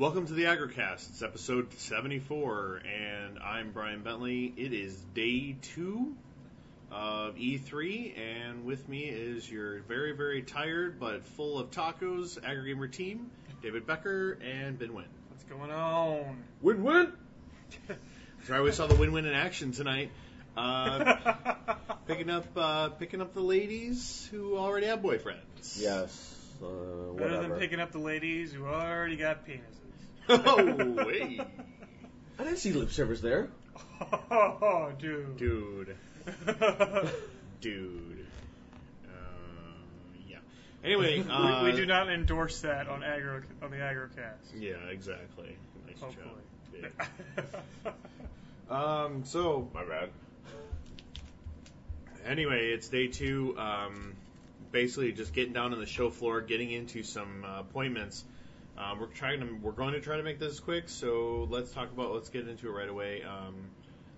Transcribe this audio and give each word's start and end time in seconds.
Welcome 0.00 0.26
to 0.28 0.32
the 0.32 0.44
Aggrocast. 0.44 1.10
It's 1.10 1.22
episode 1.22 1.74
74, 1.74 2.80
and 2.86 3.38
I'm 3.38 3.70
Brian 3.70 4.02
Bentley. 4.02 4.50
It 4.56 4.72
is 4.72 4.96
day 5.12 5.56
two 5.60 6.16
of 6.90 7.36
E3, 7.36 8.18
and 8.18 8.64
with 8.64 8.88
me 8.88 9.00
is 9.04 9.50
your 9.50 9.80
very, 9.80 10.12
very 10.12 10.40
tired 10.40 10.98
but 10.98 11.26
full 11.26 11.58
of 11.58 11.70
tacos 11.70 12.40
Aggrogamer 12.40 12.90
team, 12.90 13.30
David 13.62 13.86
Becker 13.86 14.38
and 14.42 14.78
Ben 14.78 14.94
Wynn. 14.94 15.04
What's 15.28 15.44
going 15.44 15.70
on? 15.70 16.44
Win 16.62 16.82
win. 16.82 17.12
So 18.46 18.54
I 18.54 18.62
we 18.62 18.72
saw 18.72 18.86
the 18.86 18.94
win-win 18.94 19.26
in 19.26 19.34
action 19.34 19.72
tonight. 19.72 20.10
Uh, 20.56 21.34
picking 22.06 22.30
up, 22.30 22.46
uh, 22.56 22.88
picking 22.88 23.20
up 23.20 23.34
the 23.34 23.42
ladies 23.42 24.26
who 24.30 24.56
already 24.56 24.86
have 24.86 25.00
boyfriends. 25.00 25.78
Yes. 25.78 26.36
Uh, 26.62 26.66
Better 26.66 27.12
whatever. 27.12 27.48
than 27.48 27.58
picking 27.58 27.80
up 27.80 27.92
the 27.92 27.98
ladies 27.98 28.50
who 28.50 28.64
already 28.64 29.16
got 29.16 29.46
penises. 29.46 29.89
Oh, 30.28 31.04
hey, 31.08 31.40
I 32.38 32.44
didn't 32.44 32.58
see 32.58 32.72
lip 32.72 32.90
service 32.92 33.20
there. 33.20 33.48
Oh, 34.30 34.92
dude. 34.98 35.36
dude, 35.36 35.96
dude. 37.60 38.26
Uh, 39.04 39.10
yeah. 40.28 40.36
Anyway, 40.84 41.24
uh, 41.28 41.62
we, 41.64 41.70
we 41.72 41.76
do 41.76 41.86
not 41.86 42.08
endorse 42.10 42.60
that 42.60 42.88
on 42.88 43.02
agro 43.02 43.42
on 43.62 43.70
the 43.70 43.76
aggrocast. 43.78 44.52
Yeah, 44.56 44.74
exactly. 44.90 45.56
Nice 45.86 46.00
Hopefully. 46.00 46.26
job. 46.82 46.92
Yeah. 47.84 47.92
Um, 48.70 49.24
so 49.24 49.68
My 49.74 49.84
bad. 49.84 50.10
anyway, 52.24 52.68
it's 52.70 52.88
day 52.88 53.08
two. 53.08 53.56
Um, 53.58 54.14
basically, 54.70 55.10
just 55.10 55.32
getting 55.34 55.52
down 55.52 55.72
on 55.72 55.80
the 55.80 55.86
show 55.86 56.08
floor, 56.08 56.40
getting 56.40 56.70
into 56.70 57.02
some 57.02 57.44
uh, 57.44 57.60
appointments. 57.62 58.24
Um, 58.80 58.98
we're 58.98 59.06
trying 59.06 59.40
to, 59.40 59.46
we're 59.60 59.72
going 59.72 59.92
to 59.92 60.00
try 60.00 60.16
to 60.16 60.22
make 60.22 60.38
this 60.38 60.58
quick. 60.58 60.88
So 60.88 61.46
let's 61.50 61.70
talk 61.70 61.92
about, 61.92 62.14
let's 62.14 62.30
get 62.30 62.48
into 62.48 62.68
it 62.68 62.72
right 62.72 62.88
away. 62.88 63.22
Um, 63.22 63.54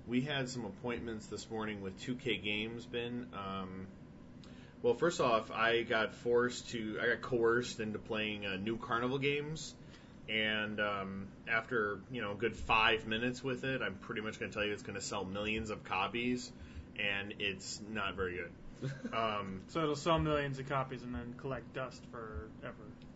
we 0.07 0.21
had 0.21 0.49
some 0.49 0.65
appointments 0.65 1.27
this 1.27 1.51
morning 1.51 1.83
with 1.83 2.01
2K 2.01 2.43
Games. 2.43 2.87
Ben, 2.87 3.27
um, 3.33 3.87
well, 4.83 4.95
first 4.95 5.21
off, 5.21 5.51
I 5.51 5.83
got 5.83 6.15
forced 6.15 6.71
to, 6.71 6.99
I 7.03 7.09
got 7.09 7.23
coerced 7.23 7.81
into 7.81 7.99
playing 7.99 8.47
uh, 8.47 8.57
new 8.57 8.77
Carnival 8.77 9.19
games. 9.19 9.75
And 10.29 10.81
um, 10.81 11.27
after 11.49 11.99
you 12.13 12.23
know 12.23 12.33
a 12.33 12.35
good 12.37 12.55
five 12.55 13.09
minutes 13.09 13.43
with 13.43 13.65
it, 13.65 13.83
I'm 13.83 13.95
pretty 13.97 14.21
much 14.21 14.39
going 14.39 14.53
to 14.53 14.57
tell 14.57 14.65
you 14.65 14.73
it's 14.73 14.85
going 14.85 14.95
to 14.95 15.05
sell 15.05 15.25
millions 15.25 15.71
of 15.71 15.83
copies, 15.83 16.51
and 16.97 17.35
it's 17.41 17.81
not 17.91 18.15
very 18.15 18.37
good. 18.37 18.51
Um, 19.13 19.61
so 19.69 19.83
it'll 19.83 19.95
sell 19.95 20.19
millions 20.19 20.59
of 20.59 20.69
copies 20.69 21.05
and 21.05 21.15
then 21.15 21.35
collect 21.39 21.73
dust 21.73 22.03
forever. 22.11 22.75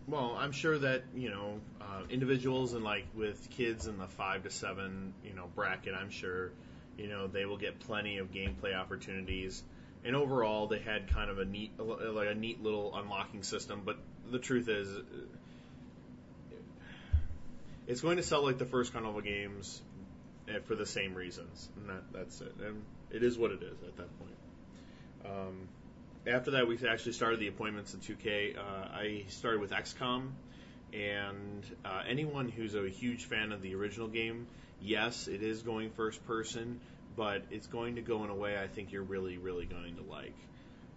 Well, 0.09 0.37
I'm 0.39 0.53
sure 0.53 0.79
that 0.79 1.05
you 1.15 1.31
know 1.31 1.61
uh, 1.81 2.03
individuals 2.11 2.75
and 2.75 2.85
like 2.85 3.07
with 3.15 3.51
kids 3.51 3.87
in 3.87 3.99
the 3.99 4.07
five 4.07 4.45
to 4.45 4.51
seven 4.51 5.15
you 5.25 5.35
know 5.35 5.49
bracket, 5.55 5.95
I'm 5.95 6.11
sure 6.11 6.53
you 6.97 7.09
know 7.09 7.27
they 7.27 7.45
will 7.45 7.57
get 7.59 7.81
plenty 7.81 8.19
of 8.19 8.31
gameplay 8.33 8.75
opportunities. 8.75 9.63
And 10.05 10.15
overall, 10.15 10.69
they 10.69 10.79
had 10.79 11.13
kind 11.13 11.31
of 11.31 11.41
a 11.41 11.45
neat 11.45 11.73
like 11.79 12.29
a 12.29 12.35
neat 12.35 12.63
little 12.63 12.95
unlocking 12.95 13.43
system. 13.43 13.83
But 13.85 13.99
the 14.31 14.39
truth 14.39 14.69
is, 14.69 14.89
uh, 14.89 15.01
it's 17.89 18.01
going 18.01 18.17
to 18.19 18.23
sell 18.23 18.45
like 18.45 18.59
the 18.59 18.67
first 18.67 18.93
Carnival 18.93 19.21
games 19.21 19.83
eh, 20.49 20.59
for 20.65 20.77
the 20.77 20.87
same 20.87 21.15
reasons, 21.15 21.69
and 21.77 21.89
that, 21.89 22.03
that's 22.13 22.41
it. 22.41 22.55
And 22.65 22.83
it 23.11 23.25
is 23.25 23.37
what 23.37 23.51
it 23.51 23.63
is 23.63 23.83
at 23.83 23.97
that 23.97 24.19
point. 24.21 24.37
Um, 25.25 25.69
after 26.27 26.53
that, 26.53 26.67
we 26.67 26.79
actually 26.89 27.13
started 27.13 27.41
the 27.41 27.49
appointments 27.49 27.95
in 27.95 28.01
2K. 28.01 28.57
Uh, 28.57 28.61
I 28.61 29.25
started 29.29 29.61
with 29.61 29.71
XCOM, 29.71 30.31
and 30.93 31.65
uh, 31.85 32.03
anyone 32.09 32.49
who's 32.49 32.75
a 32.75 32.89
huge 32.89 33.25
fan 33.25 33.53
of 33.53 33.63
the 33.63 33.75
original 33.75 34.09
game, 34.09 34.47
yes, 34.81 35.29
it 35.29 35.43
is 35.43 35.63
going 35.63 35.91
first 35.91 36.25
person, 36.27 36.81
but 37.17 37.43
it's 37.51 37.67
going 37.67 37.97
to 37.97 38.03
go 38.03 38.25
in 38.25 38.31
a 38.31 38.35
way 38.35 38.59
I 38.59 38.67
think 38.67 38.93
you're 38.93 39.03
really, 39.03 39.39
really 39.39 39.67
going 39.67 39.97
to 39.97 40.03
like. 40.03 40.37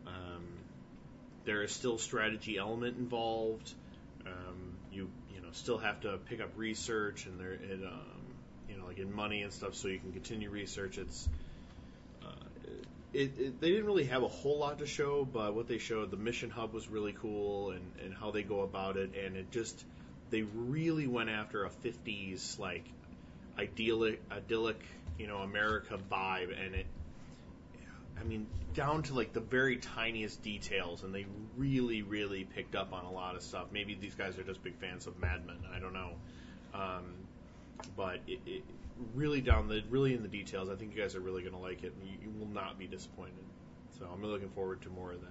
Um, 0.07 0.45
there 1.45 1.63
is 1.63 1.71
still 1.71 1.97
strategy 1.97 2.57
element 2.57 2.97
involved. 2.97 3.73
Um, 4.25 4.77
you 4.91 5.09
you 5.33 5.41
know 5.41 5.47
still 5.51 5.77
have 5.77 6.01
to 6.01 6.17
pick 6.29 6.41
up 6.41 6.49
research 6.57 7.25
and 7.25 7.39
there 7.39 7.53
it 7.53 7.79
um, 7.85 8.21
you 8.69 8.77
know 8.77 8.85
like 8.85 8.99
in 8.99 9.13
money 9.13 9.43
and 9.43 9.53
stuff 9.53 9.75
so 9.75 9.87
you 9.87 9.99
can 9.99 10.11
continue 10.11 10.49
research. 10.49 10.97
It's 10.97 11.27
it, 13.13 13.31
it, 13.39 13.61
they 13.61 13.69
didn't 13.69 13.85
really 13.85 14.05
have 14.05 14.23
a 14.23 14.27
whole 14.27 14.59
lot 14.59 14.79
to 14.79 14.85
show, 14.85 15.25
but 15.25 15.55
what 15.55 15.67
they 15.67 15.77
showed, 15.77 16.11
the 16.11 16.17
mission 16.17 16.49
hub 16.49 16.73
was 16.73 16.87
really 16.87 17.13
cool, 17.13 17.71
and, 17.71 17.81
and 18.03 18.13
how 18.13 18.31
they 18.31 18.43
go 18.43 18.61
about 18.61 18.97
it, 18.97 19.11
and 19.15 19.35
it 19.35 19.51
just 19.51 19.83
they 20.29 20.43
really 20.43 21.07
went 21.07 21.29
after 21.29 21.65
a 21.65 21.69
50s 21.69 22.59
like 22.59 22.85
idyllic, 23.57 24.21
idyllic, 24.31 24.79
you 25.17 25.27
know, 25.27 25.37
America 25.37 25.97
vibe, 26.11 26.53
and 26.63 26.75
it, 26.75 26.85
I 28.19 28.23
mean, 28.23 28.45
down 28.75 29.03
to 29.03 29.15
like 29.15 29.33
the 29.33 29.39
very 29.39 29.77
tiniest 29.77 30.43
details, 30.43 31.03
and 31.03 31.13
they 31.13 31.25
really, 31.57 32.03
really 32.03 32.43
picked 32.43 32.75
up 32.75 32.93
on 32.93 33.05
a 33.05 33.11
lot 33.11 33.35
of 33.35 33.41
stuff. 33.41 33.67
Maybe 33.71 33.95
these 33.99 34.13
guys 34.13 34.37
are 34.37 34.43
just 34.43 34.63
big 34.63 34.75
fans 34.75 35.07
of 35.07 35.19
Mad 35.19 35.47
Men, 35.47 35.57
I 35.73 35.79
don't 35.79 35.93
know, 35.93 36.11
um, 36.75 37.13
but 37.97 38.19
it, 38.27 38.39
it 38.45 38.63
really 39.13 39.41
down 39.41 39.67
the 39.67 39.83
really 39.89 40.13
in 40.13 40.21
the 40.21 40.27
details. 40.27 40.69
I 40.69 40.75
think 40.75 40.95
you 40.95 41.01
guys 41.01 41.15
are 41.15 41.21
really 41.21 41.41
going 41.41 41.53
to 41.53 41.59
like 41.59 41.83
it, 41.83 41.93
and 41.99 42.09
you, 42.09 42.17
you 42.23 42.39
will 42.39 42.53
not 42.53 42.77
be 42.77 42.87
disappointed. 42.87 43.33
So 43.97 44.07
I'm 44.11 44.23
looking 44.23 44.49
forward 44.49 44.81
to 44.83 44.89
more 44.89 45.11
of 45.11 45.21
that. 45.21 45.27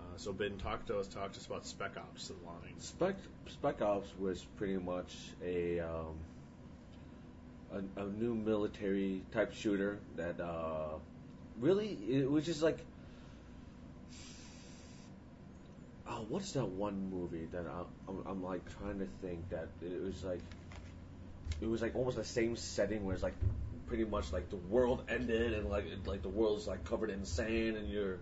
Uh, 0.00 0.16
so 0.16 0.32
Ben, 0.32 0.56
talk 0.58 0.86
to 0.86 0.98
us. 0.98 1.06
Talk 1.06 1.32
to 1.32 1.38
us 1.38 1.46
about 1.46 1.66
Spec 1.66 1.96
Ops: 1.96 2.28
The 2.28 2.34
Line. 2.46 2.78
Spec 2.78 3.16
Spec 3.48 3.82
Ops 3.82 4.08
was 4.18 4.44
pretty 4.56 4.76
much 4.76 5.14
a 5.44 5.80
um, 5.80 6.16
a, 7.72 8.00
a 8.00 8.06
new 8.06 8.34
military 8.34 9.22
type 9.32 9.54
shooter 9.54 9.98
that 10.16 10.40
uh, 10.40 10.98
really 11.60 11.98
it 12.08 12.30
was 12.30 12.44
just 12.44 12.62
like 12.62 12.78
oh 16.08 16.24
what's 16.28 16.52
that 16.52 16.66
one 16.66 17.10
movie 17.10 17.46
that 17.52 17.66
I, 17.66 17.82
I'm, 18.08 18.22
I'm 18.26 18.42
like 18.42 18.62
trying 18.78 18.98
to 18.98 19.06
think 19.22 19.48
that 19.50 19.68
it 19.82 20.02
was 20.02 20.24
like 20.24 20.40
it 21.60 21.68
was 21.68 21.82
like 21.82 21.94
almost 21.96 22.16
the 22.16 22.24
same 22.24 22.56
setting 22.56 23.04
where 23.04 23.14
it's 23.14 23.22
like 23.22 23.34
pretty 23.86 24.04
much 24.04 24.32
like 24.32 24.48
the 24.50 24.56
world 24.56 25.02
ended 25.08 25.52
and 25.54 25.68
like 25.68 25.84
it, 25.86 26.06
like 26.06 26.22
the 26.22 26.28
world's 26.28 26.66
like 26.66 26.84
covered 26.84 27.10
in 27.10 27.24
sand 27.24 27.76
and 27.76 27.88
you're 27.90 28.18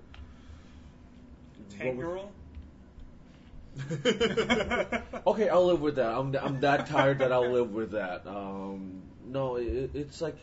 Tank 1.78 1.99
what 1.99 2.06
was- 2.06 2.22
girl? 2.22 2.33
Okay, 5.27 5.49
I'll 5.49 5.66
live 5.66 5.81
with 5.81 5.97
that. 5.97 6.12
I'm 6.15 6.34
I'm 6.37 6.61
that 6.61 6.87
tired 6.87 7.19
that 7.21 7.33
I'll 7.33 7.50
live 7.50 7.72
with 7.72 7.93
that. 7.93 8.27
Um, 8.27 9.03
no, 9.27 9.56
it, 9.56 9.91
it's 9.95 10.21
like 10.21 10.37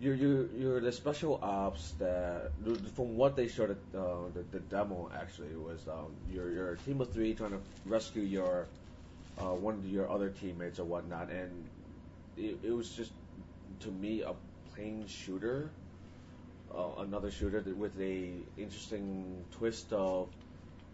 you're 0.00 0.14
you're 0.14 0.46
you're 0.56 0.80
the 0.80 0.90
special 0.92 1.38
ops 1.42 1.92
that 1.98 2.50
from 2.94 3.16
what 3.16 3.36
they 3.36 3.46
showed 3.48 3.70
at 3.70 3.98
uh, 3.98 4.28
the 4.34 4.42
the 4.52 4.60
demo 4.60 5.10
actually 5.14 5.54
was 5.56 5.86
um, 5.88 6.12
you're 6.32 6.50
you're 6.50 6.72
a 6.72 6.76
team 6.78 7.00
of 7.00 7.12
three 7.12 7.34
trying 7.34 7.50
to 7.52 7.60
rescue 7.84 8.22
your 8.22 8.66
uh, 9.38 9.44
one 9.54 9.74
of 9.74 9.86
your 9.86 10.10
other 10.10 10.30
teammates 10.30 10.78
or 10.80 10.84
whatnot, 10.84 11.30
and 11.30 11.50
it, 12.36 12.58
it 12.62 12.72
was 12.72 12.90
just 12.90 13.12
to 13.80 13.90
me 13.90 14.22
a 14.22 14.34
plain 14.74 15.06
shooter, 15.06 15.70
uh, 16.74 16.88
another 16.98 17.30
shooter 17.30 17.62
with 17.76 17.98
a 18.00 18.30
interesting 18.58 19.44
twist 19.52 19.92
of 19.92 20.28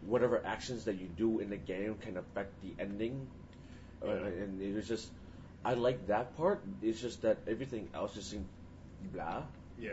whatever 0.06 0.42
actions 0.44 0.84
that 0.84 0.98
you 0.98 1.06
do 1.16 1.38
in 1.38 1.50
the 1.50 1.56
game 1.56 1.96
can 2.00 2.16
affect 2.16 2.50
the 2.62 2.82
ending. 2.82 3.26
Uh, 4.04 4.10
and 4.10 4.60
it 4.60 4.74
was 4.74 4.88
just, 4.88 5.08
I 5.64 5.74
like 5.74 6.08
that 6.08 6.36
part. 6.36 6.60
It's 6.82 7.00
just 7.00 7.22
that 7.22 7.38
everything 7.46 7.88
else 7.94 8.14
just 8.14 8.30
seemed 8.30 8.46
blah. 9.12 9.42
Yeah. 9.78 9.92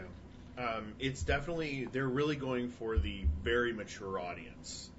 Um, 0.58 0.94
it's 1.00 1.22
definitely 1.24 1.88
they're 1.92 2.08
really 2.08 2.36
going 2.36 2.70
for 2.70 2.98
the 2.98 3.22
very 3.44 3.72
mature 3.72 4.20
audience. 4.20 4.90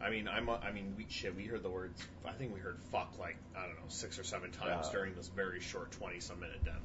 I 0.00 0.10
mean, 0.10 0.28
I'm 0.28 0.48
I 0.48 0.70
mean, 0.72 0.94
we 0.96 1.06
shit, 1.08 1.34
we 1.34 1.44
heard 1.44 1.62
the 1.62 1.70
words. 1.70 2.00
I 2.24 2.32
think 2.32 2.54
we 2.54 2.60
heard 2.60 2.78
fuck 2.92 3.18
like 3.18 3.36
I 3.56 3.62
don't 3.62 3.74
know 3.76 3.88
six 3.88 4.18
or 4.18 4.24
seven 4.24 4.50
times 4.52 4.86
Yeah. 4.86 4.92
during 4.92 5.14
this 5.14 5.28
very 5.28 5.60
short 5.60 5.90
twenty 5.92 6.20
some 6.20 6.40
minute 6.40 6.64
demo. 6.64 6.78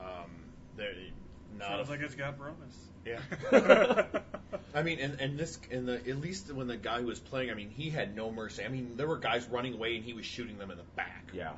Um, 0.00 0.30
they're 0.76 0.92
not 1.58 1.68
Sounds 1.68 1.88
a, 1.88 1.92
like 1.92 2.00
it's 2.00 2.14
got 2.14 2.38
promise. 2.38 2.76
yeah. 3.06 4.02
I 4.74 4.82
mean, 4.82 4.98
and 5.00 5.20
and 5.20 5.38
this 5.38 5.58
and 5.70 5.88
the 5.88 5.94
at 5.94 6.20
least 6.20 6.52
when 6.52 6.66
the 6.66 6.76
guy 6.76 7.00
who 7.00 7.06
was 7.06 7.18
playing, 7.18 7.50
I 7.50 7.54
mean, 7.54 7.70
he 7.70 7.88
had 7.90 8.14
no 8.14 8.30
mercy. 8.30 8.62
I 8.64 8.68
mean, 8.68 8.96
there 8.96 9.06
were 9.08 9.16
guys 9.18 9.46
running 9.46 9.74
away 9.74 9.96
and 9.96 10.04
he 10.04 10.12
was 10.12 10.26
shooting 10.26 10.58
them 10.58 10.70
in 10.70 10.76
the 10.76 10.84
back. 10.96 11.30
Yeah. 11.32 11.52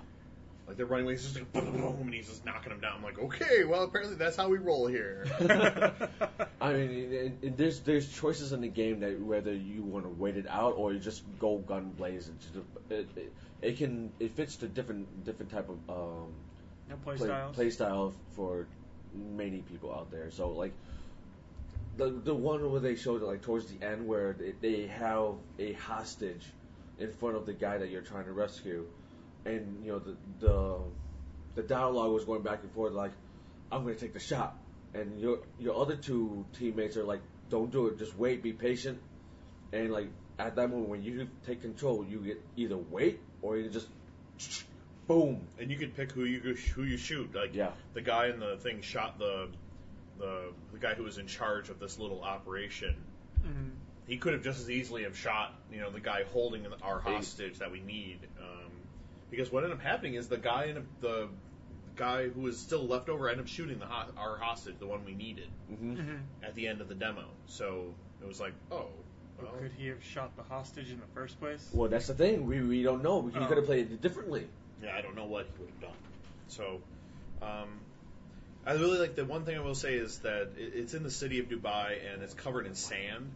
Like 0.71 0.77
they're 0.77 0.87
running 0.87 1.07
away, 1.07 1.15
he's 1.15 1.25
just 1.25 1.35
like 1.35 1.53
boom, 1.53 1.73
boom, 1.73 1.81
boom, 1.81 2.01
and 2.03 2.15
he's 2.15 2.29
just 2.29 2.45
knocking 2.45 2.71
them 2.71 2.81
down. 2.81 2.99
I'm 2.99 3.03
like, 3.03 3.19
okay, 3.19 3.65
well 3.65 3.83
apparently 3.83 4.15
that's 4.15 4.37
how 4.37 4.49
we 4.49 4.59
roll 4.59 4.87
here. 4.87 5.27
I 6.61 6.73
mean, 6.75 7.13
and, 7.13 7.43
and 7.43 7.57
there's 7.57 7.81
there's 7.81 8.09
choices 8.09 8.53
in 8.53 8.61
the 8.61 8.69
game 8.69 9.01
that 9.01 9.21
whether 9.21 9.53
you 9.53 9.83
want 9.83 10.05
to 10.05 10.11
wait 10.11 10.37
it 10.37 10.47
out 10.49 10.75
or 10.77 10.93
you 10.93 11.01
just 11.01 11.25
go 11.41 11.59
gun 11.59 11.91
blazing. 11.97 12.39
It, 12.89 13.09
it, 13.17 13.33
it 13.63 13.79
can 13.79 14.13
it 14.21 14.37
fits 14.37 14.59
the 14.59 14.69
different 14.69 15.25
different 15.25 15.51
type 15.51 15.69
of 15.69 15.79
um, 15.89 16.29
No 16.89 16.95
play, 17.03 17.17
play, 17.17 17.27
styles. 17.27 17.57
play 17.57 17.71
style 17.71 18.15
for 18.37 18.69
many 19.13 19.63
people 19.63 19.93
out 19.93 20.13
there. 20.13 20.31
So 20.31 20.51
like 20.51 20.73
the 21.97 22.11
the 22.11 22.33
one 22.33 22.71
where 22.71 22.81
they 22.81 22.95
showed 22.95 23.23
it 23.23 23.27
like 23.27 23.43
towards 23.43 23.67
the 23.67 23.85
end 23.85 24.07
where 24.07 24.35
they, 24.35 24.53
they 24.61 24.87
have 24.87 25.35
a 25.59 25.73
hostage 25.73 26.47
in 27.01 27.11
front 27.11 27.35
of 27.35 27.45
the 27.45 27.55
guy 27.55 27.77
that 27.79 27.91
you're 27.91 28.03
trying 28.03 28.27
to 28.27 28.33
rescue. 28.33 28.87
And 29.45 29.85
you 29.85 29.93
know 29.93 29.99
the 29.99 30.17
the 30.41 30.79
the 31.57 31.63
dialogue 31.63 32.13
was 32.13 32.25
going 32.25 32.43
back 32.43 32.61
and 32.63 32.73
forth 32.73 32.93
like, 32.93 33.13
I'm 33.73 33.83
gonna 33.83 33.95
take 33.97 34.13
the 34.13 34.21
shot, 34.21 34.57
and 34.95 35.21
your 35.21 35.41
your 35.59 35.77
other 35.81 35.97
two 35.97 36.45
teammates 36.59 36.97
are 36.97 37.05
like, 37.05 37.21
don't 37.49 37.71
do 37.71 37.87
it, 37.89 37.99
just 37.99 38.17
wait, 38.17 38.43
be 38.43 38.53
patient, 38.53 38.99
and 39.73 39.91
like 39.91 40.09
at 40.39 40.57
that 40.57 40.71
moment 40.71 40.89
when 40.89 41.03
you 41.03 41.29
take 41.47 41.61
control, 41.63 42.05
you 42.09 42.19
get 42.21 42.43
either 42.57 42.77
wait 42.77 43.21
or 43.43 43.57
you 43.59 43.69
just 43.69 43.89
boom. 45.07 45.47
And 45.59 45.71
you 45.71 45.77
can 45.77 45.91
pick 45.91 46.13
who 46.13 46.25
you 46.25 46.55
who 46.75 46.85
you 46.85 46.97
shoot. 46.97 47.35
Like 47.35 47.55
Yeah. 47.55 47.73
the 47.95 48.01
guy 48.01 48.29
in 48.29 48.41
the 48.41 48.57
thing 48.57 48.81
shot 48.83 49.19
the 49.19 49.49
the 50.19 50.53
the 50.73 50.79
guy 50.79 50.95
who 50.95 51.03
was 51.05 51.19
in 51.19 51.27
charge 51.27 51.69
of 51.69 51.79
this 51.79 51.99
little 51.99 52.23
operation. 52.23 52.95
Mhm. 53.45 53.71
He 54.07 54.17
could 54.17 54.33
have 54.33 54.43
just 54.43 54.61
as 54.61 54.71
easily 54.71 55.03
have 55.05 55.17
shot 55.17 55.55
you 55.73 55.81
know 55.81 55.91
the 55.91 56.01
guy 56.01 56.25
holding 56.33 56.67
our 56.83 57.01
hostage 57.01 57.59
that 57.59 57.71
we 57.71 57.81
need. 57.81 58.21
Um, 58.41 58.60
because 59.31 59.51
what 59.53 59.65
ended 59.65 59.79
up 59.79 59.83
happening 59.85 60.15
is 60.15 60.29
the 60.29 60.37
guy 60.39 60.65
in 60.65 60.87
the 61.01 61.29
guy 61.97 62.29
who 62.29 62.41
was 62.43 62.59
still 62.59 62.87
left 62.87 63.09
over 63.09 63.29
ended 63.29 63.45
up 63.45 63.49
shooting 63.49 63.79
the 63.79 63.87
ho- 63.87 64.11
our 64.17 64.37
hostage, 64.39 64.75
the 64.79 64.87
one 64.87 65.05
we 65.05 65.15
needed, 65.15 65.49
hmm 65.69 65.95
Mhm. 65.97 66.21
at 66.43 66.55
the 66.55 66.67
end 66.69 66.81
of 66.81 66.89
the 66.89 66.95
demo. 66.95 67.25
So 67.47 67.95
it 68.23 68.27
was 68.27 68.41
like, 68.41 68.55
oh, 68.71 68.89
well, 69.41 69.53
Could 69.59 69.73
he 69.73 69.87
have 69.89 70.03
shot 70.05 70.37
the 70.37 70.43
hostage 70.43 70.91
in 70.91 71.01
the 71.01 71.07
first 71.15 71.39
place? 71.41 71.71
Well, 71.73 71.89
that's 71.89 72.07
the 72.09 72.15
thing. 72.15 72.47
We 72.47 72.61
we 72.63 72.83
don't 72.83 73.03
know. 73.03 73.27
He 73.27 73.39
Oh. 73.39 73.47
could 73.47 73.57
have 73.57 73.67
played 73.67 73.91
it 73.91 74.01
differently. 74.03 74.47
yeah, 74.83 74.95
I 74.97 75.03
don't 75.03 75.15
know 75.15 75.27
what 75.27 75.47
he 75.47 75.53
would 75.63 75.71
have 75.71 75.81
done. 75.81 75.97
So, 76.49 76.81
um, 77.43 77.69
I 78.67 78.73
really 78.75 78.99
like 78.99 79.15
the 79.15 79.25
one 79.25 79.45
thing 79.45 79.57
I 79.57 79.61
will 79.61 79.75
say 79.75 79.95
is 79.95 80.19
that 80.21 80.53
it, 80.57 80.73
it's 80.75 80.95
in 80.95 81.03
the 81.03 81.11
city 81.11 81.39
of 81.41 81.47
Dubai 81.49 81.99
and 82.13 82.23
it's 82.23 82.35
covered 82.35 82.67
in 82.67 82.75
sand, 82.75 83.31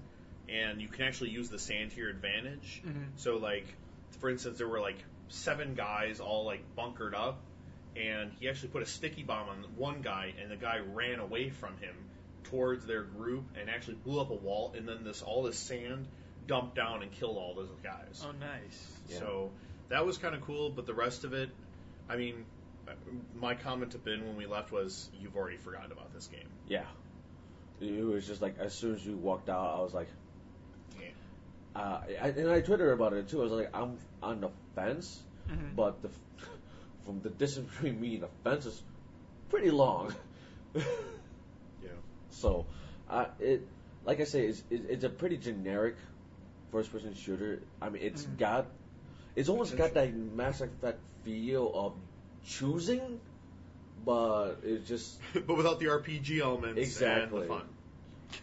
and 0.49 0.81
you 0.81 0.89
can 0.89 1.05
actually 1.07 1.31
use 1.31 1.49
the 1.51 1.59
sand 1.59 1.93
to 1.93 1.97
your 2.01 2.11
advantage. 2.11 2.83
Mhm. 2.87 3.09
So, 3.17 3.37
like, 3.39 3.67
for 4.21 4.29
instance, 4.31 4.59
there 4.59 4.69
were 4.69 4.81
like 4.81 4.97
seven 5.29 5.75
guys 5.75 6.21
all 6.21 6.45
like 6.45 6.63
bunkered 6.77 7.15
up, 7.15 7.41
and 7.97 8.33
he 8.41 8.49
actually 8.49 8.69
put 8.69 8.83
a 8.83 8.87
sticky 8.87 9.23
bomb 9.23 9.49
on 9.49 9.65
one 9.77 10.03
guy, 10.03 10.33
and 10.41 10.51
the 10.51 10.57
guy 10.57 10.79
ran 10.93 11.19
away 11.21 11.51
from 11.51 11.77
him 11.79 11.95
towards 12.45 12.85
their 12.87 13.03
group 13.03 13.45
and 13.59 13.71
actually 13.71 13.95
blew 13.97 14.21
up 14.21 14.31
a 14.31 14.35
wall, 14.35 14.75
and 14.77 14.87
then 14.89 15.05
this 15.05 15.23
all 15.23 15.43
this 15.43 15.59
sand 15.59 16.07
dumped 16.47 16.75
down 16.77 17.03
and 17.03 17.11
killed 17.13 17.37
all 17.39 17.55
those 17.55 17.69
guys. 17.83 18.23
Oh, 18.27 18.33
nice. 18.33 18.93
Yeah. 19.09 19.19
So 19.19 19.51
that 19.89 20.05
was 20.05 20.19
kind 20.19 20.35
of 20.35 20.43
cool, 20.43 20.71
but 20.71 20.87
the 20.87 20.95
rest 20.95 21.25
of 21.25 21.33
it, 21.33 21.51
I 22.09 22.17
mean, 22.17 22.45
my 23.35 23.55
comment 23.55 23.93
to 23.93 23.99
Ben 23.99 24.27
when 24.27 24.37
we 24.37 24.47
left 24.47 24.71
was, 24.71 25.09
"You've 25.19 25.37
already 25.37 25.57
forgotten 25.57 25.91
about 25.93 26.13
this 26.13 26.27
game." 26.27 26.49
Yeah. 26.69 26.85
It 27.81 28.05
was 28.05 28.27
just 28.27 28.43
like 28.43 28.59
as 28.59 28.75
soon 28.75 28.95
as 28.95 29.05
you 29.05 29.17
walked 29.17 29.49
out, 29.49 29.79
I 29.79 29.81
was 29.83 29.95
like, 29.95 30.09
Yeah. 31.01 31.09
uh, 31.75 32.01
I, 32.23 32.29
and 32.29 32.51
I 32.51 32.61
tweeted 32.61 32.93
about 32.93 33.15
it 33.15 33.29
too. 33.29 33.41
I 33.41 33.45
was 33.45 33.53
like, 33.53 33.71
I'm 33.75 33.99
on 34.23 34.41
the 34.43 34.51
fence, 34.75 35.23
Mhm. 35.49 35.75
but 35.77 36.03
the 36.03 36.11
from 37.05 37.21
the 37.23 37.31
distance 37.31 37.71
between 37.73 38.01
me 38.01 38.15
and 38.15 38.23
the 38.25 38.29
fence 38.43 38.67
is 38.67 38.83
pretty 39.51 39.71
long. 39.71 40.15
Yeah. 41.83 41.91
So, 42.31 42.67
uh, 43.09 43.27
it 43.39 43.67
like 44.05 44.21
I 44.21 44.25
say, 44.25 44.47
it's 44.47 44.63
it's 44.71 45.05
a 45.05 45.09
pretty 45.11 45.37
generic 45.37 45.97
first-person 46.73 47.15
shooter. 47.15 47.63
I 47.81 47.89
mean, 47.91 48.03
it's 48.03 48.25
Mhm. 48.25 48.39
got 48.39 48.67
it's 49.37 49.49
almost 49.49 49.77
got 49.77 49.95
that 49.95 50.15
Mass 50.15 50.61
Effect 50.61 50.99
feel 51.25 51.71
of 51.75 51.93
choosing, 52.47 53.21
but 54.05 54.61
it's 54.65 54.89
just 54.89 55.21
but 55.47 55.57
without 55.57 55.79
the 55.81 55.87
RPG 55.87 56.41
elements 56.41 56.81
Exactly. 56.81 57.43
and 57.43 57.51
the 57.51 57.55
fun. 57.55 57.69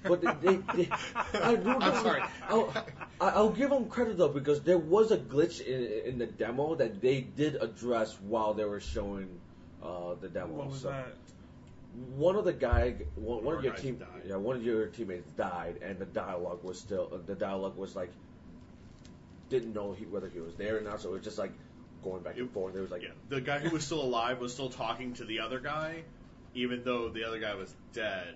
But 0.03 0.21
they, 0.41 0.55
they, 0.75 0.89
I 1.41 1.55
do 1.55 1.69
I'm 1.69 2.03
sorry. 2.03 2.23
I'll, 2.49 2.73
I'll 3.19 3.49
give 3.49 3.69
them 3.69 3.85
credit 3.87 4.17
though 4.17 4.27
because 4.29 4.61
there 4.61 4.77
was 4.77 5.11
a 5.11 5.17
glitch 5.17 5.61
in, 5.61 6.09
in 6.13 6.17
the 6.19 6.25
demo 6.27 6.75
that 6.75 7.01
they 7.01 7.21
did 7.21 7.55
address 7.61 8.17
while 8.21 8.53
they 8.53 8.65
were 8.65 8.79
showing 8.79 9.27
uh, 9.83 10.15
the 10.21 10.27
demo. 10.29 10.53
What 10.53 10.67
was 10.69 10.81
So 10.81 10.89
that? 10.89 11.07
One 12.15 12.35
of 12.37 12.45
the 12.45 12.53
guy, 12.53 12.95
one, 13.15 13.43
one 13.43 13.55
of 13.57 13.63
your 13.65 13.73
team, 13.73 13.97
died. 13.97 14.07
yeah, 14.25 14.37
one 14.37 14.55
of 14.55 14.63
your 14.63 14.87
teammates 14.87 15.29
died, 15.31 15.75
and 15.81 15.99
the 15.99 16.05
dialogue 16.05 16.63
was 16.63 16.79
still 16.79 17.09
uh, 17.13 17.17
the 17.25 17.35
dialogue 17.35 17.75
was 17.77 17.95
like 17.97 18.11
didn't 19.49 19.73
know 19.73 19.91
he, 19.93 20.05
whether 20.05 20.29
he 20.29 20.39
was 20.39 20.55
there 20.55 20.77
or 20.77 20.81
not, 20.81 21.01
so 21.01 21.09
it 21.09 21.13
was 21.13 21.23
just 21.23 21.37
like 21.37 21.51
going 22.03 22.23
back 22.23 22.37
and 22.37 22.47
It- 22.47 22.53
forth. 22.53 22.75
It 22.75 22.79
was 22.81 22.91
like 22.91 23.01
Yeah. 23.03 23.09
The 23.29 23.41
guy 23.41 23.59
who 23.59 23.69
was 23.71 23.83
still 23.83 24.01
alive 24.01 24.39
was 24.39 24.53
still 24.53 24.69
talking 24.69 25.13
to 25.15 25.25
the 25.25 25.41
other 25.41 25.59
guy, 25.59 26.03
even 26.55 26.83
though 26.83 27.09
the 27.09 27.25
other 27.25 27.39
guy 27.39 27.55
was 27.55 27.73
dead. 27.93 28.35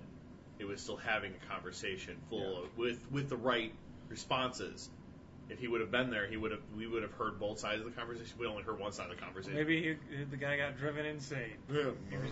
It 0.60 0.66
was 0.66 0.82
still 0.82 0.98
having 0.98 1.34
a 1.34 1.54
conversation 1.54 2.16
full 2.30 2.40
Yeah. 2.40 2.64
of 2.66 2.78
with 2.78 3.00
with 3.12 3.30
the 3.30 3.38
right 3.38 3.74
responses. 4.10 4.90
If 5.50 5.60
he 5.60 5.68
would 5.68 5.82
have 5.82 5.92
been 5.92 6.10
there, 6.10 6.26
he 6.28 6.38
would 6.38 6.52
have 6.52 6.62
we 6.78 6.88
would 6.88 7.04
have 7.04 7.12
heard 7.14 7.40
both 7.40 7.60
sides 7.60 7.80
of 7.82 7.86
the 7.86 7.92
conversation. 7.92 8.34
We 8.40 8.48
only 8.48 8.64
heard 8.64 8.80
one 8.80 8.92
side 8.94 9.10
of 9.12 9.16
the 9.18 9.22
conversation. 9.22 9.56
Maybe 9.58 9.98
he, 10.10 10.24
the 10.24 10.38
guy 10.38 10.58
got 10.58 10.78
driven 10.78 11.06
insane. 11.06 11.58
Yeah. 11.72 11.88
Was- 12.12 12.32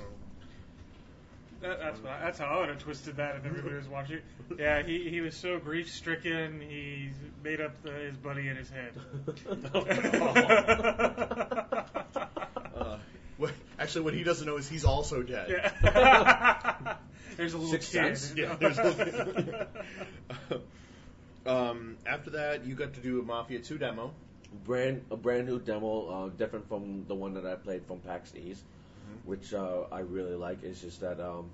That, 1.62 1.80
that's 1.80 2.00
what 2.02 2.12
I, 2.12 2.20
that's 2.20 2.40
how 2.40 2.46
I 2.48 2.60
would 2.60 2.70
have 2.70 2.80
twisted 2.80 3.16
that 3.18 3.36
if 3.38 3.46
everybody 3.46 3.76
was 3.76 3.88
watching. 3.88 4.20
Yeah, 4.60 4.82
he, 4.84 5.10
he 5.10 5.22
was 5.22 5.34
so 5.36 5.60
grief 5.60 5.90
stricken, 5.92 6.60
he 6.60 7.12
made 7.44 7.62
up 7.62 7.82
the, 7.84 7.92
his 7.92 8.18
buddy 8.18 8.48
in 8.50 8.58
his 8.58 8.70
head. 8.70 8.94
Uh, 12.76 12.98
what, 13.38 13.52
actually, 13.80 14.02
what 14.02 14.14
he 14.14 14.24
doesn't 14.24 14.46
know 14.48 14.58
is 14.58 14.68
he's 14.68 14.86
also 14.86 15.22
dead. 15.24 15.50
Yeah. 15.84 16.96
There's 17.38 17.54
a 17.54 17.58
little 17.58 17.72
Sixth 17.72 17.92
kid. 17.92 18.18
Sense? 18.18 18.34
Yeah, 18.36 18.56
there's 18.60 18.78
a- 18.78 19.68
um, 21.46 21.98
after 22.06 22.32
that, 22.32 22.66
you 22.66 22.76
got 22.76 22.94
to 22.94 23.00
do 23.00 23.20
a 23.20 23.24
Mafia 23.24 23.60
2 23.60 23.78
demo. 23.78 24.14
brand 24.66 25.04
a 25.12 25.18
brand 25.18 25.48
new 25.48 25.60
demo, 25.60 26.08
uh, 26.08 26.30
different 26.38 26.68
from 26.68 27.06
the 27.08 27.16
one 27.16 27.34
that 27.36 27.46
I 27.46 27.56
played 27.56 27.86
from 27.86 28.00
PAX 28.00 28.34
East, 28.36 28.64
Mm-hmm. 28.64 29.30
which 29.30 29.54
uh, 29.54 29.82
I 29.92 30.00
really 30.00 30.36
like. 30.36 30.64
It's 30.64 30.80
just 30.80 31.02
that, 31.02 31.20
um, 31.20 31.50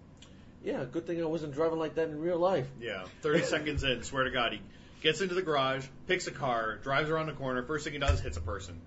yeah, 0.63 0.85
good 0.91 1.07
thing 1.07 1.19
I 1.19 1.25
wasn't 1.25 1.55
driving 1.55 1.79
like 1.79 1.95
that 1.95 2.09
in 2.09 2.21
real 2.21 2.37
life. 2.37 2.67
Yeah, 2.79 3.05
30 3.21 3.41
seconds 3.55 3.83
in, 3.83 4.03
swear 4.03 4.25
to 4.25 4.29
God, 4.31 4.51
he 4.53 4.61
gets 5.01 5.21
into 5.21 5.33
the 5.33 5.41
garage, 5.41 5.83
picks 6.07 6.27
a 6.27 6.31
car, 6.31 6.77
drives 6.83 7.09
around 7.09 7.25
the 7.25 7.33
corner. 7.33 7.63
First 7.63 7.85
thing 7.85 7.93
he 7.93 7.99
does, 7.99 8.19
hits 8.19 8.37
a 8.37 8.41
person. 8.41 8.79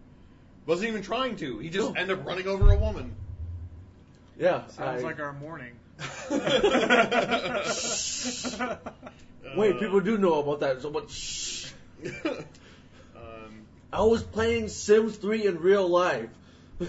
Wasn't 0.67 0.89
even 0.89 1.03
trying 1.03 1.35
to. 1.37 1.59
He 1.59 1.71
just 1.71 1.93
No. 1.93 2.01
ended 2.01 2.21
up 2.21 2.25
running 2.27 2.47
over 2.47 2.71
a 2.71 2.79
woman. 2.79 3.17
Yeah, 4.39 4.65
Sounds 4.69 5.03
I- 5.03 5.07
like 5.07 5.19
our 5.19 5.33
morning. 5.33 5.73
Wait, 9.57 9.79
people 9.81 10.01
do 10.01 10.19
know 10.19 10.41
about 10.41 10.61
that. 10.61 10.83
So, 10.83 10.91
but 10.91 11.11
shh. 11.11 11.71
um, 13.17 13.67
I 13.93 14.03
was 14.03 14.23
playing 14.23 14.69
Sims 14.69 15.17
3 15.17 15.47
in 15.47 15.61
real 15.61 15.89
life. 15.89 16.31
oh, 16.83 16.87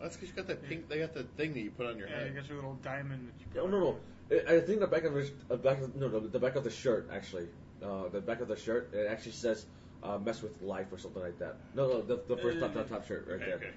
that's 0.00 0.16
because 0.16 0.28
you 0.30 0.34
got 0.34 0.46
that 0.48 0.68
pink. 0.68 0.88
They 0.88 0.98
got 0.98 1.14
that 1.14 1.36
thing 1.36 1.54
that 1.54 1.60
you 1.60 1.70
put 1.70 1.86
on 1.86 1.98
your 1.98 2.08
Yeah, 2.08 2.20
you 2.20 2.24
head. 2.26 2.36
got 2.36 2.48
your 2.48 2.56
little 2.56 2.78
diamond. 2.82 3.28
That 3.28 3.40
you 3.40 3.46
No, 3.54 3.66
put 3.66 3.70
no, 3.70 3.76
on 3.76 3.82
no. 3.82 3.98
I 4.30 4.56
I 4.56 4.60
think 4.60 4.80
the 4.80 4.86
back 4.86 5.04
of 5.04 5.14
the 5.14 5.30
uh, 5.50 5.56
back 5.56 5.80
of, 5.80 5.96
no, 5.96 6.08
no, 6.08 6.20
the 6.20 6.38
back 6.38 6.56
of 6.56 6.64
the 6.64 6.70
shirt 6.70 7.08
actually. 7.12 7.48
Uh, 7.82 8.08
the 8.08 8.20
back 8.20 8.40
of 8.40 8.48
the 8.48 8.56
shirt 8.56 8.90
it 8.92 9.06
actually 9.06 9.32
says 9.32 9.64
uh, 10.02 10.18
"mess 10.18 10.42
with 10.42 10.60
life" 10.62 10.86
or 10.92 10.98
something 10.98 11.22
like 11.22 11.38
that. 11.38 11.56
No, 11.74 11.88
no, 11.88 12.02
the, 12.02 12.20
the 12.28 12.36
first 12.36 12.58
top, 12.60 12.74
top, 12.74 12.88
top 12.88 13.06
shirt 13.06 13.26
right 13.28 13.36
Okay, 13.36 13.46
there. 13.46 13.54
okay. 13.56 13.70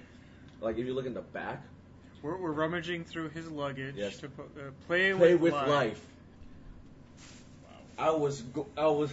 Like 0.60 0.78
if 0.78 0.86
you 0.86 0.94
look 0.94 1.06
in 1.06 1.14
the 1.14 1.22
back, 1.22 1.62
We're, 2.22 2.36
we're 2.36 2.52
rummaging 2.52 3.04
through 3.04 3.30
his 3.30 3.50
luggage 3.50 3.96
Yes. 3.96 4.18
to 4.18 4.28
put, 4.28 4.46
uh, 4.56 4.70
play, 4.86 5.12
play 5.12 5.34
with, 5.34 5.52
with 5.52 5.68
life. 5.68 6.00
I 7.98 8.10
was, 8.10 8.40
go- 8.42 8.66
I 8.76 8.86
was. 8.86 9.12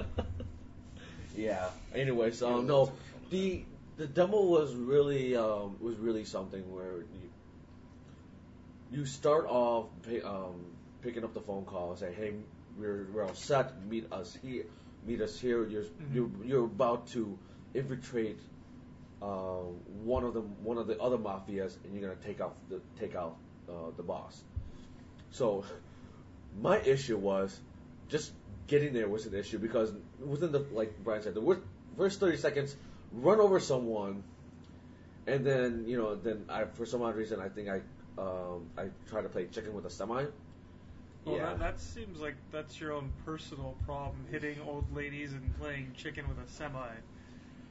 yeah. 1.36 1.68
Anyways, 1.94 2.42
um, 2.42 2.66
no, 2.66 2.92
the 3.30 3.62
the 3.96 4.06
demo 4.06 4.42
was 4.42 4.74
really 4.74 5.34
um, 5.36 5.76
was 5.80 5.96
really 5.96 6.24
something 6.24 6.62
where 6.72 6.98
you 6.98 7.30
you 8.92 9.06
start 9.06 9.46
off 9.48 9.86
pay, 10.06 10.20
um, 10.22 10.64
picking 11.02 11.24
up 11.24 11.34
the 11.34 11.40
phone 11.40 11.64
call 11.64 11.90
and 11.90 11.98
say, 11.98 12.12
"Hey, 12.12 12.34
we're 12.78 13.06
we're 13.12 13.24
all 13.24 13.34
set. 13.34 13.72
Meet 13.86 14.12
us 14.12 14.36
here. 14.42 14.64
Meet 15.06 15.20
us 15.22 15.40
here. 15.40 15.66
You're 15.66 15.84
you're, 16.12 16.30
you're 16.44 16.64
about 16.64 17.06
to 17.08 17.36
infiltrate 17.74 18.38
uh, 19.22 19.62
one 20.04 20.24
of 20.24 20.34
the 20.34 20.40
one 20.40 20.78
of 20.78 20.86
the 20.86 20.98
other 20.98 21.18
mafias, 21.18 21.76
and 21.84 21.94
you're 21.94 22.08
gonna 22.08 22.20
take 22.24 22.40
out 22.40 22.56
the 22.68 22.80
take 22.98 23.14
out 23.14 23.36
uh, 23.68 23.90
the 23.96 24.02
boss." 24.02 24.42
So 25.30 25.64
my 26.60 26.78
issue 26.80 27.16
was 27.16 27.60
just 28.08 28.32
getting 28.66 28.92
there 28.92 29.08
was 29.08 29.26
an 29.26 29.34
issue 29.34 29.58
because 29.58 29.92
within 30.24 30.52
the 30.52 30.60
like 30.72 30.92
Brian 31.04 31.22
said, 31.22 31.34
the 31.34 31.60
first 31.96 32.20
thirty 32.20 32.36
seconds, 32.36 32.76
run 33.12 33.40
over 33.40 33.60
someone, 33.60 34.22
and 35.26 35.44
then 35.44 35.84
you 35.86 35.98
know 35.98 36.14
then 36.14 36.44
I 36.48 36.64
for 36.64 36.86
some 36.86 37.02
odd 37.02 37.16
reason 37.16 37.40
I 37.40 37.48
think 37.48 37.68
I 37.68 37.80
um, 38.18 38.68
I 38.76 38.86
try 39.08 39.22
to 39.22 39.28
play 39.28 39.46
chicken 39.46 39.74
with 39.74 39.86
a 39.86 39.90
semi. 39.90 40.24
Well, 41.24 41.36
yeah. 41.36 41.46
that, 41.46 41.58
that 41.58 41.80
seems 41.80 42.18
like 42.20 42.34
that's 42.50 42.80
your 42.80 42.92
own 42.92 43.12
personal 43.26 43.76
problem, 43.84 44.24
hitting 44.30 44.56
old 44.66 44.94
ladies 44.94 45.32
and 45.32 45.58
playing 45.60 45.92
chicken 45.96 46.26
with 46.28 46.38
a 46.38 46.50
semi. 46.50 46.88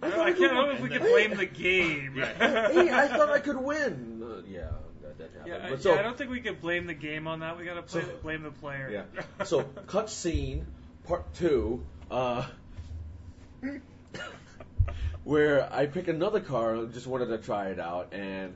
I 0.01 0.08
I, 0.08 0.12
thought 0.12 0.20
I 0.20 0.24
I 0.24 0.25
can't 0.34 0.38
could- 0.38 0.51
know 0.53 0.70
if 0.72 0.79
we 0.82 0.89
and 0.89 0.98
can 1.01 1.12
blame 1.12 1.38
the 1.38 1.46
game. 1.46 2.13
Hey, 2.39 2.89
I 2.91 3.08
thought 3.08 3.29
I 3.29 3.39
could 3.39 3.58
win. 3.58 4.22
Uh, 4.24 4.41
yeah, 4.50 4.70
that 5.01 5.18
didn't 5.18 5.34
happen. 5.34 5.48
Yeah, 5.51 5.65
I, 5.65 5.70
but 5.72 5.82
so, 5.84 5.94
yeah, 5.94 6.00
I 6.00 6.03
don't 6.03 6.18
think 6.18 6.29
we 6.32 6.39
can 6.41 6.56
blame 6.56 6.88
the 6.88 6.94
game 6.94 7.27
on 7.27 7.39
that. 7.41 7.58
We 7.58 7.65
gotta 7.65 7.82
play, 7.82 8.01
So- 8.01 8.08
blame 8.22 8.44
the 8.44 8.51
player. 8.51 8.89
Yeah. 8.91 9.24
So 9.46 9.63
cutscene 9.63 10.63
part 11.06 11.34
two. 11.34 11.84
Uh, 12.10 12.46
where 15.24 15.72
I 15.72 15.86
pick 15.86 16.08
another 16.08 16.39
car, 16.39 16.75
and 16.75 16.94
just 16.94 17.08
wanted 17.08 17.27
to 17.27 17.38
try 17.38 17.68
it 17.68 17.79
out, 17.79 18.13
and 18.13 18.56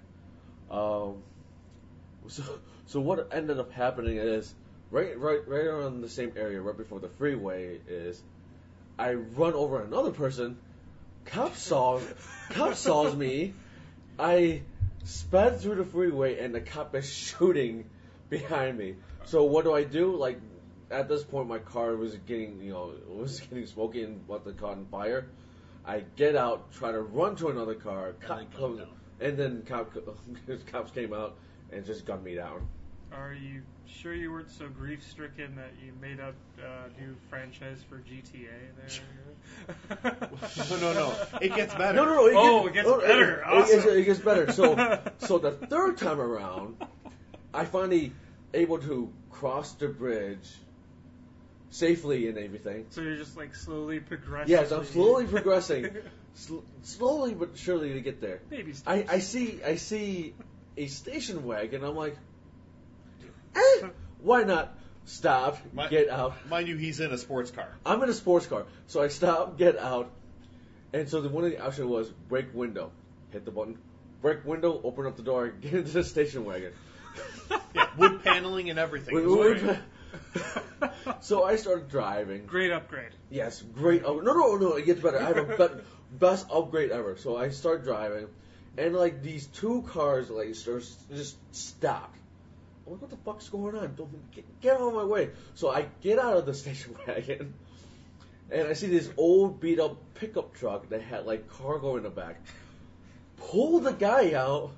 um, 0.71 1.21
so 2.27 2.43
so 2.87 2.99
what 2.99 3.29
ended 3.33 3.59
up 3.59 3.71
happening 3.71 4.17
is 4.17 4.53
right 4.91 5.17
right 5.19 5.47
right 5.47 5.65
around 5.65 6.01
the 6.01 6.09
same 6.09 6.31
area, 6.35 6.61
right 6.61 6.77
before 6.77 6.99
the 6.99 7.09
freeway 7.09 7.79
is, 7.87 8.21
I 8.97 9.13
run 9.13 9.53
over 9.53 9.81
another 9.83 10.11
person. 10.11 10.57
Cop 11.25 11.55
saw 11.55 11.99
cop 12.49 12.75
saws 12.75 13.15
me. 13.15 13.53
I 14.19 14.61
sped 15.03 15.59
through 15.59 15.75
the 15.75 15.85
freeway, 15.85 16.39
and 16.39 16.53
the 16.53 16.61
cop 16.61 16.95
is 16.95 17.11
shooting 17.11 17.89
behind 18.29 18.77
me. 18.77 18.95
So 19.25 19.43
what 19.43 19.63
do 19.63 19.73
I 19.73 19.83
do? 19.83 20.15
Like 20.15 20.39
at 20.91 21.07
this 21.07 21.23
point, 21.23 21.47
my 21.47 21.59
car 21.59 21.95
was 21.95 22.15
getting 22.27 22.61
you 22.61 22.71
know 22.73 22.93
was 23.07 23.39
getting 23.39 23.65
smoky 23.65 24.03
and 24.03 24.27
what 24.27 24.45
the 24.45 24.53
caught 24.53 24.77
on 24.77 24.85
fire. 24.85 25.27
I 25.85 26.03
get 26.15 26.35
out, 26.35 26.71
try 26.73 26.91
to 26.91 27.01
run 27.01 27.35
to 27.37 27.49
another 27.49 27.75
car, 27.75 28.13
cop 28.21 28.37
then 28.37 28.47
comes, 28.57 28.81
and 29.19 29.37
then 29.37 29.63
cop 29.67 29.93
cops 30.71 30.91
came 30.91 31.13
out 31.13 31.37
and 31.71 31.85
just 31.85 32.05
gunned 32.05 32.23
me 32.23 32.35
down. 32.35 32.67
Are 33.15 33.33
you 33.33 33.61
sure 33.87 34.13
you 34.13 34.31
weren't 34.31 34.49
so 34.51 34.67
grief 34.67 35.03
stricken 35.09 35.55
that 35.55 35.71
you 35.85 35.93
made 36.01 36.19
up 36.19 36.33
a 36.57 36.99
new 37.01 37.15
franchise 37.29 37.79
for 37.87 37.97
GTA 37.97 38.47
there? 38.77 40.19
No, 40.69 40.77
no, 40.77 40.93
no. 40.93 41.15
It 41.41 41.53
gets 41.55 41.73
better. 41.75 41.93
No, 41.95 42.05
no, 42.05 42.15
no. 42.15 42.25
It 42.27 42.33
Oh, 42.35 42.63
gets, 42.63 42.69
it 42.69 42.73
gets 42.73 42.87
no, 42.87 42.99
better. 42.99 43.35
It, 43.39 43.43
Awesome. 43.45 43.75
gets, 43.75 43.85
it 43.87 44.05
gets 44.05 44.19
better. 44.19 44.51
So, 44.51 44.99
so 45.19 45.37
the 45.37 45.51
third 45.51 45.97
time 45.97 46.19
around, 46.19 46.77
I 47.53 47.65
finally 47.65 48.13
able 48.53 48.79
to 48.79 49.11
cross 49.29 49.73
the 49.73 49.87
bridge 49.87 50.49
safely 51.69 52.27
and 52.29 52.37
everything. 52.37 52.85
So 52.89 53.01
you're 53.01 53.15
just 53.17 53.37
like 53.37 53.55
slowly 53.55 53.99
progressing. 53.99 54.51
Yes, 54.51 54.71
I'm 54.71 54.85
slowly 54.85 55.25
progressing, 55.25 55.89
sl- 56.35 56.59
slowly 56.83 57.33
but 57.35 57.57
surely 57.57 57.93
to 57.93 58.01
get 58.01 58.21
there. 58.21 58.41
Maybe. 58.49 58.73
steps. 58.73 58.87
I, 58.87 59.15
I 59.15 59.19
see 59.19 59.59
I 59.63 59.75
see 59.75 60.33
a 60.77 60.87
station 60.87 61.45
wagon. 61.45 61.83
I'm 61.83 61.95
like, 61.95 62.15
eh, 63.55 63.87
why 64.21 64.43
not 64.43 64.75
stop, 65.05 65.57
My- 65.73 65.87
get 65.89 66.09
out? 66.09 66.33
Mind 66.49 66.67
you, 66.67 66.77
he's 66.77 66.99
in 66.99 67.11
a 67.11 67.17
sports 67.17 67.51
car. 67.51 67.67
I'm 67.85 68.01
in 68.03 68.09
a 68.09 68.13
sports 68.13 68.45
car, 68.47 68.65
so 68.87 69.01
I 69.01 69.07
stop, 69.09 69.57
get 69.57 69.77
out, 69.77 70.11
and 70.93 71.09
so 71.09 71.21
the 71.21 71.29
one 71.29 71.43
of 71.45 71.51
the 71.51 71.59
options 71.63 71.87
was 71.87 72.09
break 72.29 72.53
window, 72.53 72.91
hit 73.31 73.45
the 73.45 73.51
button, 73.51 73.77
break 74.21 74.45
window, 74.45 74.79
open 74.83 75.05
up 75.05 75.17
the 75.17 75.23
door, 75.23 75.47
get 75.61 75.73
into 75.73 75.91
the 75.91 76.03
station 76.03 76.45
wagon. 76.45 76.73
Yeah, 77.75 77.87
wood 77.97 78.23
paneling 78.23 78.69
and 78.69 78.77
everything. 78.77 79.15
Wait, 79.15 79.23
It 79.23 79.27
wait, 79.29 79.63
wait. 79.63 80.91
so 81.21 81.43
I 81.43 81.55
started 81.55 81.89
driving. 81.89 82.45
Great 82.45 82.71
upgrade. 82.71 83.11
Yes, 83.31 83.61
great. 83.61 84.03
Oh, 84.05 84.19
no, 84.19 84.33
no, 84.33 84.57
no, 84.57 84.73
it 84.73 84.85
gets 84.85 84.99
better. 85.01 85.19
I 85.19 85.23
have 85.23 85.37
a 85.37 85.57
be- 85.57 85.81
best 86.11 86.47
upgrade 86.51 86.91
ever. 86.91 87.17
So 87.17 87.35
I 87.35 87.49
start 87.49 87.83
driving, 87.83 88.27
and 88.77 88.95
like 88.95 89.21
these 89.23 89.47
two 89.47 89.83
cars 89.87 90.29
like 90.29 90.53
start, 90.55 90.83
just 91.13 91.35
stop. 91.51 92.13
I'm 92.85 92.93
like, 92.93 93.01
what 93.01 93.09
the 93.11 93.17
fuck's 93.17 93.49
going 93.49 93.75
on? 93.75 93.95
Don't 93.95 94.31
get, 94.31 94.61
get 94.61 94.73
out 94.75 94.81
of 94.81 94.93
my 94.93 95.03
way. 95.03 95.29
So 95.55 95.69
I 95.69 95.85
get 96.01 96.19
out 96.19 96.37
of 96.37 96.45
the 96.45 96.53
station 96.63 96.95
wagon, 97.07 97.53
and 98.51 98.67
I 98.67 98.73
see 98.73 98.87
this 98.87 99.09
old 99.17 99.59
beat 99.59 99.79
up 99.79 99.97
pickup 100.15 100.53
truck 100.55 100.89
that 100.89 101.01
had 101.01 101.25
like 101.25 101.47
cargo 101.49 101.95
in 101.97 102.03
the 102.03 102.09
back. 102.09 102.41
Pull 103.37 103.79
the 103.79 103.91
guy 103.93 104.33
out, 104.33 104.71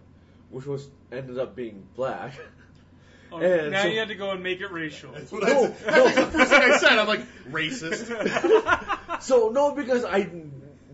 which 0.50 0.66
was 0.66 0.88
ended 1.12 1.38
up 1.40 1.56
being 1.56 1.86
black. 1.96 2.34
Oh, 3.32 3.40
And 3.40 3.72
now 3.72 3.82
so- 3.82 3.88
you 3.90 3.98
had 3.98 4.10
to 4.10 4.16
go 4.16 4.30
and 4.32 4.44
make 4.44 4.62
it 4.62 4.72
racial. 4.72 5.12
That's, 5.12 5.32
No, 5.32 5.40
that's, 5.40 5.82
no. 5.84 6.06
that's 6.06 6.16
the 6.16 6.26
first 6.28 6.52
thing 6.52 6.62
I 6.62 6.78
said. 6.78 7.00
I'm 7.00 7.08
like, 7.08 7.22
racist. 7.52 9.22
So 9.24 9.50
no, 9.50 9.74
because 9.74 10.06
I 10.06 10.30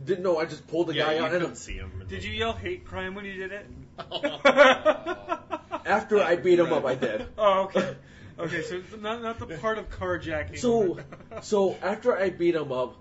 didn't 0.06 0.24
know. 0.24 0.40
I 0.40 0.46
just 0.46 0.66
pulled 0.68 0.88
the 0.88 0.94
yeah, 0.96 1.08
guy 1.08 1.14
you 1.16 1.20
out, 1.20 1.32
and 1.34 1.42
couldn't 1.42 1.56
see 1.58 1.74
him. 1.74 2.04
Did 2.08 2.24
you 2.24 2.32
yell 2.32 2.54
hate 2.54 2.86
crime 2.86 3.16
when 3.16 3.26
you 3.26 3.34
did 3.34 3.52
it? 3.52 3.66
after 5.86 6.20
I 6.20 6.36
beat 6.36 6.60
him 6.60 6.74
up, 6.74 6.86
I 6.86 6.96
did. 6.96 7.28
Oh, 7.38 7.64
okay. 7.64 7.96
Okay, 8.40 8.62
so 8.64 8.82
not 9.00 9.22
not 9.22 9.40
the 9.40 9.58
part 9.58 9.78
of 9.78 9.90
carjacking. 9.90 10.58
So, 10.58 11.00
so 11.42 11.76
after 11.82 12.18
I 12.18 12.30
beat 12.30 12.56
him 12.56 12.72
up, 12.72 12.96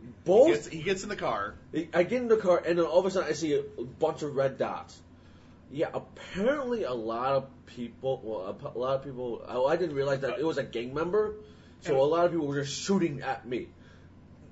He 0.00 0.08
both 0.24 0.48
gets, 0.48 0.66
he 0.68 0.82
gets 0.82 1.02
in 1.02 1.08
the 1.08 1.16
car. 1.16 1.54
I 1.92 2.02
get 2.04 2.22
in 2.22 2.28
the 2.28 2.36
car, 2.36 2.62
and 2.64 2.78
then 2.78 2.86
all 2.86 3.00
of 3.00 3.06
a 3.06 3.10
sudden 3.10 3.28
I 3.28 3.32
see 3.32 3.54
a 3.54 3.82
bunch 3.82 4.22
of 4.22 4.34
red 4.34 4.56
dots. 4.56 4.98
Yeah, 5.70 5.88
apparently 5.92 6.84
a 6.84 6.94
lot 6.94 7.32
of 7.32 7.66
people. 7.66 8.20
Well, 8.22 8.56
a 8.74 8.78
lot 8.78 8.94
of 8.96 9.04
people. 9.04 9.42
Oh, 9.48 9.66
I 9.66 9.76
didn't 9.76 9.96
realize 9.96 10.20
that 10.20 10.38
it 10.38 10.44
was 10.44 10.58
a 10.58 10.62
gang 10.62 10.94
member, 10.94 11.34
so 11.82 12.00
a 12.00 12.06
lot 12.06 12.24
of 12.24 12.32
people 12.32 12.46
were 12.46 12.62
just 12.62 12.80
shooting 12.80 13.20
at 13.22 13.46
me. 13.46 13.68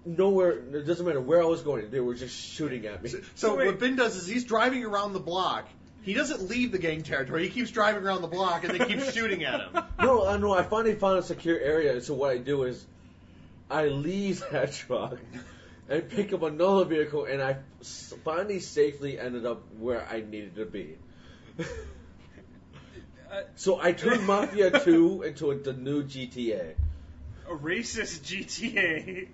Nowhere. 0.04 0.52
It 0.52 0.86
doesn't 0.86 1.06
matter 1.06 1.20
where 1.20 1.42
I 1.42 1.46
was 1.46 1.62
going. 1.62 1.90
They 1.90 2.00
were 2.00 2.14
just 2.14 2.36
shooting 2.36 2.86
at 2.86 3.02
me. 3.02 3.08
So, 3.08 3.18
So 3.34 3.54
what 3.56 3.78
Ben 3.78 3.96
does 3.96 4.16
is 4.16 4.26
he's 4.26 4.44
driving 4.44 4.84
around 4.84 5.12
the 5.12 5.20
block. 5.20 5.68
He 6.02 6.12
doesn't 6.12 6.50
leave 6.50 6.70
the 6.72 6.78
gang 6.78 7.02
territory. 7.02 7.44
He 7.44 7.48
keeps 7.48 7.70
driving 7.70 8.04
around 8.04 8.20
the 8.20 8.28
block 8.28 8.64
and 8.64 8.78
they 8.78 8.84
keep 8.84 9.00
shooting 9.12 9.44
at 9.44 9.60
him. 9.60 9.82
No, 9.98 10.26
I 10.26 10.36
know. 10.36 10.52
I 10.52 10.62
finally 10.62 10.94
found 10.96 11.18
a 11.18 11.22
secure 11.22 11.58
area. 11.58 12.00
So 12.02 12.12
what 12.14 12.30
I 12.30 12.36
do 12.36 12.64
is, 12.64 12.84
I 13.70 13.86
leave 13.86 14.42
that 14.52 14.72
truck 14.72 15.18
and 15.88 16.08
pick 16.10 16.32
up 16.34 16.42
another 16.42 16.84
vehicle, 16.84 17.24
and 17.24 17.42
I 17.42 17.56
finally 18.24 18.60
safely 18.60 19.18
ended 19.18 19.46
up 19.46 19.62
where 19.78 20.06
I 20.06 20.20
needed 20.20 20.56
to 20.56 20.66
be. 20.66 20.96
So 23.56 23.80
I 23.80 23.92
turned 23.92 24.26
Mafia 24.26 24.78
2 24.80 25.22
into 25.22 25.50
a, 25.50 25.56
the 25.56 25.72
new 25.72 26.04
GTA. 26.04 26.74
a 27.48 27.54
racist 27.54 28.20
GTA. 28.22 29.26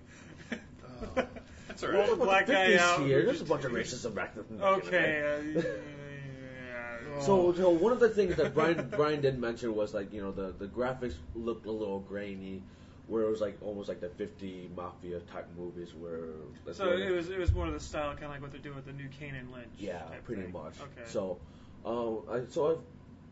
That's 1.69 1.85
all 1.85 1.91
Roll 1.91 2.07
the 2.17 2.17
black 2.25 2.47
guy 2.47 2.77
out. 2.77 3.01
Here. 3.07 3.25
There's 3.25 3.41
a 3.41 3.45
bunch 3.45 3.65
of 3.65 3.73
racism 3.73 4.15
back 4.15 4.35
then. 4.35 4.61
Okay. 4.61 5.51
Uh, 5.57 5.61
yeah. 5.61 7.21
So, 7.21 7.53
so 7.53 7.71
one 7.71 7.93
of 7.93 8.01
the 8.01 8.09
things 8.09 8.37
that 8.37 8.55
Brian 8.55 8.89
Brian 8.97 9.21
did 9.21 9.39
mention 9.39 9.75
was 9.75 9.93
like 9.95 10.13
you 10.13 10.21
know 10.23 10.33
the 10.33 10.53
the 10.59 10.67
graphics 10.67 11.15
looked 11.35 11.67
a 11.67 11.71
little 11.73 12.01
grainy, 12.01 12.63
where 13.09 13.23
it 13.25 13.31
was 13.31 13.41
like 13.41 13.59
almost 13.63 13.89
like 13.89 14.01
the 14.01 14.09
50 14.09 14.71
mafia 14.77 15.21
type 15.21 15.47
movies 15.57 15.95
where. 15.95 16.21
that's 16.65 16.79
So 16.79 16.87
where- 16.87 16.99
it 16.99 17.11
was 17.11 17.29
it 17.31 17.39
was 17.39 17.53
more 17.53 17.67
of 17.67 17.73
the 17.73 17.81
style, 17.81 18.13
kind 18.13 18.25
of 18.25 18.31
like 18.31 18.43
what 18.43 18.53
they're 18.53 18.61
doing 18.61 18.77
with 18.77 18.87
the 18.87 18.93
new 18.93 19.09
Kane 19.19 19.35
Lynch. 19.53 19.67
Yeah, 19.79 19.99
type 20.01 20.25
pretty 20.25 20.43
thing. 20.43 20.53
much. 20.53 20.75
Okay. 20.81 21.07
So, 21.09 21.39
um, 21.85 22.21
I, 22.31 22.41
so 22.51 22.83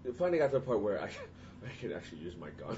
I 0.07 0.13
finally 0.13 0.39
got 0.39 0.49
to 0.53 0.59
the 0.59 0.61
point 0.61 0.81
where 0.81 1.01
I, 1.01 1.05
I 1.67 1.71
could 1.81 1.93
actually 1.93 2.19
use 2.19 2.37
my 2.37 2.51
gun. 2.51 2.77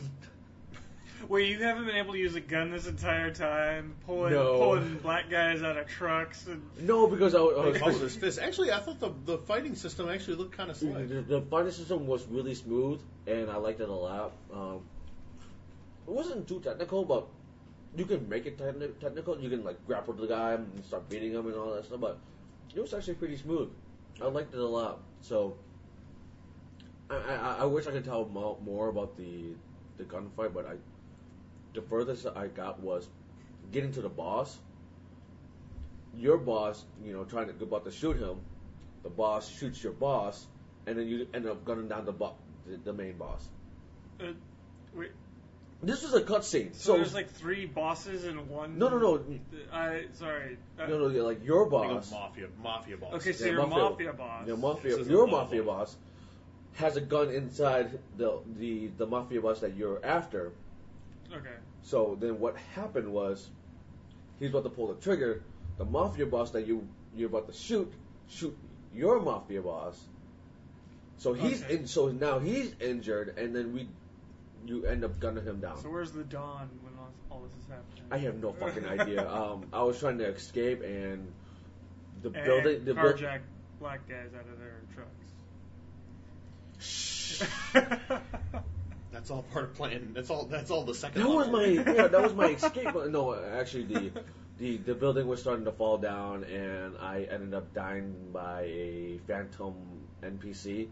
Wait, 1.28 1.48
you 1.50 1.58
haven't 1.62 1.86
been 1.86 1.96
able 1.96 2.12
to 2.12 2.18
use 2.18 2.34
a 2.34 2.40
gun 2.40 2.70
this 2.70 2.86
entire 2.86 3.30
time, 3.32 3.94
pulling 4.06 4.32
No. 4.32 4.58
pulling 4.58 4.96
black 4.98 5.28
guys 5.30 5.62
out 5.62 5.76
of 5.76 5.86
trucks 5.86 6.46
and 6.46 6.62
No, 6.80 7.06
because 7.06 7.34
I, 7.34 7.40
was- 7.40 7.76
I 7.76 7.80
Oh, 7.84 7.86
was. 7.86 8.00
his 8.00 8.16
fist. 8.16 8.38
Actually, 8.38 8.72
I 8.72 8.78
thought 8.80 9.00
the, 9.00 9.12
the 9.26 9.38
fighting 9.38 9.74
system 9.74 10.08
actually 10.08 10.36
looked 10.36 10.56
kind 10.56 10.70
of 10.70 10.76
slick. 10.76 11.08
The, 11.08 11.22
the 11.22 11.42
fighting 11.42 11.72
system 11.72 12.06
was 12.06 12.26
really 12.26 12.54
smooth, 12.54 13.00
and 13.26 13.50
I 13.50 13.56
liked 13.56 13.80
it 13.80 13.88
a 13.88 13.92
lot. 13.94 14.32
Um, 14.52 14.80
it 16.06 16.12
wasn't 16.12 16.48
too 16.48 16.60
technical, 16.60 17.04
but 17.04 17.26
you 17.96 18.04
can 18.06 18.28
make 18.28 18.46
it 18.46 18.56
techni- 18.58 18.98
technical. 18.98 19.38
You 19.38 19.50
can 19.50 19.62
like 19.62 19.84
grapple 19.86 20.14
the 20.14 20.26
guy 20.26 20.54
and 20.54 20.84
start 20.84 21.08
beating 21.08 21.32
him 21.32 21.46
and 21.46 21.54
all 21.54 21.74
that 21.74 21.84
stuff. 21.84 22.00
But 22.00 22.18
it 22.74 22.80
was 22.80 22.94
actually 22.94 23.14
pretty 23.14 23.36
smooth. 23.36 23.68
I 24.20 24.26
liked 24.26 24.52
it 24.54 24.60
a 24.60 24.66
lot. 24.66 25.00
So 25.20 25.56
I, 27.10 27.16
I, 27.16 27.56
I 27.60 27.64
wish 27.66 27.86
I 27.86 27.90
could 27.92 28.04
tell 28.04 28.26
mo- 28.26 28.58
more 28.64 28.88
about 28.88 29.16
the 29.16 29.54
the 29.98 30.04
gunfight, 30.04 30.54
but 30.54 30.66
I 30.66 30.76
the 31.74 31.82
furthest 31.82 32.26
I 32.26 32.46
got 32.48 32.80
was 32.80 33.08
getting 33.72 33.92
to 33.92 34.02
the 34.02 34.08
boss. 34.08 34.56
Your 36.16 36.38
boss, 36.38 36.84
you 37.04 37.12
know, 37.12 37.24
trying 37.24 37.46
to 37.56 37.64
about 37.64 37.84
to 37.84 37.92
shoot 37.92 38.16
him. 38.18 38.40
The 39.02 39.10
boss 39.10 39.48
shoots 39.48 39.82
your 39.82 39.92
boss, 39.92 40.44
and 40.86 40.98
then 40.98 41.06
you 41.06 41.26
end 41.32 41.46
up 41.46 41.64
gunning 41.64 41.88
down 41.88 42.04
the 42.04 42.12
bo- 42.12 42.34
the, 42.66 42.76
the 42.84 42.92
main 42.92 43.16
boss. 43.16 43.46
uh, 44.20 44.32
wait. 44.94 45.12
This 45.82 46.02
was 46.02 46.12
a 46.12 46.20
cutscene. 46.20 46.74
So, 46.74 46.92
So, 46.92 46.96
there's 46.96 47.14
like 47.14 47.30
three 47.30 47.64
bosses 47.64 48.26
in 48.26 48.48
one. 48.50 48.78
no, 48.78 48.88
no, 48.90 48.98
no, 48.98 49.24
I 49.72 50.04
sorry. 50.12 50.58
Uh, 50.78 50.86
no, 50.86 50.98
no. 50.98 51.08
you're 51.08 51.24
Like 51.24 51.42
your 51.42 51.66
I 51.66 51.70
think 51.70 51.84
it 51.84 51.94
boss, 51.94 52.02
was 52.04 52.10
mafia, 52.12 52.46
mafia 52.62 52.96
boss. 52.98 53.14
Okay, 53.14 53.32
so 53.32 53.46
Yeah, 53.46 53.52
you're 53.52 53.66
mafia- 53.66 53.90
mafia 53.90 54.12
boss. 54.12 54.46
your 54.46 54.56
mafia, 54.58 54.96
This 54.96 55.06
your 55.08 55.26
the 55.26 55.32
level. 55.32 55.38
mafia 55.44 55.62
boss 55.62 55.96
has 56.74 56.96
a 56.96 57.00
gun 57.00 57.30
inside 57.30 57.98
the 58.18 58.40
the 58.58 58.88
the 58.98 59.06
mafia 59.06 59.40
boss 59.40 59.60
that 59.60 59.74
you're 59.76 60.04
after. 60.04 60.52
Okay. 61.32 61.56
So 61.82 62.16
then 62.20 62.38
what 62.40 62.56
happened 62.74 63.12
was 63.12 63.48
he's 64.38 64.50
about 64.50 64.64
to 64.64 64.70
pull 64.70 64.88
the 64.88 65.00
trigger. 65.00 65.42
The 65.78 65.84
mafia 65.84 66.26
boss 66.26 66.50
that 66.50 66.66
you 66.66 66.86
you're 67.14 67.28
about 67.28 67.46
to 67.48 67.54
shoot 67.54 67.92
shoot 68.28 68.56
your 68.94 69.20
mafia 69.20 69.62
boss. 69.62 69.98
So 71.18 71.32
he's 71.32 71.62
Okay. 71.62 71.74
in. 71.74 71.86
So 71.86 72.08
now 72.08 72.38
he's 72.38 72.74
injured, 72.80 73.38
and 73.38 73.54
then 73.54 73.72
we 73.72 73.88
you 74.66 74.84
end 74.86 75.04
up 75.04 75.18
gunning 75.20 75.44
him 75.44 75.60
down. 75.60 75.80
So 75.82 75.88
where's 75.90 76.12
the 76.12 76.24
dawn 76.24 76.68
when 76.82 76.92
all, 76.98 77.12
all 77.30 77.42
this 77.42 77.52
is 77.52 77.68
happening? 77.68 78.04
I 78.10 78.18
have 78.18 78.36
no 78.36 78.52
fucking 78.52 78.84
idea. 78.86 79.28
Um, 79.40 79.66
I 79.72 79.82
was 79.82 79.98
trying 79.98 80.18
to 80.18 80.26
escape, 80.26 80.82
and 80.82 81.32
the 82.22 82.30
and 82.30 82.44
building 82.44 82.84
the 82.84 82.92
carjack 82.94 83.40
black 83.78 84.06
guys 84.08 84.30
out 84.34 84.46
of 84.50 84.58
their 84.58 84.80
Shh. 86.80 87.38
trucks. 87.38 88.22
That's 89.12 89.30
all 89.30 89.42
part 89.42 89.64
of 89.64 89.74
playing. 89.74 90.12
That's 90.14 90.30
all. 90.30 90.44
That's 90.46 90.70
all 90.70 90.84
the 90.84 90.94
second. 90.94 91.22
That 91.22 91.28
was 91.28 91.48
my 91.48 91.64
yeah, 91.64 92.06
that 92.08 92.22
was 92.22 92.34
my 92.34 92.48
escape. 92.58 92.94
No, 93.08 93.34
actually 93.34 93.84
the 93.84 94.12
the 94.58 94.76
the 94.78 94.94
building 94.94 95.26
was 95.26 95.40
starting 95.40 95.64
to 95.64 95.72
fall 95.72 95.98
down, 95.98 96.44
and 96.44 96.96
I 96.98 97.26
ended 97.30 97.54
up 97.54 97.72
dying 97.74 98.14
by 98.32 98.62
a 98.62 99.18
phantom 99.26 99.74
NPC 100.22 100.88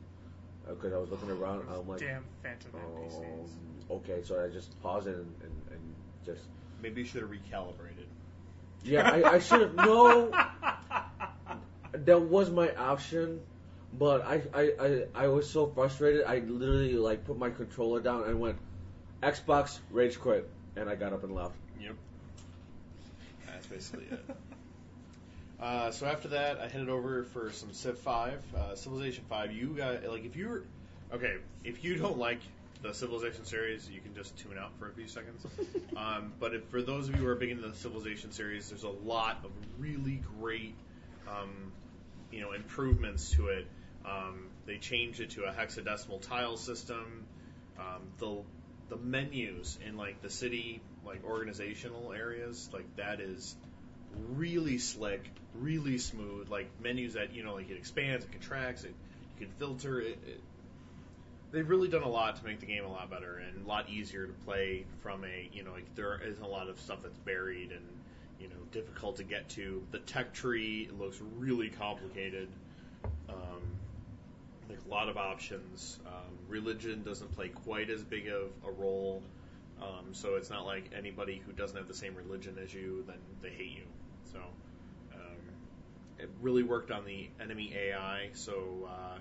because 0.68 0.92
I 0.92 0.98
was 0.98 1.10
looking 1.10 1.30
around. 1.30 1.62
I'm 1.70 1.86
like, 1.88 2.00
Damn 2.00 2.24
phantom 2.42 2.72
NPCs. 2.72 3.16
um, 3.16 3.48
okay, 3.98 4.20
so 4.24 4.44
I 4.44 4.48
just 4.52 4.80
paused 4.82 5.06
it 5.06 5.14
and, 5.16 5.34
and, 5.42 5.52
and 5.70 5.94
just 6.26 6.42
Maybe 6.82 7.00
you 7.02 7.06
should 7.06 7.22
have 7.22 7.30
recalibrated. 7.30 8.06
yeah, 8.84 9.08
I, 9.08 9.34
I 9.34 9.38
should 9.38 9.60
have 9.60 9.74
no. 9.74 10.30
That 11.92 12.20
was 12.20 12.50
my 12.50 12.72
option, 12.74 13.40
but 13.92 14.24
I, 14.24 14.42
I, 14.54 14.72
I, 14.80 15.04
I 15.14 15.28
was 15.28 15.48
so 15.48 15.66
frustrated. 15.66 16.24
I 16.24 16.38
literally 16.38 16.94
like 16.94 17.24
put 17.24 17.38
my 17.38 17.50
controller 17.50 18.00
down 18.00 18.24
and 18.24 18.40
went 18.40 18.58
Xbox 19.22 19.78
rage 19.90 20.18
quit, 20.20 20.48
and 20.76 20.88
I 20.88 20.94
got 20.94 21.12
up 21.12 21.24
and 21.24 21.34
left. 21.34 21.54
Yep. 21.80 21.94
That's 23.46 23.66
basically 23.66 24.06
it. 24.10 24.24
Uh, 25.60 25.90
so 25.90 26.06
after 26.06 26.28
that, 26.28 26.60
I 26.60 26.68
headed 26.68 26.88
over 26.88 27.24
for 27.24 27.50
some 27.50 27.72
Civ 27.72 27.98
5, 27.98 28.40
uh, 28.56 28.74
Civilization 28.76 29.24
5. 29.28 29.50
You 29.52 29.74
got 29.76 30.04
like 30.04 30.24
if 30.24 30.36
you're 30.36 30.62
okay, 31.12 31.38
if 31.64 31.82
you 31.82 31.96
don't 31.96 32.16
like 32.16 32.38
the 32.82 32.94
Civilization 32.94 33.44
series, 33.44 33.90
you 33.90 34.00
can 34.00 34.14
just 34.14 34.36
tune 34.38 34.56
out 34.56 34.70
for 34.78 34.88
a 34.88 34.92
few 34.92 35.08
seconds. 35.08 35.44
um, 35.96 36.32
but 36.38 36.54
if, 36.54 36.64
for 36.66 36.80
those 36.80 37.08
of 37.08 37.16
you 37.16 37.22
who 37.22 37.28
are 37.28 37.34
big 37.34 37.50
into 37.50 37.66
the 37.66 37.74
Civilization 37.74 38.30
series, 38.30 38.68
there's 38.68 38.84
a 38.84 38.88
lot 38.88 39.38
of 39.44 39.50
really 39.78 40.22
great, 40.38 40.74
um, 41.28 41.72
you 42.30 42.40
know, 42.40 42.52
improvements 42.52 43.32
to 43.32 43.48
it. 43.48 43.66
Um, 44.08 44.48
they 44.66 44.78
changed 44.78 45.20
it 45.20 45.30
to 45.30 45.44
a 45.44 45.52
hexadecimal 45.52 46.20
tile 46.22 46.56
system. 46.56 47.24
Um, 47.78 48.02
the 48.18 48.42
the 48.88 48.96
menus 48.96 49.78
in 49.86 49.96
like 49.96 50.22
the 50.22 50.30
city 50.30 50.80
like 51.04 51.24
organizational 51.24 52.12
areas 52.12 52.70
like 52.72 52.96
that 52.96 53.20
is 53.20 53.54
really 54.30 54.78
slick, 54.78 55.30
really 55.54 55.98
smooth. 55.98 56.48
Like 56.48 56.68
menus 56.82 57.14
that 57.14 57.34
you 57.34 57.42
know 57.42 57.54
like 57.54 57.70
it 57.70 57.76
expands, 57.76 58.24
it 58.24 58.32
contracts, 58.32 58.84
it 58.84 58.94
you 59.38 59.46
can 59.46 59.54
filter 59.58 60.00
it. 60.00 60.18
it 60.26 60.40
they've 61.50 61.68
really 61.68 61.88
done 61.88 62.02
a 62.02 62.08
lot 62.08 62.36
to 62.36 62.44
make 62.44 62.60
the 62.60 62.66
game 62.66 62.84
a 62.84 62.90
lot 62.90 63.10
better 63.10 63.38
and 63.38 63.64
a 63.64 63.68
lot 63.68 63.88
easier 63.88 64.26
to 64.26 64.32
play 64.44 64.84
from 65.02 65.24
a 65.24 65.48
you 65.52 65.62
know 65.62 65.72
like 65.72 65.94
there 65.94 66.20
isn't 66.22 66.44
a 66.44 66.48
lot 66.48 66.68
of 66.68 66.78
stuff 66.78 66.98
that's 67.02 67.18
buried 67.18 67.72
and 67.72 67.84
you 68.40 68.48
know 68.48 68.56
difficult 68.72 69.16
to 69.16 69.24
get 69.24 69.48
to. 69.50 69.82
The 69.90 69.98
tech 70.00 70.32
tree 70.32 70.90
looks 70.98 71.20
really 71.38 71.68
complicated. 71.70 72.48
Um, 73.28 73.62
a 74.88 74.90
lot 74.90 75.08
of 75.08 75.16
options. 75.16 75.98
Um, 76.06 76.38
religion 76.48 77.02
doesn't 77.02 77.34
play 77.34 77.48
quite 77.48 77.90
as 77.90 78.02
big 78.02 78.28
of 78.28 78.50
a 78.66 78.70
role, 78.70 79.22
um, 79.82 80.12
so 80.12 80.36
it's 80.36 80.50
not 80.50 80.64
like 80.64 80.90
anybody 80.96 81.42
who 81.44 81.52
doesn't 81.52 81.76
have 81.76 81.88
the 81.88 81.94
same 81.94 82.14
religion 82.14 82.56
as 82.62 82.72
you, 82.72 83.04
then 83.06 83.18
they 83.42 83.50
hate 83.50 83.76
you. 83.76 83.84
So 84.32 84.38
um, 85.14 85.36
it 86.18 86.30
really 86.40 86.62
worked 86.62 86.90
on 86.90 87.04
the 87.04 87.28
enemy 87.40 87.74
AI. 87.76 88.30
So 88.32 88.88
uh, 88.88 89.18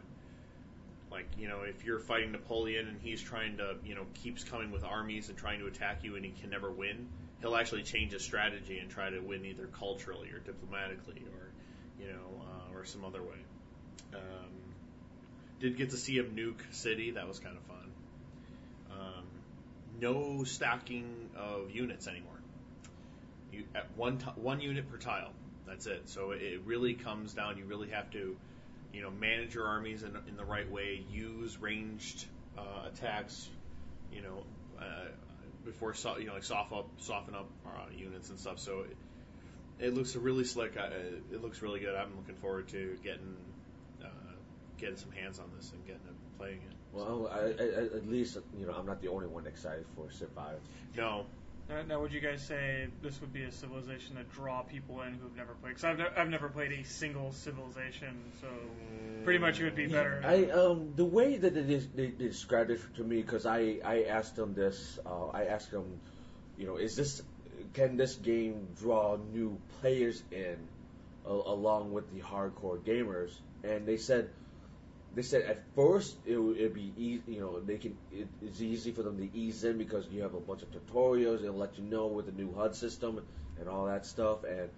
like 1.12 1.27
you 1.38 1.47
know, 1.47 1.62
if 1.62 1.83
you're 1.86 2.00
fighting 2.00 2.31
Napoleon 2.31 2.88
and 2.88 3.00
he's 3.01 3.21
trying 3.21 3.57
to 3.57 3.75
you 3.86 3.95
know 3.95 4.05
keeps 4.13 4.43
coming 4.43 4.71
with 4.71 4.83
armies 4.83 5.29
and 5.29 5.38
trying 5.38 5.59
to 5.59 5.67
attack 5.67 6.03
you 6.03 6.15
and 6.15 6.25
he 6.25 6.31
can 6.31 6.50
never 6.50 6.71
win, 6.71 7.07
he'll 7.41 7.55
actually 7.55 7.83
change 7.83 8.13
his 8.13 8.24
strategy 8.24 8.79
and 8.79 8.89
try 8.89 9.09
to 9.09 9.19
win 9.19 9.45
either 9.45 9.67
culturally 9.67 10.29
or 10.31 10.39
diplomatically 10.39 11.21
or 11.33 11.51
you 12.00 12.12
know 12.12 12.41
uh, 12.41 12.77
or 12.77 12.86
some 12.86 13.03
other 13.05 13.21
way. 13.21 13.38
Um, 14.13 14.56
did 15.59 15.77
get 15.77 15.91
to 15.91 15.97
see 15.97 16.17
him 16.17 16.35
nuke 16.35 16.73
city. 16.73 17.11
That 17.11 17.27
was 17.27 17.39
kind 17.39 17.57
of 17.57 17.63
fun. 17.63 17.91
Um, 18.91 19.23
no 19.99 20.43
stacking 20.43 21.29
of 21.35 21.71
units 21.71 22.07
anymore. 22.07 22.39
You, 23.51 23.63
at 23.75 23.87
one 23.95 24.17
t- 24.17 24.25
one 24.35 24.61
unit 24.61 24.89
per 24.89 24.97
tile. 24.97 25.31
That's 25.65 25.85
it. 25.85 26.09
So 26.09 26.31
it, 26.31 26.61
really 26.65 26.93
comes 26.93 27.33
down. 27.33 27.57
You 27.57 27.65
really 27.65 27.89
have 27.89 28.09
to, 28.11 28.37
you 28.93 29.01
know, 29.01 29.11
manage 29.11 29.55
your 29.55 29.67
armies 29.67 30.03
in, 30.03 30.15
in 30.27 30.37
the 30.37 30.45
right 30.45 30.69
way. 30.71 31.03
Use 31.11 31.59
ranged 31.59 32.25
uh, 32.57 32.87
attacks. 32.87 33.50
You 34.13 34.22
know, 34.22 34.43
uh, 34.79 35.09
before 35.65 35.93
so, 35.93 36.17
you 36.17 36.25
know 36.25 36.33
like 36.33 36.43
soften 36.43 36.77
up 36.77 36.87
soften 36.98 37.35
up 37.35 37.50
uh, 37.65 37.85
units 37.96 38.29
and 38.29 38.39
stuff. 38.39 38.59
So 38.59 38.81
it, 38.81 38.98
it 39.87 39.93
looks 39.93 40.15
really 40.15 40.46
slick. 40.46 40.75
It 40.75 41.41
looks 41.41 41.61
really 41.61 41.79
good. 41.79 41.96
I'm 41.96 42.15
looking 42.15 42.35
forward 42.35 42.70
to 42.70 42.98
getting 43.03 43.35
getting 44.77 44.96
some 44.96 45.11
hands 45.11 45.40
on 45.40 45.46
this 45.55 45.72
and 45.72 45.85
getting 45.85 46.01
it, 46.01 46.37
playing 46.37 46.57
it. 46.57 46.75
Well, 46.94 47.29
I, 47.31 47.40
I, 47.40 47.98
at 47.98 48.09
least 48.09 48.37
you 48.57 48.66
know 48.66 48.74
I'm 48.74 48.85
not 48.85 49.01
the 49.01 49.09
only 49.09 49.27
one 49.27 49.46
excited 49.46 49.85
for 49.96 50.09
Civ 50.11 50.29
5. 50.35 50.55
No, 50.96 51.25
Now, 51.70 51.81
now, 51.83 52.00
would 52.01 52.13
you 52.13 52.22
guys 52.22 52.42
say 52.42 52.87
this 53.01 53.20
would 53.22 53.33
be 53.33 53.44
a 53.44 53.51
civilization 53.51 54.16
that 54.16 54.31
draw 54.31 54.61
people 54.61 55.01
in 55.01 55.13
who've 55.13 55.35
never 55.35 55.53
played? 55.55 55.72
Because 55.75 55.83
I've, 55.83 55.98
ne- 55.98 56.16
I've 56.16 56.29
never 56.29 56.48
played 56.50 56.72
a 56.72 56.83
single 56.83 57.31
civilization, 57.33 58.16
so 58.42 58.48
pretty 59.24 59.40
much 59.40 59.59
it 59.59 59.66
would 59.66 59.75
be 59.75 59.87
better. 59.87 60.22
I 60.25 60.46
um 60.51 60.94
the 60.96 61.05
way 61.05 61.37
that 61.37 61.57
it 61.57 61.70
is 61.70 61.87
they, 61.90 62.07
they 62.07 62.27
described 62.27 62.72
it 62.72 62.79
to 62.96 63.03
me 63.03 63.22
because 63.22 63.46
I 63.46 63.79
I 63.83 64.03
asked 64.03 64.35
them 64.35 64.53
this 64.53 65.00
uh, 65.05 65.27
I 65.27 65.46
asked 65.46 65.72
them 65.72 66.00
you 66.57 66.68
know 66.68 66.77
is 66.77 66.96
this 66.96 67.22
can 67.74 67.98
this 67.98 68.16
game 68.16 68.68
draw 68.79 69.18
new 69.33 69.59
players 69.81 70.24
in 70.31 70.57
a, 71.25 71.31
along 71.31 71.92
with 71.92 72.11
the 72.13 72.22
hardcore 72.22 72.79
gamers 72.79 73.31
and 73.63 73.85
they 73.85 73.98
said 73.98 74.29
they 75.15 75.22
said 75.22 75.43
at 75.43 75.63
first 75.75 76.17
it 76.25 76.37
would 76.37 76.74
be 76.74 76.91
easy 76.98 77.33
you 77.33 77.39
know 77.39 77.59
they 77.59 77.77
can 77.77 77.98
it, 78.11 78.27
it's 78.41 78.61
easy 78.61 78.91
for 78.91 79.03
them 79.03 79.17
to 79.17 79.37
ease 79.37 79.63
in 79.63 79.77
because 79.77 80.05
you 80.11 80.22
have 80.22 80.33
a 80.33 80.39
bunch 80.39 80.61
of 80.61 80.70
tutorials 80.72 81.41
They'll 81.41 81.53
let 81.53 81.77
you 81.77 81.83
know 81.85 82.07
with 82.07 82.25
the 82.25 82.31
new 82.33 82.53
HUD 82.53 82.75
system 82.75 83.22
and 83.59 83.70
all 83.70 83.85
that 83.85 84.05
stuff 84.05 84.43
and 84.43 84.70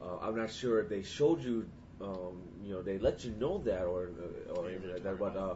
uh, 0.00 0.18
I'm 0.22 0.36
not 0.36 0.52
sure 0.52 0.80
if 0.80 0.88
they 0.88 1.02
showed 1.02 1.42
you 1.42 1.66
um, 2.00 2.42
you 2.62 2.74
know, 2.74 2.82
they 2.82 2.98
let 2.98 3.24
you 3.24 3.32
know 3.32 3.58
that 3.64 3.82
or 3.82 4.10
or 4.54 4.68
anything 4.68 4.92
like 4.92 5.02
that, 5.02 5.18
but 5.18 5.36
uh, 5.36 5.54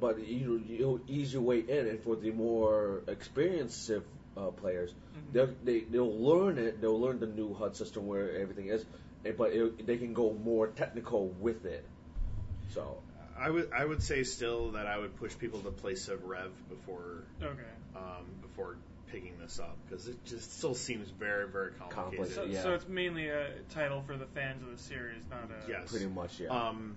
but 0.00 0.26
you 0.26 0.46
know, 0.46 0.64
you'll 0.66 1.00
ease 1.06 1.32
your 1.32 1.42
way 1.42 1.60
in, 1.60 1.86
and 1.86 2.00
for 2.00 2.16
the 2.16 2.30
more 2.32 3.02
experienced 3.08 3.90
uh, 4.36 4.50
players, 4.50 4.90
Mhm. 4.90 5.32
they'll, 5.32 5.54
they 5.64 5.80
they'll 5.80 6.18
learn 6.18 6.58
it. 6.58 6.80
They'll 6.80 7.00
learn 7.00 7.20
the 7.20 7.26
new 7.26 7.54
HUD 7.54 7.76
system 7.76 8.06
where 8.06 8.36
everything 8.36 8.66
is, 8.68 8.84
but 9.38 9.52
it, 9.52 9.86
they 9.86 9.96
can 9.96 10.12
go 10.12 10.32
more 10.32 10.66
technical 10.68 11.28
with 11.28 11.64
it. 11.64 11.84
So 12.74 12.98
I 13.38 13.50
would 13.50 13.70
I 13.72 13.84
would 13.84 14.02
say 14.02 14.24
still 14.24 14.72
that 14.72 14.86
I 14.86 14.98
would 14.98 15.16
push 15.16 15.36
people 15.38 15.60
to 15.60 15.70
play 15.70 15.94
Civ 15.94 16.24
Rev 16.24 16.50
before 16.68 17.24
okay. 17.42 17.62
um, 17.94 18.24
before 18.42 18.76
picking 19.08 19.38
this 19.40 19.60
up 19.60 19.76
because 19.88 20.08
it 20.08 20.24
just 20.24 20.58
still 20.58 20.74
seems 20.74 21.08
very 21.10 21.48
very 21.48 21.72
complicated. 21.72 22.18
Complex, 22.18 22.34
So, 22.34 22.44
yeah. 22.44 22.62
so 22.62 22.74
it's 22.74 22.88
mainly 22.88 23.28
a 23.28 23.48
title 23.70 24.02
for 24.06 24.16
the 24.16 24.26
fans 24.26 24.62
of 24.62 24.70
the 24.70 24.82
series, 24.82 25.22
not 25.30 25.50
a. 25.50 25.70
Yes. 25.70 25.90
pretty 25.90 26.06
much, 26.06 26.40
yeah. 26.40 26.48
Um, 26.48 26.96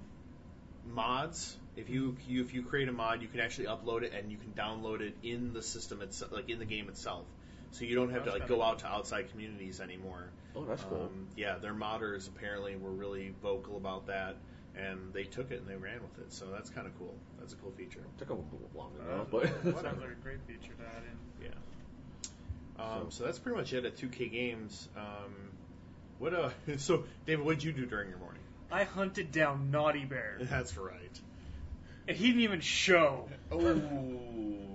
mods. 0.86 1.56
If 1.76 1.90
you, 1.90 2.18
you 2.28 2.42
if 2.42 2.54
you 2.54 2.64
create 2.64 2.90
a 2.90 2.92
mod, 2.92 3.22
you 3.22 3.28
can 3.30 3.40
actually 3.40 3.68
upload 3.68 4.04
it 4.04 4.14
and 4.14 4.32
you 4.32 4.38
can 4.38 4.52
download 4.52 5.02
it 5.02 5.16
in 5.24 5.54
the 5.54 5.62
system 5.62 6.02
itself, 6.02 6.32
like 6.34 6.50
in 6.50 6.60
the 6.60 6.66
game 6.66 6.90
itself. 6.90 7.26
So 7.72 7.86
you 7.86 7.96
don't 7.96 8.10
have 8.10 8.24
to 8.24 8.32
That's 8.32 8.40
like 8.40 8.48
kinda 8.50 8.62
go 8.62 8.64
out 8.64 8.80
to 8.80 8.88
outside 8.88 9.30
communities 9.32 9.80
anymore. 9.80 10.30
oh, 10.56 10.66
that's 10.66 10.84
cool. 10.84 11.04
Um, 11.04 11.28
yeah, 11.38 11.58
their 11.58 11.74
modders 11.74 12.28
apparently 12.28 12.76
were 12.76 12.92
really 12.92 13.34
vocal 13.42 13.78
about 13.78 14.08
that, 14.08 14.36
and 14.80 15.13
they 15.13 15.24
took 15.24 15.52
it 15.52 15.60
and 15.60 15.68
they 15.68 15.76
ran 15.76 16.00
with 16.02 16.26
it. 16.26 16.32
So 16.34 16.46
that's 16.52 16.70
kind 16.70 16.88
of 16.88 16.98
cool. 16.98 17.13
That's 17.39 17.54
a 17.54 17.56
cool 17.58 17.72
feature. 17.72 18.02
Took 18.18 18.30
them 18.30 18.44
long 18.76 18.92
Uh, 19.02 19.13
enough, 19.13 19.28
but 19.32 19.44
sounds 19.63 20.00
like 20.02 20.12
a 20.12 20.24
great 20.24 20.39
feature 20.48 20.74
to 20.74 20.84
add 20.84 21.04
in. 21.04 21.46
Yeah. 21.46 22.84
Um, 22.84 23.12
so 23.12 23.26
that's 23.26 23.39
pretty 23.39 23.58
much 23.58 23.74
it 23.74 23.86
at 23.86 23.98
2K 23.98 24.32
Games. 24.32 24.88
Um, 24.96 25.34
what 26.20 26.34
uh? 26.34 26.50
So 26.78 27.04
David, 27.26 27.46
what 27.46 27.56
did 27.56 27.63
you 27.63 27.74
do 27.74 27.86
during 27.86 28.10
your 28.10 28.20
morning? 28.20 28.42
I 28.72 28.84
hunted 28.84 29.32
down 29.32 29.72
Naughty 29.72 30.06
Bear, 30.06 30.38
That's 30.42 30.78
right. 30.78 31.20
and 32.08 32.15
he 32.15 32.28
didn't 32.28 32.42
even 32.44 32.62
show. 32.62 33.28
Oh. 33.52 33.82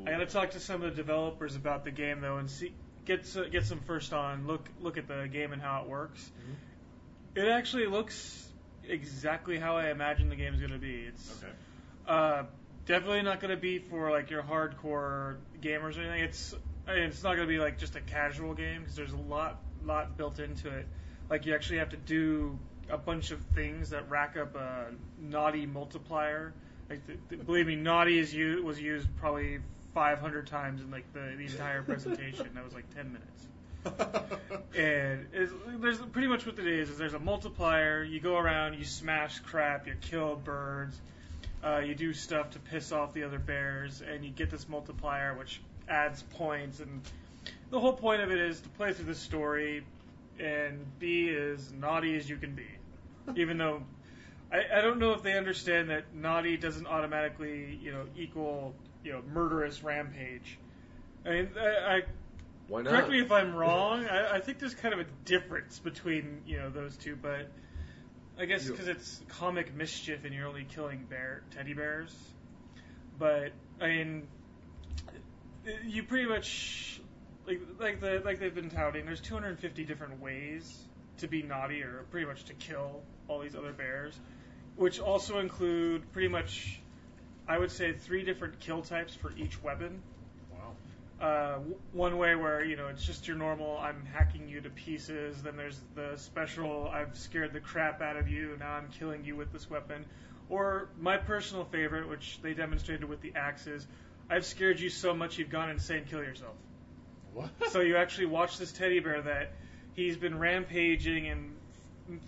I 0.07 0.11
got 0.11 0.19
to 0.19 0.27
talk 0.27 0.51
to 0.51 0.61
some 0.61 0.83
of 0.83 0.90
the 0.90 0.97
developers 0.97 1.57
about 1.57 1.85
the 1.85 1.90
game 1.90 2.21
though, 2.21 2.37
and 2.38 2.51
see 2.51 2.73
get 3.07 3.21
s- 3.21 3.38
get 3.51 3.64
some 3.64 3.81
first 3.81 4.12
on 4.12 4.47
look 4.47 4.69
look 4.81 4.99
at 4.99 5.07
the 5.09 5.29
game 5.33 5.53
and 5.53 5.62
how 5.62 5.83
it 5.83 5.88
works. 5.88 6.21
Mm-hmm. 6.40 7.38
It 7.47 7.49
actually 7.51 7.87
looks 7.87 8.47
exactly 8.88 9.59
how 9.59 9.77
I 9.77 9.90
imagine 9.90 10.29
the 10.29 10.37
game's 10.37 10.61
going 10.61 10.73
to 10.73 10.79
be. 10.79 11.05
It's 11.07 11.42
Okay. 11.42 11.53
uh, 12.07 12.44
definitely 12.87 13.23
not 13.23 13.40
going 13.40 13.51
to 13.51 13.61
be 13.61 13.79
for 13.79 14.11
like 14.11 14.31
your 14.31 14.42
hardcore 14.42 15.37
gamers 15.61 15.97
or 15.97 16.03
anything. 16.03 16.20
It's 16.25 16.55
it's 16.87 17.23
not 17.23 17.37
going 17.37 17.49
to 17.49 17.53
be 17.53 17.59
like 17.59 17.79
just 17.79 17.97
a 17.97 18.01
casual 18.01 18.53
game 18.55 18.81
because 18.83 18.97
there's 18.97 19.12
a 19.12 19.16
lot 19.16 19.62
lot 19.85 20.16
built 20.16 20.38
into 20.38 20.68
it. 20.68 20.87
Like 21.31 21.47
you 21.47 21.55
actually 21.55 21.79
have 21.79 21.90
to 21.90 21.97
do 21.97 22.59
a 22.90 22.99
bunch 22.99 23.31
of 23.31 23.40
things 23.55 23.90
that 23.90 24.09
rack 24.11 24.37
up 24.37 24.55
a 24.57 24.88
naughty 25.18 25.64
multiplier. 25.66 26.53
Like 26.90 27.07
th- 27.07 27.18
th- 27.31 27.47
believe 27.47 27.66
me, 27.66 27.77
naughty 27.77 28.18
is 28.18 28.35
u- 28.35 28.62
was 28.62 28.79
used 28.81 29.09
probably 29.16 29.61
500 29.94 30.47
times 30.47 30.83
in 30.83 30.90
like 30.90 31.11
the, 31.14 31.35
the 31.38 31.44
entire 31.47 31.83
presentation. 31.83 32.51
that 32.55 32.62
was 32.64 32.75
like 32.75 32.92
10 32.94 33.07
minutes. 33.12 33.47
And 34.77 35.27
it's, 35.33 35.53
there's 35.79 35.99
pretty 35.99 36.27
much 36.27 36.47
what 36.47 36.59
it 36.59 36.66
is. 36.66 36.90
Is 36.90 36.99
there's 36.99 37.14
a 37.14 37.18
multiplier. 37.20 38.03
You 38.03 38.18
go 38.18 38.37
around, 38.37 38.75
you 38.75 38.85
smash 38.85 39.38
crap, 39.38 39.87
you 39.87 39.94
kill 40.01 40.35
birds, 40.35 41.01
uh, 41.64 41.79
you 41.79 41.94
do 41.94 42.12
stuff 42.12 42.51
to 42.51 42.59
piss 42.59 42.90
off 42.90 43.14
the 43.14 43.23
other 43.23 43.38
bears, 43.38 44.03
and 44.03 44.25
you 44.25 44.33
get 44.33 44.51
this 44.51 44.68
multiplier 44.68 45.35
which 45.35 45.61
adds 45.88 46.23
points. 46.23 46.81
And 46.81 47.03
the 47.70 47.79
whole 47.79 47.92
point 47.92 48.20
of 48.20 48.33
it 48.33 48.40
is 48.40 48.61
to 48.62 48.68
play 48.70 48.92
through 48.92 49.07
the 49.07 49.14
story, 49.14 49.85
and 50.40 50.85
be 50.99 51.33
as 51.35 51.73
naughty 51.73 52.16
as 52.16 52.29
you 52.29 52.37
can 52.37 52.57
be. 52.57 52.66
Even 53.37 53.59
though 53.59 53.83
I, 54.53 54.79
I 54.79 54.81
don't 54.81 54.99
know 54.99 55.12
if 55.12 55.23
they 55.23 55.38
understand 55.38 55.90
that 55.90 56.14
naughty 56.14 56.57
doesn't 56.57 56.87
automatically 56.87 57.79
you 57.81 57.92
know 57.92 58.07
equal 58.16 58.75
you 59.05 59.12
know 59.12 59.23
murderous 59.33 59.85
rampage. 59.85 60.59
I 61.25 61.31
mean, 61.31 61.49
I, 61.57 61.97
I 61.97 62.03
Why 62.68 62.83
not? 62.83 62.90
correct 62.90 63.11
me 63.11 63.20
if 63.20 63.31
I'm 63.31 63.55
wrong. 63.55 64.07
I, 64.07 64.37
I 64.37 64.40
think 64.40 64.59
there's 64.59 64.74
kind 64.74 64.94
of 64.94 65.00
a 65.00 65.07
difference 65.24 65.79
between 65.79 66.42
you 66.46 66.59
know 66.59 66.70
those 66.70 66.96
two, 66.96 67.16
but 67.16 67.50
I 68.38 68.46
guess 68.46 68.66
because 68.68 68.88
it's 68.88 69.20
comic 69.29 69.74
mischief 69.74 70.24
and 70.24 70.35
you're 70.35 70.48
only 70.48 70.64
killing 70.64 71.05
bear 71.09 71.42
teddy 71.50 71.74
bears. 71.74 72.14
But 73.18 73.53
I 73.81 73.88
mean, 73.88 74.29
you 75.85 76.03
pretty 76.03 76.29
much 76.29 77.00
like 77.46 77.61
like 77.79 78.00
the 78.00 78.22
like 78.24 78.40
they've 78.40 78.55
been 78.55 78.70
touting. 78.70 79.07
There's 79.07 79.20
250 79.20 79.85
different 79.85 80.20
ways 80.20 80.85
to 81.18 81.29
be 81.29 81.42
naughty 81.42 81.83
or 81.83 82.05
pretty 82.11 82.27
much 82.27 82.44
to 82.44 82.55
kill 82.55 83.03
all 83.29 83.40
these 83.40 83.55
other 83.55 83.72
bears, 83.72 84.18
which 84.77 85.00
also 85.00 85.38
include 85.38 86.11
pretty 86.12 86.29
much 86.29 86.81
I 87.46 87.59
would 87.59 87.70
say 87.70 87.92
three 87.92 88.24
different 88.24 88.59
kill 88.61 88.83
types 88.83 89.14
for 89.14 89.33
each 89.37 89.62
weapon. 89.62 90.03
Uh, 91.25 91.59
one 91.95 92.19
way 92.19 92.35
where 92.35 92.63
you 92.63 92.77
know 92.77 92.89
it's 92.89 93.03
just 93.03 93.27
your 93.27 93.35
normal 93.35 93.79
I'm 93.79 94.05
hacking 94.13 94.47
you 94.47 94.61
to 94.61 94.69
pieces. 94.69 95.43
Then 95.43 95.57
there's 95.57 95.81
the 95.95 96.17
special 96.17 96.91
I've 96.93 97.17
scared 97.17 97.55
the 97.55 97.61
crap 97.61 98.03
out 98.03 98.19
of 98.19 98.29
you. 98.29 98.59
Now 98.61 98.73
I'm 98.73 98.89
killing 98.99 99.25
you 99.25 99.35
with 99.35 99.51
this 99.51 99.71
weapon. 99.71 100.05
Or 100.51 100.91
my 101.01 101.17
personal 101.17 101.65
favorite, 101.65 102.11
which 102.11 102.41
they 102.43 102.53
demonstrated 102.53 103.09
with 103.09 103.23
the 103.23 103.33
axes, 103.37 103.87
I've 104.29 104.45
scared 104.45 104.79
you 104.79 104.91
so 104.91 105.15
much 105.15 105.39
you've 105.39 105.49
gone 105.49 105.71
insane. 105.71 106.05
Kill 106.11 106.23
yourself. 106.23 106.57
What? 107.33 107.49
So 107.71 107.81
you 107.81 107.97
actually 107.97 108.27
watch 108.27 108.59
this 108.59 108.73
teddy 108.73 109.01
bear 109.01 109.23
that 109.23 109.53
he's 109.95 110.19
been 110.19 110.39
rampaging 110.39 111.29
and 111.29 111.57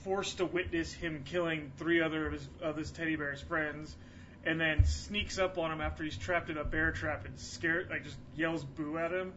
forced 0.05 0.39
to 0.39 0.47
witness 0.47 0.91
him 0.91 1.23
killing 1.27 1.71
three 1.77 2.01
other 2.01 2.29
of 2.29 2.33
his 2.33 2.49
of 2.63 2.79
his 2.79 2.91
teddy 2.91 3.17
bear's 3.17 3.43
friends, 3.43 3.95
and 4.47 4.61
then 4.61 4.85
sneaks 4.85 5.39
up 5.39 5.59
on 5.59 5.71
him 5.73 5.81
after 5.81 6.05
he's 6.05 6.17
trapped 6.17 6.49
in 6.51 6.57
a 6.57 6.65
bear 6.65 6.93
trap 6.93 7.27
and 7.27 7.39
scared 7.39 7.91
like 7.91 8.05
just 8.05 8.17
yells 8.37 8.65
boo 8.65 8.97
at 8.99 9.11
him, 9.13 9.33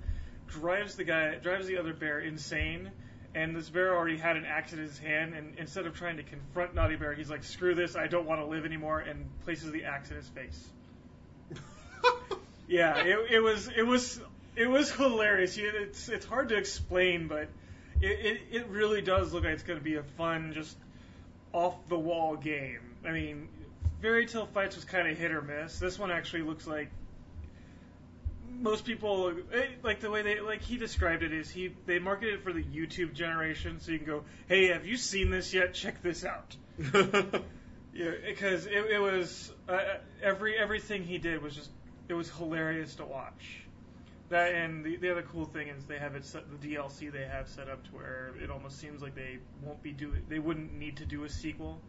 drives 0.48 0.96
the 0.96 1.04
guy 1.04 1.36
drives 1.36 1.68
the 1.68 1.78
other 1.78 1.94
bear 1.94 2.20
insane. 2.20 2.92
And 3.36 3.56
this 3.56 3.70
bear 3.70 3.96
already 3.96 4.18
had 4.18 4.38
an 4.38 4.46
axe 4.46 4.74
in 4.74 4.80
his 4.80 4.98
hand, 4.98 5.36
and 5.36 5.54
instead 5.60 5.86
of 5.86 5.94
trying 5.96 6.18
to 6.18 6.24
confront 6.24 6.74
Naughty 6.74 6.96
Bear, 6.96 7.14
he's 7.14 7.30
like, 7.30 7.44
"Screw 7.44 7.76
this! 7.76 7.96
I 7.96 8.08
don't 8.08 8.26
want 8.26 8.42
to 8.42 8.46
live 8.48 8.66
anymore," 8.66 9.02
and 9.02 9.24
places 9.46 9.72
the 9.72 9.84
axe 9.84 10.10
in 10.10 10.16
his 10.18 10.28
face. 10.30 10.68
Yeah, 12.68 13.00
it, 13.04 13.32
it 13.32 13.40
was 13.40 13.68
it 13.76 13.84
was 13.84 14.20
it 14.56 14.68
was 14.68 14.92
hilarious. 14.92 15.58
You- 15.58 15.72
It's 15.74 16.08
it's 16.10 16.26
hard 16.26 16.50
to 16.50 16.56
explain, 16.58 17.28
but 17.28 17.50
it, 18.02 18.08
it, 18.26 18.42
it 18.52 18.68
really 18.68 19.02
does 19.02 19.34
look 19.34 19.44
like 19.44 19.54
it's 19.54 19.64
going 19.64 19.80
to 19.80 19.84
be 19.84 19.96
a 19.96 20.04
fun, 20.04 20.54
just 20.54 20.78
off 21.52 21.76
the 21.90 21.98
wall 21.98 22.36
game. 22.36 22.80
I 23.06 23.12
mean, 23.12 23.48
Fairy 24.02 24.26
Tale 24.26 24.46
Fights 24.46 24.76
was 24.76 24.86
kind 24.86 25.08
of 25.08 25.18
hit 25.18 25.32
or 25.32 25.42
miss. 25.42 25.80
This 25.80 26.00
one 26.00 26.12
actually 26.12 26.44
looks 26.44 26.66
like 26.66 26.90
most 28.62 28.86
people 28.86 29.34
eh, 29.54 29.68
like 29.84 30.00
the 30.00 30.10
way 30.10 30.22
they 30.22 30.40
like 30.40 30.62
he 30.62 30.78
described 30.78 31.24
it 31.24 31.34
is 31.34 31.50
he 31.50 31.74
they 31.86 32.00
marketed 32.00 32.36
it 32.36 32.44
for 32.44 32.54
the 32.54 32.64
YouTube 32.64 33.14
generation, 33.14 33.80
so 33.80 33.92
you 33.92 33.98
can 34.00 34.08
go, 34.08 34.24
hey, 34.48 34.68
have 34.68 34.86
you 34.86 34.98
seen 34.98 35.30
this 35.30 35.54
yet? 35.54 35.74
Check 35.74 36.02
this 36.02 36.26
out. 36.26 36.56
Yeah, 37.94 38.12
because 38.26 38.66
it, 38.66 38.86
it 38.92 39.00
was 39.00 39.52
uh, 39.68 39.80
every 40.22 40.58
everything 40.58 41.04
he 41.04 41.18
did 41.18 41.42
was 41.42 41.56
just 41.56 41.70
it 42.08 42.14
was 42.14 42.30
hilarious 42.30 42.96
to 42.96 43.06
watch. 43.06 43.64
That 44.30 44.54
and 44.54 44.86
the, 44.86 44.96
the 44.98 45.12
other 45.12 45.24
cool 45.24 45.46
thing 45.46 45.70
is 45.70 45.86
they 45.86 45.98
have 45.98 46.16
it 46.16 46.24
set 46.24 46.44
the 46.50 46.68
DLC 46.68 47.12
they 47.12 47.26
have 47.26 47.48
set 47.50 47.68
up 47.68 47.84
to 47.86 47.90
where 47.96 48.34
it 48.42 48.52
almost 48.52 48.80
seems 48.80 49.02
like 49.02 49.16
they 49.16 49.40
won't 49.64 49.82
be 49.82 49.92
doing 49.92 50.22
they 50.30 50.40
wouldn't 50.40 50.74
need 50.74 50.98
to 50.98 51.06
do 51.06 51.24
a 51.24 51.30
sequel. 51.30 51.82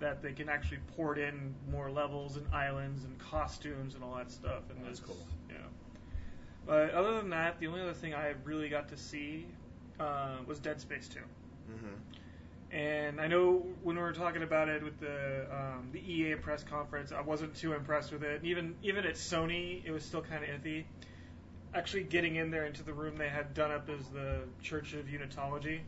That 0.00 0.22
they 0.22 0.32
can 0.32 0.48
actually 0.48 0.78
port 0.96 1.18
in 1.18 1.54
more 1.70 1.90
levels 1.90 2.36
and 2.36 2.46
islands 2.54 3.04
and 3.04 3.18
costumes 3.18 3.94
and 3.94 4.02
all 4.02 4.16
that 4.16 4.30
stuff. 4.30 4.62
And 4.70 4.84
That's 4.84 5.00
cool. 5.00 5.16
Yeah. 5.48 5.56
But 6.66 6.92
other 6.92 7.16
than 7.16 7.30
that, 7.30 7.60
the 7.60 7.66
only 7.66 7.80
other 7.80 7.92
thing 7.92 8.14
I 8.14 8.34
really 8.44 8.68
got 8.68 8.88
to 8.88 8.96
see 8.96 9.46
uh, 9.98 10.36
was 10.46 10.58
Dead 10.58 10.80
Space 10.80 11.08
2. 11.08 11.20
hmm 11.20 12.76
And 12.76 13.20
I 13.20 13.26
know 13.26 13.66
when 13.82 13.96
we 13.96 14.02
were 14.02 14.12
talking 14.12 14.42
about 14.42 14.68
it 14.68 14.82
with 14.82 14.98
the 15.00 15.46
um, 15.50 15.90
the 15.92 16.00
EA 16.00 16.36
press 16.36 16.62
conference, 16.62 17.12
I 17.12 17.20
wasn't 17.20 17.54
too 17.54 17.72
impressed 17.72 18.12
with 18.12 18.22
it. 18.22 18.36
And 18.36 18.46
even 18.46 18.74
even 18.82 19.04
at 19.04 19.14
Sony, 19.14 19.82
it 19.84 19.90
was 19.90 20.04
still 20.04 20.22
kind 20.22 20.44
of 20.44 20.50
iffy. 20.50 20.84
Actually, 21.74 22.04
getting 22.04 22.36
in 22.36 22.50
there 22.50 22.66
into 22.66 22.82
the 22.82 22.92
room 22.92 23.16
they 23.16 23.28
had 23.28 23.54
done 23.54 23.70
up 23.70 23.88
as 23.88 24.08
the 24.08 24.40
Church 24.62 24.94
of 24.94 25.06
Unitology. 25.06 25.80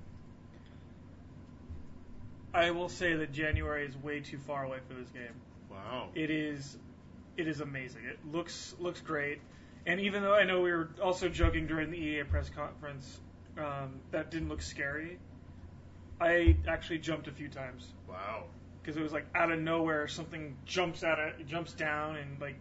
I 2.55 2.71
will 2.71 2.89
say 2.89 3.15
that 3.15 3.33
January 3.33 3.87
is 3.87 3.97
way 3.97 4.21
too 4.21 4.39
far 4.39 4.65
away 4.65 4.79
for 4.87 4.95
this 4.95 5.09
game. 5.11 5.35
Wow. 5.71 6.09
It 6.15 6.31
is, 6.31 6.77
it 7.37 7.49
is 7.49 7.61
amazing. 7.61 8.05
It 8.05 8.19
looks 8.31 8.75
looks 8.79 9.01
great, 9.01 9.41
and 9.87 9.99
even 10.01 10.23
though 10.23 10.35
I 10.35 10.45
know 10.45 10.61
we 10.61 10.71
were 10.71 10.91
also 11.03 11.29
joking 11.29 11.67
during 11.67 11.91
the 11.91 11.97
EA 11.99 12.25
press 12.25 12.51
conference 12.51 13.21
um, 13.59 14.01
that 14.11 14.31
didn't 14.31 14.49
look 14.49 14.63
scary, 14.63 15.19
I 16.21 16.57
actually 16.69 16.99
jumped 16.99 17.27
a 17.29 17.33
few 17.33 17.49
times 17.49 17.95
Wow. 18.09 18.45
because 18.83 18.97
it 18.97 19.03
was 19.03 19.13
like 19.13 19.27
out 19.35 19.51
of 19.51 19.59
nowhere 19.61 20.07
something 20.09 20.57
jumps 20.67 21.03
out 21.05 21.19
of 21.19 21.47
jumps 21.47 21.73
down 21.73 22.17
and 22.17 22.41
like 22.41 22.57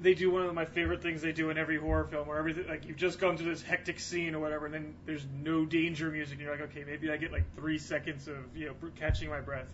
they 0.00 0.14
do 0.14 0.30
one 0.30 0.42
of 0.42 0.54
my 0.54 0.64
favorite 0.64 1.02
things 1.02 1.20
they 1.20 1.32
do 1.32 1.50
in 1.50 1.58
every 1.58 1.76
horror 1.76 2.04
film 2.04 2.26
where 2.26 2.38
everything 2.38 2.66
like 2.68 2.86
you've 2.86 2.96
just 2.96 3.18
gone 3.20 3.36
through 3.36 3.50
this 3.50 3.62
hectic 3.62 4.00
scene 4.00 4.34
or 4.34 4.40
whatever 4.40 4.64
and 4.64 4.74
then 4.74 4.94
there's 5.04 5.26
no 5.42 5.66
danger 5.66 6.10
music 6.10 6.34
and 6.34 6.42
you're 6.42 6.52
like 6.52 6.62
okay 6.62 6.84
maybe 6.84 7.10
I 7.10 7.16
get 7.18 7.32
like 7.32 7.44
three 7.54 7.78
seconds 7.78 8.26
of 8.26 8.36
you 8.56 8.66
know 8.66 8.74
catching 8.96 9.28
my 9.28 9.40
breath. 9.40 9.72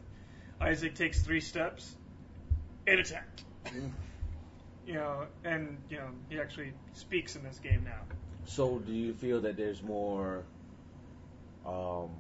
Isaac 0.60 0.94
takes 0.94 1.22
three 1.22 1.40
steps 1.40 1.96
and 2.86 2.98
attack. 3.00 3.28
You 4.86 4.94
know, 4.94 5.26
and 5.44 5.78
you 5.90 5.96
know 5.96 6.08
he 6.28 6.38
actually 6.40 6.72
speaks 6.92 7.36
in 7.36 7.42
this 7.42 7.58
game 7.58 7.84
now. 7.84 8.00
So, 8.44 8.78
do 8.78 8.92
you 8.92 9.12
feel 9.12 9.40
that 9.40 9.56
there's 9.56 9.82
more, 9.82 10.44
um, 11.66 12.10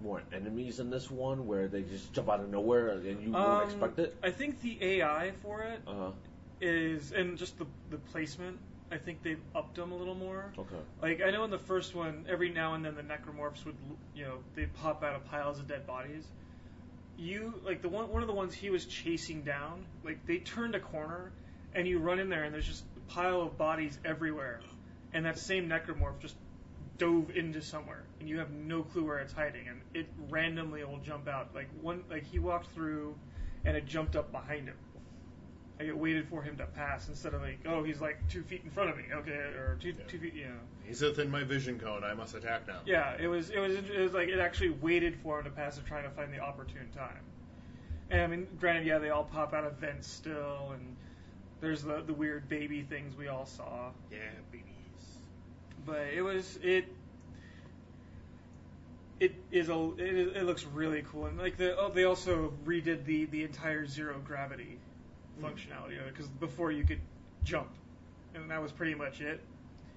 more 0.00 0.22
enemies 0.32 0.78
in 0.78 0.90
this 0.90 1.10
one 1.10 1.46
where 1.48 1.66
they 1.66 1.82
just 1.82 2.12
jump 2.12 2.30
out 2.30 2.38
of 2.38 2.48
nowhere 2.48 2.90
and 2.90 3.20
you 3.20 3.32
won't 3.32 3.34
Um, 3.34 3.62
expect 3.62 3.98
it? 3.98 4.16
I 4.22 4.30
think 4.30 4.60
the 4.62 4.78
AI 4.80 5.32
for 5.42 5.62
it 5.62 5.80
Uh 5.86 6.12
is 6.60 7.12
and 7.12 7.38
just 7.38 7.58
the 7.58 7.66
the 7.90 7.98
placement. 7.98 8.58
I 8.90 8.98
think 8.98 9.22
they've 9.22 9.40
upped 9.54 9.74
them 9.74 9.90
a 9.90 9.96
little 9.96 10.14
more. 10.14 10.52
Okay. 10.56 10.76
Like 11.02 11.20
I 11.20 11.30
know 11.30 11.44
in 11.44 11.50
the 11.50 11.58
first 11.58 11.94
one, 11.94 12.24
every 12.28 12.50
now 12.50 12.74
and 12.74 12.84
then 12.84 12.94
the 12.94 13.02
necromorphs 13.02 13.64
would, 13.64 13.74
you 14.14 14.24
know, 14.24 14.38
they 14.54 14.66
pop 14.66 15.02
out 15.02 15.16
of 15.16 15.24
piles 15.24 15.58
of 15.58 15.66
dead 15.66 15.86
bodies. 15.86 16.24
You 17.18 17.54
like 17.64 17.82
the 17.82 17.88
one 17.88 18.10
one 18.10 18.22
of 18.22 18.28
the 18.28 18.34
ones 18.34 18.54
he 18.54 18.70
was 18.70 18.84
chasing 18.84 19.42
down. 19.42 19.84
Like 20.04 20.24
they 20.26 20.38
turned 20.38 20.74
a 20.74 20.80
corner, 20.80 21.32
and 21.74 21.86
you 21.86 21.98
run 21.98 22.18
in 22.18 22.28
there, 22.28 22.44
and 22.44 22.54
there's 22.54 22.66
just 22.66 22.84
a 22.96 23.12
pile 23.12 23.42
of 23.42 23.58
bodies 23.58 23.98
everywhere, 24.04 24.60
and 25.12 25.24
that 25.26 25.38
same 25.38 25.68
necromorph 25.68 26.18
just 26.20 26.36
dove 26.98 27.30
into 27.34 27.60
somewhere, 27.62 28.04
and 28.20 28.28
you 28.28 28.38
have 28.38 28.50
no 28.50 28.82
clue 28.82 29.04
where 29.04 29.18
it's 29.18 29.32
hiding, 29.32 29.68
and 29.68 29.80
it 29.94 30.06
randomly 30.30 30.84
will 30.84 30.98
jump 30.98 31.28
out. 31.28 31.54
Like 31.54 31.68
one, 31.80 32.04
like 32.10 32.24
he 32.24 32.38
walked 32.38 32.72
through, 32.72 33.14
and 33.64 33.76
it 33.76 33.86
jumped 33.86 34.16
up 34.16 34.30
behind 34.30 34.68
him. 34.68 34.76
Like 35.78 35.88
it 35.88 35.96
waited 35.98 36.26
for 36.28 36.40
him 36.42 36.56
to 36.56 36.64
pass 36.64 37.08
instead 37.08 37.34
of 37.34 37.42
like, 37.42 37.58
oh, 37.66 37.82
he's 37.82 38.00
like 38.00 38.16
two 38.30 38.42
feet 38.42 38.62
in 38.64 38.70
front 38.70 38.88
of 38.90 38.96
me, 38.96 39.04
okay, 39.12 39.30
or 39.30 39.76
two 39.80 39.88
Yeah. 39.90 40.04
two 40.08 40.18
feet, 40.18 40.32
you 40.34 40.44
know. 40.46 40.54
He's 40.84 41.02
within 41.02 41.30
my 41.30 41.44
vision 41.44 41.78
cone. 41.78 42.02
I 42.02 42.14
must 42.14 42.34
attack 42.34 42.66
now. 42.66 42.78
Yeah, 42.86 43.14
it 43.20 43.26
was 43.26 43.50
it 43.50 43.58
was 43.58 43.74
it 43.74 43.98
was 44.00 44.12
like 44.14 44.28
it 44.28 44.38
actually 44.38 44.70
waited 44.70 45.16
for 45.22 45.38
him 45.38 45.44
to 45.44 45.50
pass 45.50 45.76
it, 45.76 45.84
trying 45.86 46.04
to 46.04 46.10
find 46.10 46.32
the 46.32 46.38
opportune 46.40 46.88
time. 46.96 47.20
And 48.08 48.22
I 48.22 48.26
mean, 48.26 48.46
granted, 48.58 48.86
yeah, 48.86 48.98
they 48.98 49.10
all 49.10 49.24
pop 49.24 49.52
out 49.52 49.64
of 49.64 49.74
vents 49.74 50.06
still, 50.08 50.70
and 50.72 50.96
there's 51.60 51.82
the 51.82 52.00
the 52.06 52.14
weird 52.14 52.48
baby 52.48 52.80
things 52.82 53.14
we 53.16 53.28
all 53.28 53.44
saw. 53.46 53.90
Yeah, 54.10 54.18
babies. 54.50 54.64
But 55.84 56.06
it 56.14 56.22
was 56.22 56.58
it. 56.62 56.86
It 59.18 59.34
is 59.50 59.68
a 59.70 59.90
it, 59.98 60.14
is- 60.14 60.36
it 60.36 60.42
looks 60.44 60.64
really 60.64 61.02
cool, 61.10 61.26
and 61.26 61.38
like 61.38 61.56
the 61.56 61.76
oh, 61.78 61.90
they 61.90 62.04
also 62.04 62.52
redid 62.64 63.04
the 63.04 63.24
the 63.26 63.44
entire 63.44 63.86
zero 63.86 64.20
gravity 64.24 64.78
functionality 65.42 65.98
because 66.08 66.28
before 66.28 66.72
you 66.72 66.84
could 66.84 67.00
jump, 67.44 67.68
and 68.34 68.50
that 68.50 68.60
was 68.60 68.72
pretty 68.72 68.94
much 68.94 69.20
it. 69.20 69.40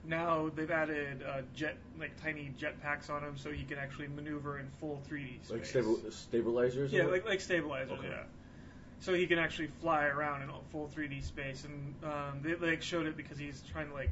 Now 0.06 0.50
they've 0.56 0.72
added 0.72 1.24
uh, 1.28 1.42
jet 1.54 1.78
like 2.00 2.22
tiny 2.22 2.52
jet 2.58 2.82
packs 2.82 3.10
on 3.10 3.22
them, 3.22 3.38
so 3.38 3.50
you 3.50 3.66
can 3.66 3.78
actually 3.78 4.08
maneuver 4.08 4.60
in 4.60 4.68
full 4.80 5.02
3D 5.10 5.46
space. 5.46 5.52
Like 5.52 5.64
stabil- 5.64 6.14
stabilizers? 6.14 6.92
Yeah, 6.92 7.06
like 7.06 7.26
like 7.26 7.42
stabilizers. 7.42 8.00
Okay. 8.00 8.08
Yeah. 8.08 8.24
So 9.02 9.14
he 9.14 9.28
can 9.28 9.40
actually 9.40 9.70
fly 9.82 10.06
around 10.06 10.42
in 10.42 10.50
full 10.72 10.90
3D 10.96 11.24
space, 11.24 11.66
and 11.66 11.96
um, 12.04 12.40
they 12.42 12.56
like 12.56 12.82
showed 12.82 13.08
it 13.08 13.18
because 13.18 13.38
he's 13.38 13.62
trying 13.72 13.90
to 13.90 13.94
like, 13.94 14.12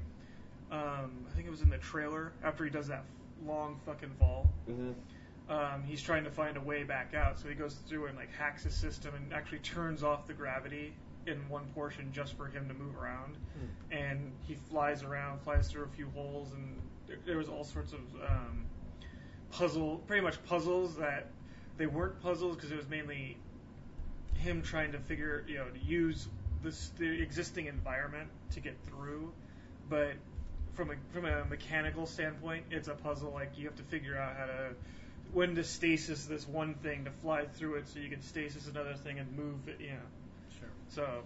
um, 0.72 1.26
I 1.30 1.36
think 1.36 1.48
it 1.48 1.52
was 1.52 1.62
in 1.62 1.70
the 1.70 1.78
trailer 1.78 2.32
after 2.44 2.64
he 2.64 2.70
does 2.70 2.88
that 2.88 3.04
long 3.46 3.80
fucking 3.86 4.12
fall. 4.20 4.50
Mm-hmm. 4.70 4.92
Um, 5.50 5.84
he's 5.86 6.02
trying 6.02 6.26
to 6.26 6.32
find 6.32 6.58
a 6.58 6.62
way 6.62 6.84
back 6.84 7.14
out, 7.16 7.40
so 7.40 7.48
he 7.48 7.56
goes 7.56 7.76
through 7.88 8.08
and 8.08 8.18
like 8.18 8.34
hacks 8.34 8.64
his 8.64 8.74
system 8.74 9.14
and 9.16 9.34
actually 9.34 9.60
turns 9.60 10.04
off 10.04 10.28
the 10.28 10.34
gravity 10.34 10.94
in 11.28 11.38
one 11.50 11.66
portion 11.76 12.10
just 12.14 12.36
for 12.38 12.48
him 12.48 12.68
to 12.68 12.74
move 12.74 12.98
around. 12.98 13.36
And 13.92 14.32
he 14.48 14.56
flies 14.56 15.04
around, 15.04 15.42
flies 15.42 15.70
through 15.70 15.84
a 15.84 15.96
few 15.96 16.10
holes, 16.16 16.52
and 16.54 16.82
there, 17.08 17.18
there 17.26 17.38
was 17.38 17.50
all 17.50 17.64
sorts 17.64 17.94
of 17.94 18.00
um, 18.28 18.66
puzzle, 19.52 19.98
pretty 20.08 20.22
much 20.22 20.44
puzzles 20.46 20.96
that 20.98 21.28
they 21.78 21.86
weren't 21.86 22.22
puzzles 22.22 22.56
because 22.56 22.72
it 22.72 22.78
was 22.78 22.88
mainly 22.90 23.38
him 24.36 24.62
trying 24.62 24.92
to 24.92 25.00
figure, 25.00 25.44
you 25.48 25.58
know, 25.58 25.66
to 25.66 25.80
use 25.80 26.28
this 26.64 26.92
the 26.98 27.22
existing 27.22 27.68
environment 27.68 28.30
to 28.52 28.60
get 28.60 28.76
through. 28.88 29.32
But 29.90 30.14
from 30.74 30.92
a 30.92 30.96
from 31.12 31.26
a 31.26 31.46
mechanical 31.46 32.06
standpoint, 32.06 32.66
it's 32.72 32.88
a 32.88 32.94
puzzle. 32.94 33.32
Like 33.32 33.58
you 33.58 33.66
have 33.66 33.76
to 33.78 33.84
figure 33.84 34.18
out 34.18 34.36
how 34.36 34.46
to 34.46 34.70
when 35.34 35.56
to 35.56 35.64
stasis 35.64 36.26
this 36.26 36.48
one 36.48 36.74
thing 36.76 37.06
to 37.06 37.12
fly 37.12 37.46
through 37.46 37.76
it, 37.76 37.88
so 37.88 38.00
you 38.00 38.10
can 38.10 38.22
stasis 38.22 38.68
another 38.68 38.94
thing 38.94 39.20
and 39.20 39.36
move 39.36 39.68
it. 39.68 39.80
You 39.80 39.92
know. 39.92 40.08
So 40.90 41.24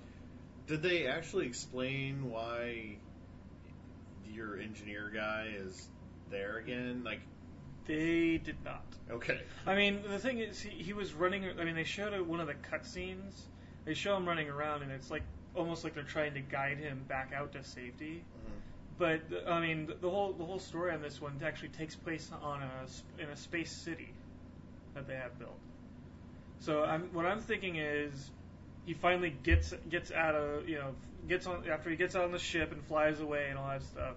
Did 0.68 0.82
they 0.82 1.08
actually 1.08 1.48
explain 1.48 2.30
why 2.30 2.98
your 4.34 4.60
engineer 4.60 5.12
guy 5.14 5.54
is 5.56 5.88
there 6.30 6.58
again? 6.58 7.04
Like, 7.04 7.22
they 7.86 8.38
did 8.38 8.58
not. 8.64 8.86
okay. 9.10 9.42
I 9.66 9.76
mean, 9.76 10.02
the 10.08 10.20
thing 10.20 10.40
is, 10.40 10.60
he, 10.62 10.70
he 10.70 10.94
was 10.94 11.14
running. 11.14 11.46
I 11.60 11.64
mean, 11.64 11.76
they 11.76 11.84
showed 11.84 12.20
one 12.22 12.40
of 12.40 12.48
the 12.48 12.54
cutscenes. 12.54 13.34
They 13.86 13.94
show 13.96 14.16
him 14.16 14.28
running 14.28 14.50
around, 14.50 14.84
and 14.84 14.92
it's 14.92 15.10
like 15.10 15.24
almost 15.56 15.84
like 15.84 15.96
they're 15.96 16.04
trying 16.04 16.34
to 16.36 16.42
guide 16.42 16.78
him 16.78 17.04
back 17.08 17.34
out 17.36 17.52
to 17.54 17.64
safety. 17.64 18.24
Mm-hmm. 18.24 18.58
But 19.00 19.50
I 19.52 19.60
mean, 19.60 19.88
the- 19.88 19.96
the 19.96 20.10
whole 20.10 20.34
the 20.34 20.46
whole 20.46 20.60
story 20.60 20.94
on 20.94 21.02
this 21.02 21.20
one 21.20 21.40
actually 21.44 21.70
takes 21.70 21.96
place 21.96 22.30
on 22.42 22.62
a 22.62 23.22
in 23.22 23.30
a 23.30 23.36
space 23.36 23.72
city 23.72 24.14
that 24.94 25.08
they 25.08 25.16
have 25.16 25.38
built. 25.40 25.58
So 26.60 26.84
I'm 26.84 27.10
what 27.14 27.26
I'm 27.26 27.40
thinking 27.42 27.78
is 27.78 28.30
he 28.86 28.94
finally 28.94 29.36
gets 29.44 29.74
gets 29.90 30.12
out 30.12 30.36
of 30.36 30.68
you 30.68 30.76
know 30.76 30.94
gets 31.28 31.48
on 31.48 31.64
after 31.70 31.90
he 31.90 31.96
gets 31.96 32.16
out 32.16 32.24
on 32.24 32.32
the 32.32 32.40
ship 32.40 32.72
and 32.72 32.84
flies 32.86 33.20
away 33.20 33.48
and 33.50 33.58
all 33.58 33.68
that 33.70 33.84
stuff. 33.84 34.16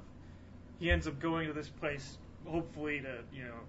He 0.79 0.91
ends 0.91 1.07
up 1.07 1.21
going 1.21 1.47
to 1.47 1.53
this 1.53 1.69
place, 1.69 2.19
hopefully 2.47 3.01
to 3.01 3.19
you 3.33 3.45
know 3.45 3.61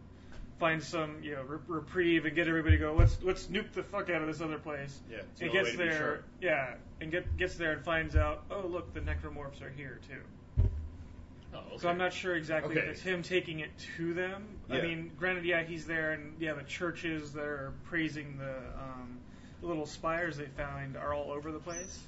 find 0.60 0.82
some 0.82 1.18
you 1.22 1.36
know 1.36 1.44
re- 1.44 1.60
reprieve 1.68 2.26
and 2.26 2.36
get 2.36 2.48
everybody 2.48 2.78
to 2.78 2.82
go. 2.82 2.94
Let's 2.94 3.18
let's 3.22 3.48
nuke 3.48 3.72
the 3.74 3.84
fuck 3.84 4.10
out 4.10 4.22
of 4.22 4.28
this 4.28 4.42
other 4.42 4.58
place. 4.58 5.00
Yeah. 5.12 5.18
And 5.42 5.52
gets 5.52 5.66
way 5.66 5.72
to 5.72 5.78
be 5.78 5.84
there, 5.84 5.98
sure. 5.98 6.24
yeah, 6.42 6.74
and 7.02 7.12
get 7.12 7.38
gets 7.38 7.56
there 7.56 7.74
and 7.74 7.84
finds 7.84 8.16
out. 8.16 8.44
Oh, 8.50 8.66
look, 8.68 8.94
the 8.94 9.02
necromorphs 9.02 9.62
are 9.62 9.70
here 9.76 10.00
too. 10.08 10.68
Oh, 11.54 11.60
okay. 11.60 11.78
So 11.78 11.90
I'm 11.90 11.98
not 11.98 12.12
sure 12.14 12.36
exactly 12.36 12.78
Okay. 12.78 12.86
if 12.86 12.92
it's 12.94 13.02
him 13.02 13.24
taking 13.24 13.60
it 13.60 13.72
to 13.98 14.14
them. 14.14 14.46
I 14.70 14.82
mean, 14.82 15.12
granted, 15.18 15.46
yeah, 15.46 15.64
he's 15.64 15.86
there, 15.86 16.12
and 16.12 16.34
yeah, 16.40 16.54
the 16.54 16.64
churches 16.64 17.32
that 17.34 17.46
are 17.46 17.74
praising 17.86 18.38
the, 18.38 18.58
um, 18.58 19.20
the 19.62 19.68
little 19.68 19.86
spires 19.86 20.38
they 20.38 20.46
found 20.46 20.98
are 20.98 21.14
all 21.14 21.32
over 21.32 21.52
the 21.52 21.60
place. 21.60 22.00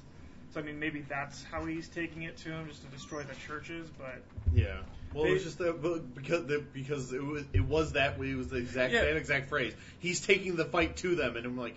So 0.54 0.60
I 0.60 0.62
mean, 0.62 0.78
maybe 0.80 1.02
that's 1.08 1.44
how 1.44 1.64
he's 1.66 1.88
taking 1.88 2.22
it 2.22 2.36
to 2.38 2.50
him, 2.50 2.68
just 2.68 2.82
to 2.82 2.88
destroy 2.88 3.22
the 3.22 3.34
churches. 3.46 3.88
But 3.98 4.22
Yeah. 4.54 4.78
Well, 5.14 5.24
They- 5.24 5.30
it 5.30 5.34
was 5.34 5.44
just 5.44 5.58
that 5.58 5.82
but 5.82 6.14
because 6.14 6.46
the, 6.46 6.64
because 6.72 7.12
it 7.12 7.22
was 7.24 7.44
it 7.52 7.64
was 7.64 7.92
that 7.92 8.18
way. 8.18 8.30
It 8.30 8.36
was 8.36 8.48
the 8.48 8.56
exact 8.56 8.92
Yeah. 8.92 9.04
that 9.04 9.16
exact 9.16 9.48
phrase. 9.48 9.74
He's 9.98 10.20
taking 10.26 10.56
the 10.56 10.64
fight 10.64 10.96
to 10.98 11.14
them, 11.16 11.36
and 11.36 11.46
I'm 11.46 11.56
like, 11.58 11.76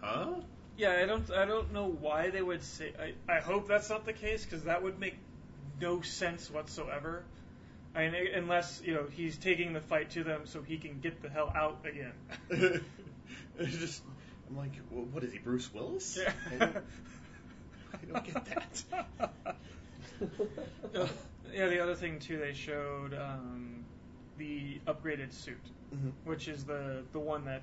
huh? 0.00 0.34
yeah, 0.76 0.92
I 1.02 1.06
don't 1.06 1.30
I 1.30 1.44
don't 1.44 1.72
know 1.72 1.88
why 1.88 2.30
they 2.30 2.42
would 2.42 2.62
say. 2.62 2.92
I, 3.28 3.36
I 3.36 3.40
hope 3.40 3.68
that's 3.68 3.88
not 3.90 4.04
the 4.06 4.12
case 4.12 4.44
because 4.44 4.64
that 4.64 4.82
would 4.82 4.98
make 4.98 5.16
no 5.80 6.02
sense 6.02 6.50
whatsoever. 6.50 7.24
I 7.94 8.08
mean, 8.10 8.26
unless 8.34 8.80
you 8.84 8.94
know 8.94 9.06
he's 9.10 9.36
taking 9.38 9.72
the 9.72 9.80
fight 9.80 10.10
to 10.10 10.22
them 10.24 10.42
so 10.44 10.62
he 10.62 10.76
can 10.78 11.00
get 11.00 11.20
the 11.22 11.28
hell 11.28 11.52
out 11.54 11.84
again. 11.86 12.12
it's 13.58 13.76
just 13.78 14.02
I'm 14.48 14.56
like, 14.56 14.72
well, 14.90 15.04
what 15.12 15.22
is 15.24 15.32
he, 15.32 15.38
Bruce 15.38 15.72
Willis? 15.72 16.18
Yeah. 16.20 16.32
I 16.50 16.56
don't, 16.58 16.76
I 17.92 18.12
don't 18.12 18.24
get 18.24 18.44
that. 18.46 19.56
Uh, 20.96 21.06
yeah, 21.54 21.68
the 21.68 21.80
other 21.80 21.94
thing 21.94 22.18
too, 22.18 22.38
they 22.38 22.52
showed 22.52 23.14
um, 23.14 23.84
the 24.36 24.80
upgraded 24.86 25.32
suit, 25.32 25.60
Mhm. 25.94 26.10
which 26.24 26.48
is 26.48 26.64
the 26.64 27.02
the 27.12 27.20
one 27.20 27.44
that 27.44 27.62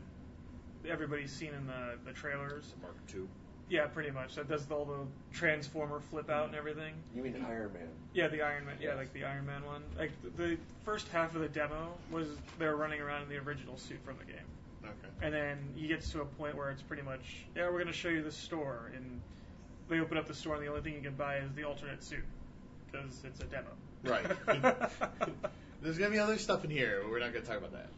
everybody's 0.87 1.31
seen 1.33 1.53
in 1.53 1.67
the 1.67 1.97
the 2.05 2.13
trailers. 2.13 2.73
Mark 2.81 2.95
two. 3.07 3.27
Yeah, 3.67 3.87
pretty 3.87 4.11
much. 4.11 4.35
That 4.35 4.47
does 4.47 4.69
all 4.71 4.85
the 4.85 5.35
transformer 5.35 5.99
flip 5.99 6.29
out 6.29 6.45
and 6.47 6.55
everything. 6.55 6.93
You 7.13 7.23
mean 7.23 7.43
Iron 7.45 7.73
Man? 7.73 7.89
Yeah, 8.13 8.27
the 8.29 8.41
Iron 8.43 8.65
Man. 8.65 8.77
Yeah, 8.79 8.89
Yes. 8.89 8.97
like 8.99 9.13
the 9.13 9.25
Iron 9.25 9.45
Man 9.47 9.65
one. 9.65 9.81
Like 9.97 10.11
the 10.37 10.57
first 10.85 11.07
half 11.09 11.35
of 11.35 11.41
the 11.41 11.49
demo 11.49 11.93
was 12.11 12.27
they're 12.57 12.75
running 12.77 13.01
around 13.01 13.23
in 13.23 13.29
the 13.29 13.37
original 13.37 13.77
suit 13.77 13.99
from 14.05 14.15
the 14.19 14.25
game, 14.25 14.35
Okay. 14.35 14.45
And 15.21 15.33
then 15.33 15.57
he 15.75 15.87
gets 15.87 16.11
to 16.11 16.21
a 16.21 16.25
point 16.25 16.55
where 16.57 16.69
it's 16.71 16.81
pretty 16.81 17.03
much 17.03 17.45
yeah, 17.55 17.69
we're 17.69 17.79
gonna 17.79 17.93
show 17.93 18.09
you 18.09 18.21
the 18.23 18.31
store, 18.31 18.91
and 18.95 19.21
they 19.89 19.99
open 19.99 20.17
up 20.17 20.27
the 20.27 20.33
store, 20.33 20.55
and 20.55 20.63
the 20.63 20.69
only 20.69 20.81
thing 20.81 20.93
you 20.93 21.01
can 21.01 21.15
buy 21.15 21.37
is 21.37 21.51
the 21.55 21.63
alternate 21.63 22.03
suit 22.03 22.23
because 22.91 23.23
it's 23.23 23.39
a 23.41 23.45
demo. 23.45 23.69
Right. 24.03 24.25
There's 25.81 25.97
gonna 25.97 26.11
be 26.11 26.19
other 26.19 26.37
stuff 26.37 26.63
in 26.63 26.69
here. 26.69 26.99
but 27.03 27.11
We're 27.11 27.19
not 27.19 27.33
gonna 27.33 27.45
talk 27.45 27.57
about 27.57 27.73
that 27.73 27.89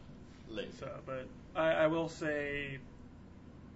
later. 0.48 0.70
So, 0.78 0.90
but 1.06 1.26
I, 1.54 1.70
I 1.72 1.86
will 1.86 2.08
say, 2.08 2.78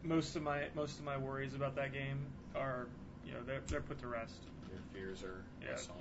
most 0.02 0.36
of 0.36 0.42
my 0.42 0.64
most 0.74 0.98
of 0.98 1.04
my 1.04 1.16
worries 1.16 1.54
about 1.54 1.74
that 1.76 1.92
game 1.92 2.18
are, 2.54 2.86
you 3.26 3.32
know, 3.32 3.40
they're 3.46 3.62
they're 3.68 3.80
put 3.80 3.98
to 4.00 4.06
rest. 4.08 4.34
Your 4.70 4.80
fears 4.92 5.22
are 5.22 5.42
Yeah. 5.62 5.74
assuaged. 5.74 5.98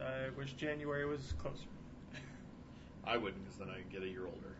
I 0.00 0.30
wish 0.38 0.52
January 0.54 1.04
was 1.06 1.34
closer. 1.38 1.58
I 3.04 3.16
wouldn't, 3.16 3.42
because 3.44 3.58
then 3.58 3.68
I 3.70 3.80
get 3.92 4.02
a 4.02 4.08
year 4.08 4.24
older. 4.26 4.54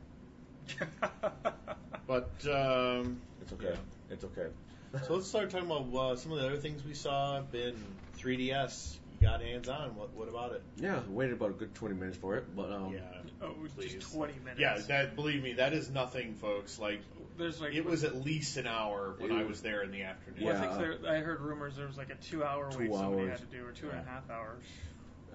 But 2.07 2.31
um, 2.51 3.21
It's 3.41 3.53
okay. 3.53 3.75
It's 4.11 4.25
okay. 4.25 4.47
so 5.07 5.15
let's 5.15 5.29
start 5.29 5.51
talking 5.51 5.71
about 5.71 5.95
uh, 5.97 6.17
some 6.17 6.33
of 6.33 6.39
the 6.41 6.47
other 6.47 6.57
things 6.57 6.85
we 6.85 6.95
saw. 6.95 7.41
Ben 7.41 7.75
3DS. 8.19 8.97
You 9.21 9.29
got 9.29 9.43
hands 9.43 9.69
on. 9.69 9.95
What 9.95 10.13
what 10.15 10.29
about 10.29 10.53
it? 10.53 10.63
Yeah, 10.77 10.99
waited 11.09 11.35
about 11.35 11.51
a 11.51 11.53
good 11.53 11.75
20 11.75 11.95
minutes 11.95 12.17
for 12.17 12.37
it, 12.37 12.57
but 12.57 12.73
um, 12.73 12.95
yeah. 12.95 13.01
oh, 13.43 13.55
Please. 13.77 13.93
just 13.93 14.13
twenty 14.15 14.33
minutes. 14.43 14.59
Yeah, 14.59 14.79
that 14.89 15.15
believe 15.15 15.43
me, 15.43 15.53
that 15.55 15.73
is 15.75 15.91
nothing, 15.91 16.35
folks. 16.37 16.79
Like 16.79 17.01
There's 17.39 17.61
like 17.61 17.75
it 17.75 17.85
was 17.85 18.03
at 18.03 18.25
least 18.25 18.57
an 18.57 18.67
hour 18.67 19.15
when 19.19 19.31
It 19.31 19.35
I 19.35 19.39
was- 19.41 19.49
was 19.49 19.61
there 19.63 19.83
in 19.83 19.91
the 19.93 20.03
afternoon. 20.05 20.45
Well, 20.47 20.57
I 20.57 20.65
Yeah. 20.65 20.77
think 20.79 21.03
there, 21.03 21.13
I 21.13 21.19
heard 21.21 21.41
rumors 21.43 21.77
there 21.77 21.87
was 21.87 21.99
like 21.99 22.09
a 22.11 22.15
two-hour 22.15 22.71
wait 22.79 22.87
Two 22.89 22.95
somebody 22.97 23.29
hours. 23.29 23.41
had 23.41 23.51
to 23.51 23.57
do, 23.59 23.67
or 23.67 23.73
two 23.73 23.91
and 23.91 23.99
a 23.99 24.03
Yeah. 24.03 24.09
half 24.11 24.31
hours. 24.31 24.65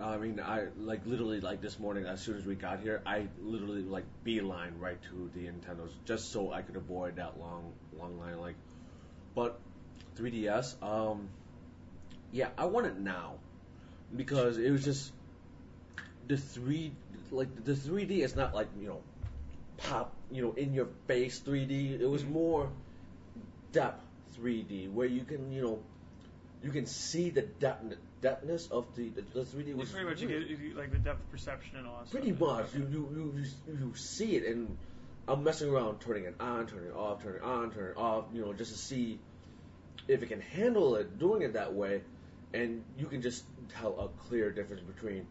I 0.02 0.18
mean, 0.18 0.40
I 0.40 0.66
like 0.78 1.06
literally 1.06 1.40
like 1.40 1.62
this 1.62 1.80
morning 1.80 2.06
as 2.06 2.22
soon 2.22 2.38
as 2.38 2.46
we 2.46 2.56
got 2.56 2.80
here, 2.82 3.02
I 3.06 3.28
literally 3.42 3.84
like 3.84 4.04
beeline 4.24 4.74
right 4.80 5.02
to 5.04 5.32
the 5.34 5.48
Nintendo's 5.48 5.94
just 6.06 6.32
so 6.32 6.52
I 6.52 6.62
could 6.62 6.76
avoid 6.76 7.16
that 7.16 7.40
long 7.40 7.72
long 7.98 8.20
line. 8.20 8.40
Like, 8.40 8.56
but 9.36 9.60
3DS, 10.18 10.82
um, 10.84 11.30
yeah, 12.32 12.50
I 12.58 12.66
want 12.66 12.88
it 12.88 13.00
now 13.00 13.36
because 14.16 14.58
it 14.58 14.70
was 14.70 14.84
just 14.84 15.14
the 16.28 16.38
three 16.38 16.92
like 17.32 17.64
the 17.64 17.74
3D 17.74 18.20
is 18.20 18.36
not 18.36 18.54
like 18.54 18.68
you 18.80 18.88
know 18.88 19.02
pop 19.78 20.14
you 20.30 20.42
know 20.42 20.54
in 20.54 20.74
your 20.74 20.88
face 21.08 21.40
3D. 21.40 22.00
It 22.02 22.10
was 22.10 22.24
Mhm. 22.24 22.32
more 22.32 22.70
depth 23.72 24.06
3D 24.38 24.90
where 24.90 25.08
you 25.08 25.24
can 25.24 25.52
you 25.52 25.62
know 25.62 25.80
you 26.66 26.72
can 26.72 26.86
see 26.88 27.30
the 27.30 27.44
depth, 27.44 27.94
depthness 28.24 28.70
of 28.72 28.86
the 28.96 29.10
the, 29.10 29.22
the 29.34 29.42
3D 29.42 29.80
It's 29.80 29.92
pretty 29.92 30.10
much 30.10 30.22
you 30.22 30.30
you, 30.30 30.74
like 30.76 30.92
the 30.92 30.98
depth 30.98 31.22
perception 31.32 31.78
and 31.78 31.88
all 31.88 32.00
that. 32.02 32.10
pretty 32.12 32.36
stuff. 32.36 32.74
much 32.74 32.74
you, 32.74 32.88
you 32.92 33.10
you 33.16 33.44
you 33.70 33.78
you 33.88 33.94
see 33.96 34.36
it 34.36 34.48
and 34.52 34.76
I'm 35.28 35.44
messing 35.44 35.70
around 35.70 36.00
turning 36.02 36.26
it 36.26 36.36
on 36.40 36.66
turning 36.68 36.88
it 36.90 36.96
off 36.96 37.22
turning 37.24 37.38
it 37.38 37.44
on 37.44 37.72
turning 37.72 37.92
it 37.92 37.98
off 37.98 38.26
you 38.34 38.42
know 38.42 38.52
just 38.54 38.72
to 38.72 38.78
see 38.78 39.20
if 40.08 40.24
it 40.24 40.28
can 40.28 40.42
handle 40.42 40.96
it 40.96 41.18
doing 41.20 41.44
it 41.44 41.54
that 41.54 41.72
way 41.74 42.02
and 42.54 42.84
you 42.98 43.06
can 43.06 43.22
just 43.22 43.44
tell 43.70 43.94
a 44.00 44.08
clear 44.28 44.52
difference 44.52 44.82
between 44.82 45.26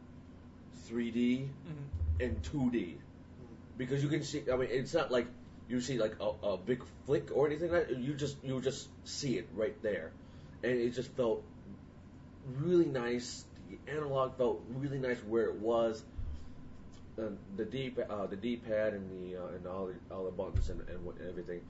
3D 0.88 1.48
Mhm. 1.66 2.24
and 2.24 2.42
2D 2.42 2.94
because 3.76 4.02
you 4.02 4.08
can 4.08 4.22
see 4.22 4.42
I 4.52 4.56
mean 4.56 4.68
it's 4.70 4.94
not 4.94 5.10
like 5.10 5.26
you 5.68 5.80
see 5.80 5.98
like 5.98 6.14
a, 6.20 6.30
a 6.46 6.56
big 6.56 6.84
flick 7.06 7.30
or 7.34 7.46
anything 7.46 7.72
like 7.72 7.88
that 7.88 7.98
you 7.98 8.14
just 8.14 8.36
you 8.44 8.60
just 8.60 8.88
see 9.04 9.36
it 9.38 9.48
right 9.54 9.74
there 9.82 10.12
and 10.64 10.80
it 10.80 10.90
just 10.94 11.10
felt 11.16 11.44
really 12.60 12.86
nice 12.86 13.44
the 13.70 13.92
analog 13.92 14.36
felt 14.36 14.62
really 14.76 14.98
nice 14.98 15.18
where 15.28 15.44
it 15.46 15.54
was 15.56 16.02
and 17.16 17.38
the 17.56 17.64
D 17.64 17.94
uh, 18.10 18.26
the 18.26 18.36
D 18.36 18.56
pad 18.56 18.92
and 18.94 19.08
the 19.10 19.36
uh, 19.40 19.46
and 19.56 19.66
all 19.66 19.86
the, 19.86 20.14
all 20.14 20.24
the 20.24 20.30
buttons 20.32 20.68
and, 20.70 20.80
and 20.88 21.04
what- 21.04 21.16
everything 21.28 21.60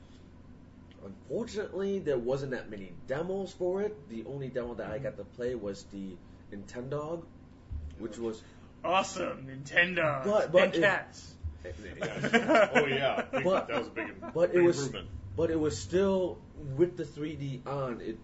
unfortunately 1.04 1.98
there 1.98 2.18
wasn't 2.18 2.50
that 2.52 2.70
many 2.70 2.92
demos 3.06 3.52
for 3.52 3.82
it 3.82 3.94
the 4.08 4.24
only 4.26 4.48
demo 4.48 4.74
that 4.74 4.90
I 4.90 4.98
got 4.98 5.16
to 5.18 5.24
play 5.24 5.54
was 5.54 5.84
the 5.92 6.16
Nintendogs 6.52 7.24
which 7.98 8.18
was 8.18 8.42
Awesome, 8.84 9.46
Nintendo 9.46 10.24
But- 10.24 10.52
but 10.52 10.62
and 10.64 10.74
it- 10.74 10.80
cats. 10.82 11.34
Yeah. 11.64 12.68
oh 12.74 12.84
yeah, 12.86 13.22
big, 13.32 13.44
But- 13.44 13.68
that 13.68 13.78
was 13.78 13.86
a 13.88 13.90
big, 13.90 14.20
but 14.34 14.52
big 14.52 14.60
it 14.60 14.62
was 14.62 14.76
improvement. 14.78 15.08
but 15.36 15.50
it 15.50 15.58
was 15.58 15.78
still 15.78 16.38
with 16.76 16.96
the 16.98 17.04
3D 17.04 17.66
on 17.66 18.00
it. 18.02 18.18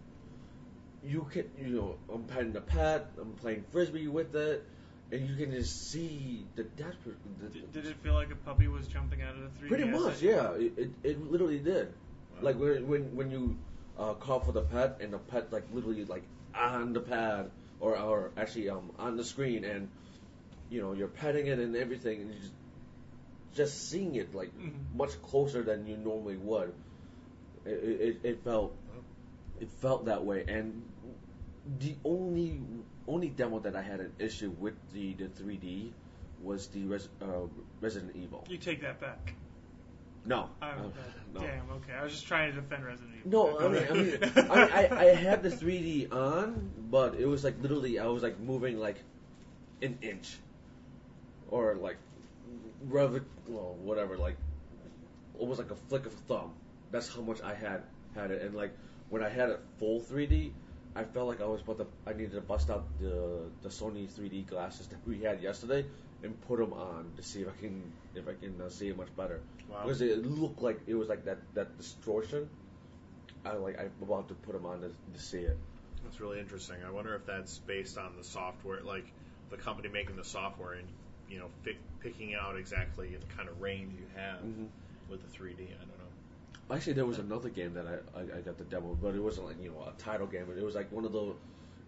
You 1.04 1.26
can 1.30 1.50
you 1.58 1.68
know 1.76 1.96
I'm 2.12 2.24
patting 2.24 2.52
the 2.52 2.60
pet, 2.60 3.10
I'm 3.20 3.32
playing 3.32 3.64
frisbee 3.72 4.06
with 4.08 4.34
it, 4.36 4.66
and 5.10 5.28
you 5.28 5.34
can 5.36 5.50
just 5.52 5.90
see 5.90 6.46
the 6.56 6.64
depth. 6.64 7.04
The, 7.04 7.48
Did, 7.48 7.72
did 7.72 7.86
it 7.86 7.96
feel 8.02 8.14
like 8.14 8.30
a 8.30 8.36
puppy 8.36 8.68
was 8.68 8.86
jumping 8.86 9.22
out 9.22 9.34
of 9.34 9.40
the 9.42 9.66
3DS? 9.66 9.68
pretty 9.68 9.84
much, 9.84 10.22
yeah. 10.22 10.52
It, 10.52 10.72
it, 10.76 10.90
it 11.02 11.30
literally 11.30 11.58
did. 11.58 11.88
Wow. 11.88 12.38
Like 12.42 12.58
when 12.58 12.86
when 12.86 13.16
when 13.16 13.30
you 13.30 13.56
uh, 13.98 14.14
call 14.14 14.40
for 14.40 14.52
the 14.52 14.62
pet 14.62 14.98
and 15.00 15.12
the 15.12 15.18
pet 15.18 15.52
like 15.52 15.64
literally 15.72 16.04
like 16.04 16.22
on 16.54 16.92
the 16.92 17.00
pad 17.00 17.50
or 17.80 17.96
or 17.98 18.30
actually 18.36 18.68
um 18.68 18.90
on 18.98 19.16
the 19.16 19.24
screen 19.24 19.64
and 19.64 19.88
you 20.68 20.80
know 20.82 20.92
you're 20.92 21.08
petting 21.08 21.46
it 21.46 21.58
and 21.58 21.74
everything 21.76 22.20
and 22.20 22.34
you 22.34 22.40
just 22.40 22.52
just 23.54 23.88
seeing 23.88 24.14
it 24.16 24.34
like 24.34 24.52
Mhm. 24.58 24.96
much 24.96 25.20
closer 25.22 25.62
than 25.62 25.86
you 25.86 25.96
normally 25.96 26.36
would. 26.36 26.72
It, 27.64 27.70
it, 27.70 28.20
it 28.22 28.44
felt 28.44 28.76
it 29.60 29.68
felt 29.80 30.06
that 30.06 30.24
way, 30.24 30.44
and 30.48 30.82
the 31.78 31.94
only 32.04 32.60
only 33.06 33.28
demo 33.28 33.58
that 33.60 33.76
I 33.76 33.82
had 33.82 34.00
an 34.00 34.12
issue 34.18 34.50
with 34.58 34.74
the 34.92 35.14
the 35.14 35.26
3D 35.26 35.92
was 36.42 36.68
the 36.68 36.84
Res, 36.84 37.08
uh, 37.20 37.46
Resident 37.80 38.16
Evil. 38.16 38.44
You 38.48 38.56
take 38.56 38.80
that 38.82 39.00
back. 39.00 39.34
No, 40.24 40.50
I'm, 40.60 40.78
uh, 40.78 40.82
no. 41.34 41.40
Damn. 41.40 41.70
Okay. 41.70 41.92
I 41.98 42.02
was 42.04 42.12
just 42.12 42.26
trying 42.26 42.52
to 42.52 42.60
defend 42.60 42.84
Resident 42.84 43.14
Evil. 43.24 43.58
No, 43.58 43.58
I 43.58 43.68
mean, 43.68 43.86
I 43.88 43.92
mean, 43.94 44.50
I, 44.50 44.86
I, 44.86 45.00
I 45.00 45.14
had 45.14 45.42
the 45.42 45.48
3D 45.62 46.12
on, 46.12 46.70
but 46.90 47.14
it 47.14 47.26
was 47.26 47.44
like 47.44 47.60
literally, 47.60 47.98
I 47.98 48.06
was 48.06 48.22
like 48.22 48.38
moving 48.40 48.78
like 48.78 48.96
an 49.82 49.98
inch, 50.02 50.36
or 51.48 51.74
like, 51.76 51.96
rev- 52.88 53.24
well, 53.48 53.76
whatever, 53.82 54.16
like 54.16 54.36
almost 55.38 55.58
like 55.58 55.70
a 55.70 55.76
flick 55.76 56.06
of 56.06 56.12
a 56.12 56.16
thumb. 56.16 56.52
That's 56.90 57.14
how 57.14 57.22
much 57.22 57.40
I 57.42 57.54
had 57.54 57.82
had 58.14 58.30
it, 58.30 58.42
and 58.42 58.54
like 58.54 58.72
when 59.08 59.22
I 59.22 59.28
had 59.28 59.48
it 59.50 59.60
full 59.78 60.00
3D, 60.00 60.52
I 60.96 61.04
felt 61.04 61.28
like 61.28 61.40
I 61.40 61.46
was 61.46 61.60
about 61.62 61.78
to, 61.78 61.86
I 62.06 62.12
needed 62.12 62.32
to 62.32 62.40
bust 62.40 62.68
out 62.70 62.84
the 62.98 63.50
the 63.62 63.68
Sony 63.68 64.08
3D 64.10 64.46
glasses 64.48 64.88
that 64.88 64.98
we 65.06 65.20
had 65.22 65.40
yesterday 65.42 65.84
and 66.22 66.38
put 66.42 66.58
them 66.58 66.72
on 66.72 67.12
to 67.16 67.22
see 67.22 67.42
if 67.42 67.48
I 67.48 67.60
can 67.60 67.92
if 68.14 68.26
I 68.28 68.34
can 68.34 68.60
uh, 68.60 68.68
see 68.68 68.88
it 68.88 68.96
much 68.96 69.14
better 69.16 69.40
Wow. 69.68 69.82
because 69.84 70.00
it 70.02 70.26
looked 70.26 70.60
like 70.60 70.80
it 70.86 70.94
was 70.94 71.08
like 71.08 71.24
that 71.26 71.38
that 71.54 71.76
distortion. 71.76 72.48
I 73.44 73.52
like 73.52 73.78
I'm 73.78 73.92
about 74.02 74.28
to 74.28 74.34
put 74.34 74.52
them 74.52 74.66
on 74.66 74.80
to, 74.80 74.88
to 74.88 75.18
see 75.18 75.38
it. 75.38 75.56
That's 76.02 76.20
really 76.20 76.40
interesting. 76.40 76.76
I 76.86 76.90
wonder 76.90 77.14
if 77.14 77.24
that's 77.26 77.58
based 77.58 77.96
on 77.98 78.16
the 78.16 78.24
software, 78.24 78.82
like 78.82 79.06
the 79.50 79.56
company 79.56 79.88
making 79.88 80.16
the 80.16 80.24
software 80.24 80.72
and 80.74 80.88
you 81.28 81.38
know 81.38 81.46
pick, 81.64 81.76
picking 82.00 82.34
out 82.34 82.56
exactly 82.56 83.14
the 83.16 83.26
kind 83.36 83.48
of 83.48 83.60
range 83.60 83.92
you 83.94 84.06
have 84.16 84.40
Mhm. 84.42 84.68
with 85.08 85.22
the 85.22 85.28
3D. 85.28 85.68
I 85.72 85.78
don't 85.78 85.98
know. 85.98 85.99
Actually, 86.72 86.92
there 86.92 87.06
was 87.06 87.18
another 87.18 87.48
game 87.48 87.74
that 87.74 87.86
I, 87.86 88.18
I 88.18 88.22
I 88.38 88.40
got 88.40 88.56
the 88.58 88.64
demo, 88.64 88.96
but 89.00 89.14
it 89.14 89.20
wasn't 89.22 89.46
like 89.46 89.62
you 89.62 89.70
know 89.70 89.82
a 89.82 89.92
title 90.00 90.26
game. 90.26 90.44
But 90.46 90.56
it 90.56 90.64
was 90.64 90.74
like 90.74 90.90
one 90.92 91.04
of 91.04 91.12
the, 91.12 91.34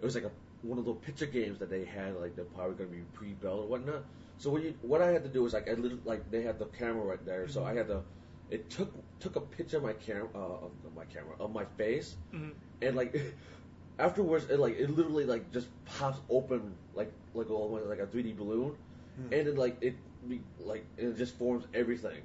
It 0.01 0.05
was 0.05 0.15
like 0.15 0.25
a 0.25 0.33
one 0.63 0.79
of 0.79 0.85
the 0.85 0.95
picture 0.95 1.27
games 1.27 1.59
that 1.59 1.71
they 1.71 1.85
had 1.85 2.17
like 2.17 2.35
they're 2.37 2.45
probably 2.45 2.75
going 2.77 2.91
to 2.91 2.97
be 2.97 3.03
pre-built 3.13 3.61
or 3.61 3.69
whatnot. 3.69 4.05
So 4.39 4.51
what 4.51 4.63
you 4.63 4.75
what 4.83 5.01
I 5.03 5.09
had 5.11 5.23
to 5.25 5.29
do 5.29 5.43
was 5.43 5.53
like 5.53 5.69
I 5.69 5.75
little 5.75 5.99
like 6.05 6.31
they 6.31 6.43
had 6.43 6.59
the 6.59 6.67
camera 6.67 7.05
right 7.05 7.25
there, 7.25 7.47
so 7.49 7.65
I 7.65 7.75
had 7.75 7.89
to. 7.89 8.03
It 8.51 8.71
took 8.71 8.93
took 9.21 9.37
a 9.37 9.41
picture 9.41 9.79
of 9.79 9.85
my 9.85 9.93
camera 9.95 10.29
uh, 10.35 10.67
of 10.67 10.73
of 10.85 10.95
my 10.95 11.05
camera 11.05 11.37
of 11.39 11.53
my 11.53 11.65
face, 11.65 12.17
Mhm. 12.35 12.53
and 12.83 12.97
like 12.97 13.17
afterwards 13.99 14.47
it 14.51 14.59
like 14.59 14.79
it 14.79 14.91
literally 14.91 15.25
like 15.25 15.53
just 15.53 15.69
pops 15.85 16.19
open 16.29 16.75
like 16.95 17.13
like 17.35 17.49
a 17.49 17.55
like 17.55 18.01
a 18.01 18.07
3D 18.07 18.33
balloon, 18.33 18.77
and 19.17 19.47
then 19.47 19.57
like 19.57 19.77
it 19.81 19.95
be, 20.29 20.41
like 20.59 20.85
it 20.97 21.17
just 21.17 21.37
forms 21.39 21.67
everything 21.75 22.23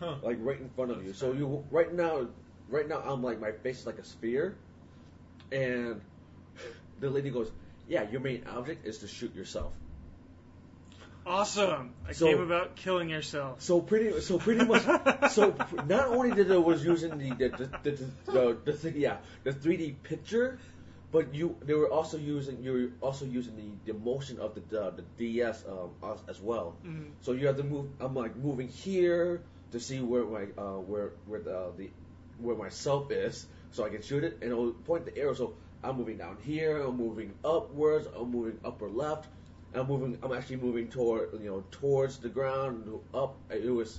Huh. 0.00 0.16
like 0.22 0.38
right 0.40 0.58
in 0.60 0.68
front 0.70 0.90
of 0.90 1.04
you. 1.04 1.12
So 1.12 1.32
you 1.32 1.64
right 1.70 1.92
now, 1.92 2.26
right 2.68 2.88
now 2.88 2.98
I'm 3.00 3.22
like 3.22 3.40
my 3.40 3.52
face 3.52 3.80
is 3.80 3.86
like 3.86 3.98
a 3.98 4.04
sphere, 4.04 4.56
and 5.52 6.00
the 7.00 7.10
lady 7.10 7.30
goes, 7.30 7.50
"Yeah, 7.88 8.08
your 8.10 8.20
main 8.20 8.44
object 8.48 8.86
is 8.86 8.98
to 8.98 9.08
shoot 9.08 9.34
yourself." 9.34 9.72
Awesome. 11.26 11.94
A 12.06 12.12
So- 12.12 12.26
game 12.26 12.40
about 12.42 12.76
killing 12.76 13.08
yourself. 13.08 13.62
So 13.62 13.80
pretty, 13.80 14.20
so 14.20 14.38
pretty 14.38 14.64
much, 14.66 14.82
so 15.32 15.52
pr- 15.52 15.82
not 15.86 16.08
only 16.08 16.32
did 16.32 16.50
it 16.50 16.62
was 16.62 16.84
using 16.84 17.16
the 17.16 17.30
the 17.34 17.48
the, 17.48 17.66
the, 17.90 18.32
the, 18.32 18.58
the, 18.64 18.72
thing, 18.74 18.94
yeah 18.96 19.16
the 19.42 19.52
3D 19.52 20.02
picture, 20.02 20.58
but 21.12 21.34
you 21.34 21.56
they 21.64 21.72
were 21.72 21.88
also 21.88 22.18
using 22.18 22.62
you 22.62 22.72
were 22.72 23.06
also 23.06 23.24
using 23.24 23.56
the, 23.56 23.92
the 23.92 23.98
motion 23.98 24.38
of 24.38 24.54
the 24.54 24.60
the, 24.68 24.90
the 25.00 25.02
DS 25.16 25.64
um, 25.66 25.90
as, 26.04 26.18
as 26.36 26.40
well. 26.42 26.76
Mhm. 26.84 27.12
So 27.22 27.32
you 27.32 27.46
have 27.46 27.56
to 27.56 27.64
move. 27.64 27.88
I'm 28.00 28.14
like 28.14 28.36
moving 28.36 28.68
here 28.68 29.40
to 29.74 29.80
see 29.80 30.00
where 30.00 30.24
my 30.24 30.44
uh, 30.56 30.78
where 30.90 31.12
where 31.26 31.40
the, 31.40 31.72
the 31.76 31.90
where 32.38 32.56
my 32.56 32.68
self 32.70 33.10
is, 33.10 33.46
so 33.72 33.84
I 33.84 33.90
can 33.90 34.02
shoot 34.02 34.24
it, 34.24 34.38
and 34.42 34.50
it'll 34.50 34.72
point 34.72 35.04
the 35.04 35.16
arrow. 35.18 35.34
So 35.34 35.54
I'm 35.82 35.96
moving 35.98 36.16
down 36.18 36.38
here. 36.42 36.78
I'm 36.80 36.96
moving 36.96 37.34
upwards. 37.44 38.06
I'm 38.16 38.30
moving 38.30 38.58
upper 38.64 38.88
left. 38.88 39.28
I'm 39.74 39.86
moving. 39.88 40.18
I'm 40.22 40.32
actually 40.32 40.56
moving 40.56 40.88
toward 40.88 41.30
you 41.34 41.50
know 41.50 41.64
towards 41.72 42.18
the 42.18 42.28
ground 42.28 42.88
up. 43.12 43.36
It 43.50 43.74
was 43.74 43.98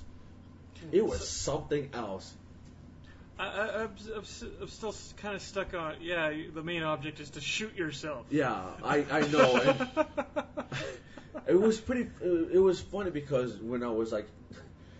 it 0.92 1.04
was 1.04 1.28
something 1.28 1.90
else. 1.92 2.34
I, 3.38 3.46
I, 3.46 3.82
I'm, 3.82 3.90
I'm 4.14 4.22
s- 4.22 4.44
I'm 4.62 4.68
still 4.68 4.94
kind 5.18 5.34
of 5.36 5.42
stuck 5.42 5.74
on. 5.74 5.96
Yeah, 6.00 6.32
the 6.54 6.62
main 6.62 6.82
object 6.82 7.20
is 7.20 7.30
to 7.30 7.40
shoot 7.42 7.76
yourself. 7.76 8.24
Yeah, 8.30 8.62
I 8.82 9.04
I 9.10 9.20
know. 9.28 9.74
It 11.48 11.60
was 11.60 11.80
pretty. 11.80 12.08
It 12.20 12.58
was 12.58 12.80
funny 12.80 13.10
because 13.10 13.56
when 13.58 13.82
I 13.82 13.88
was 13.90 14.10
like. 14.12 14.26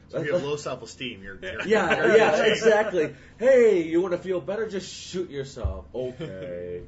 So 0.09 0.19
if 0.19 0.27
you 0.27 0.33
have 0.35 0.43
low 0.45 0.57
self-esteem, 0.57 1.23
you're, 1.23 1.39
you're 1.43 1.67
Yeah, 1.67 1.97
you're- 2.07 2.17
yeah, 2.17 2.45
exactly. 2.45 3.15
Hey, 3.39 3.83
you 3.83 4.01
want 4.01 4.13
to 4.13 4.19
feel 4.19 4.41
better? 4.41 4.69
Just 4.69 4.93
shoot 4.93 5.31
yourself. 5.31 5.87
Okay. 5.95 6.83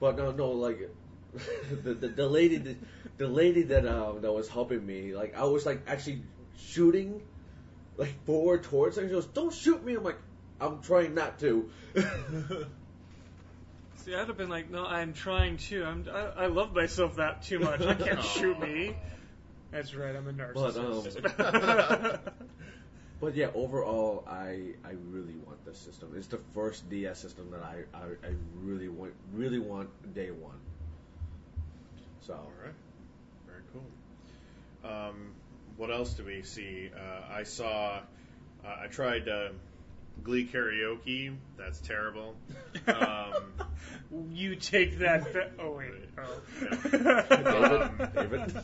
But 0.00 0.16
no, 0.16 0.32
no, 0.32 0.50
like 0.50 0.90
the 1.84 1.94
the, 1.94 2.08
the 2.08 2.26
lady, 2.28 2.56
the, 2.56 2.76
the 3.18 3.28
lady 3.28 3.62
that 3.62 3.86
um 3.86 4.20
that 4.22 4.32
was 4.32 4.48
helping 4.48 4.84
me, 4.84 5.14
like 5.14 5.36
I 5.36 5.44
was 5.44 5.64
like 5.64 5.82
actually 5.86 6.22
shooting, 6.58 7.22
like 7.96 8.24
forward 8.26 8.64
towards 8.64 8.96
her. 8.96 9.04
She 9.06 9.08
goes, 9.12 9.26
"Don't 9.26 9.54
shoot 9.54 9.84
me." 9.84 9.94
I'm 9.94 10.02
like, 10.02 10.18
I'm 10.60 10.82
trying 10.82 11.14
not 11.14 11.38
to. 11.38 11.70
See, 13.96 14.14
I'd 14.16 14.26
have 14.26 14.36
been 14.36 14.48
like, 14.48 14.68
no, 14.68 14.84
I'm 14.84 15.12
trying 15.12 15.58
to. 15.68 15.84
I'm, 15.84 16.06
I, 16.12 16.44
I 16.44 16.46
love 16.46 16.74
myself 16.74 17.16
that 17.16 17.42
too 17.42 17.60
much. 17.60 17.80
I 17.82 17.94
can't 17.94 18.22
shoot 18.36 18.58
me. 18.58 18.96
That's 19.72 19.94
right, 19.94 20.14
I'm 20.14 20.28
a 20.28 20.32
narcissist. 20.32 22.20
But 23.20 23.36
yeah, 23.36 23.50
overall, 23.54 24.24
I 24.28 24.74
I 24.84 24.94
really 25.10 25.36
want 25.46 25.64
this 25.64 25.78
system. 25.78 26.12
It's 26.16 26.26
the 26.26 26.40
first 26.54 26.90
DS 26.90 27.20
system 27.20 27.52
that 27.52 27.62
I 27.62 27.84
I, 27.96 28.00
I 28.28 28.34
really 28.60 28.88
want 28.88 29.12
really 29.32 29.60
want 29.60 29.88
day 30.12 30.32
one. 30.32 30.58
So. 32.26 32.32
All 32.34 32.50
right. 32.64 32.74
Very 33.46 33.62
cool. 33.72 34.90
Um, 34.90 35.34
what 35.76 35.92
else 35.92 36.14
do 36.14 36.24
we 36.24 36.42
see? 36.42 36.90
Uh, 36.92 37.32
I 37.32 37.44
saw. 37.44 38.00
Uh, 38.64 38.76
I 38.82 38.88
tried 38.88 39.28
uh, 39.28 39.50
Glee 40.24 40.48
karaoke. 40.52 41.36
That's 41.56 41.78
terrible. 41.78 42.34
Um, 42.88 43.34
you 44.32 44.56
take 44.56 44.98
that. 44.98 45.32
Be- 45.32 45.62
oh 45.62 45.76
wait. 45.78 45.92
David, 46.90 47.06
Oh. 47.06 47.90
David. 48.16 48.62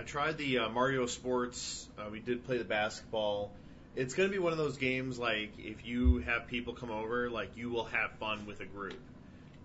I 0.00 0.02
tried 0.02 0.38
the 0.38 0.60
uh, 0.60 0.68
Mario 0.70 1.04
Sports. 1.04 1.86
Uh, 1.98 2.08
we 2.10 2.20
did 2.20 2.46
play 2.46 2.56
the 2.56 2.64
basketball. 2.64 3.52
It's 3.94 4.14
going 4.14 4.30
to 4.30 4.32
be 4.32 4.38
one 4.38 4.52
of 4.52 4.56
those 4.56 4.78
games 4.78 5.18
like 5.18 5.50
if 5.58 5.84
you 5.84 6.18
have 6.18 6.46
people 6.46 6.72
come 6.72 6.90
over, 6.90 7.28
like 7.28 7.54
you 7.58 7.68
will 7.68 7.84
have 7.84 8.12
fun 8.12 8.46
with 8.46 8.60
a 8.60 8.64
group. 8.64 8.98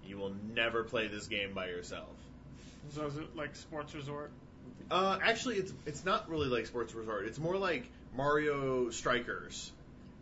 You 0.05 0.17
will 0.17 0.35
never 0.53 0.83
play 0.83 1.07
this 1.07 1.27
game 1.27 1.53
by 1.53 1.67
yourself. 1.67 2.09
so 2.89 3.05
is 3.05 3.15
it 3.15 3.33
like 3.33 3.55
Sports 3.55 3.95
Resort? 3.95 4.31
Uh, 4.91 5.17
actually, 5.23 5.55
it's 5.55 5.71
it's 5.85 6.03
not 6.03 6.29
really 6.29 6.47
like 6.47 6.65
Sports 6.65 6.93
Resort. 6.93 7.27
It's 7.27 7.39
more 7.39 7.55
like 7.55 7.89
Mario 8.13 8.89
Strikers. 8.89 9.71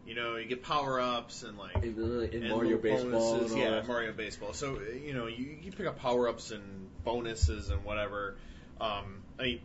You 0.05 0.13
know, 0.13 0.35
you 0.35 0.45
get 0.45 0.61
power 0.61 0.99
ups 0.99 1.41
and 1.41 1.57
like 1.57 1.75
in, 1.77 1.95
uh, 1.97 2.19
in 2.19 2.43
and 2.43 2.49
Mario 2.49 2.77
Baseball. 2.77 3.35
and 3.35 3.51
all 3.51 3.57
yeah, 3.57 3.69
that. 3.71 3.87
Mario 3.87 4.13
Baseball. 4.13 4.53
So 4.53 4.75
uh, 4.75 4.91
you 5.03 5.15
know, 5.15 5.25
you, 5.25 5.57
you 5.59 5.71
pick 5.71 5.87
up 5.87 5.97
power 5.97 6.29
ups 6.29 6.51
and 6.51 6.61
bonuses 7.03 7.71
and 7.71 7.83
whatever. 7.83 8.35
Um, 8.79 9.23
I 9.39 9.43
mean, 9.43 9.61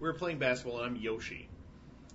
we 0.00 0.06
were 0.08 0.14
playing 0.14 0.38
basketball 0.38 0.80
and 0.82 0.96
I'm 0.96 1.02
Yoshi. 1.02 1.48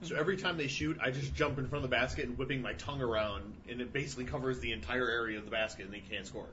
So 0.03 0.15
every 0.15 0.35
time 0.37 0.57
they 0.57 0.67
shoot, 0.67 0.97
I 0.99 1.11
just 1.11 1.35
jump 1.35 1.59
in 1.59 1.67
front 1.67 1.83
of 1.85 1.89
the 1.91 1.95
basket 1.95 2.25
and 2.25 2.35
whipping 2.35 2.61
my 2.63 2.73
tongue 2.73 3.01
around, 3.03 3.53
and 3.69 3.81
it 3.81 3.93
basically 3.93 4.25
covers 4.25 4.59
the 4.59 4.71
entire 4.71 5.07
area 5.07 5.37
of 5.37 5.45
the 5.45 5.51
basket, 5.51 5.85
and 5.85 5.93
they 5.93 5.99
can't 5.99 6.25
score. 6.25 6.47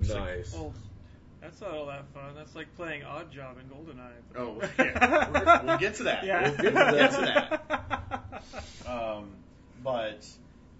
Nice. 0.00 0.52
Oh, 0.56 0.72
that's 1.40 1.60
not 1.60 1.70
all 1.74 1.86
that 1.86 2.06
fun. 2.12 2.34
That's 2.34 2.56
like 2.56 2.74
playing 2.76 3.02
Oddjob 3.02 3.56
in 3.60 3.68
GoldenEye. 3.68 4.36
Oh, 4.36 4.60
yeah. 4.78 5.30
We're- 5.30 5.60
we'll 5.66 5.78
get 5.78 5.94
to 5.96 6.02
that. 6.04 6.24
Yeah. 6.24 6.42
We'll 6.48 6.56
get 6.56 6.64
to, 6.64 6.72
get 6.72 7.10
to 7.12 7.20
that. 7.20 8.42
Um, 8.88 9.30
but 9.84 10.26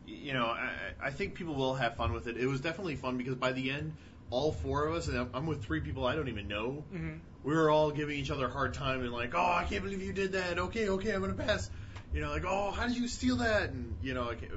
you 0.06 0.32
know, 0.32 0.46
I, 0.46 0.70
I 1.00 1.10
think 1.10 1.34
people 1.34 1.54
will 1.54 1.74
have 1.74 1.96
fun 1.96 2.12
with 2.12 2.26
it. 2.26 2.36
It 2.38 2.46
was 2.46 2.60
definitely 2.60 2.96
fun 2.96 3.16
because 3.18 3.34
by 3.34 3.52
the 3.52 3.70
end, 3.70 3.94
all 4.30 4.50
four 4.52 4.86
of 4.86 4.94
us, 4.94 5.06
and 5.08 5.16
I'm- 5.18 5.30
I'm 5.34 5.46
with 5.46 5.62
three 5.64 5.80
people 5.80 6.04
I 6.06 6.16
don't 6.16 6.28
even 6.28 6.48
know. 6.48 6.82
Mhm. 6.92 7.18
We 7.48 7.54
were 7.56 7.70
all 7.70 7.90
giving 7.90 8.18
each 8.18 8.30
other 8.30 8.44
a 8.44 8.50
hard 8.50 8.74
time 8.74 9.00
and 9.00 9.10
like, 9.10 9.34
oh, 9.34 9.40
I 9.40 9.64
can't 9.64 9.82
believe 9.82 10.02
you 10.02 10.12
did 10.12 10.32
that. 10.32 10.58
Okay, 10.58 10.90
okay, 10.90 11.14
I'm 11.14 11.22
gonna 11.22 11.32
pass. 11.32 11.70
You 12.12 12.20
know, 12.20 12.28
like, 12.30 12.44
oh, 12.46 12.72
how 12.72 12.86
did 12.86 12.94
you 12.98 13.08
steal 13.08 13.36
that? 13.36 13.70
And 13.70 13.96
you 14.02 14.12
know, 14.12 14.24
like, 14.26 14.42
it- 14.42 14.52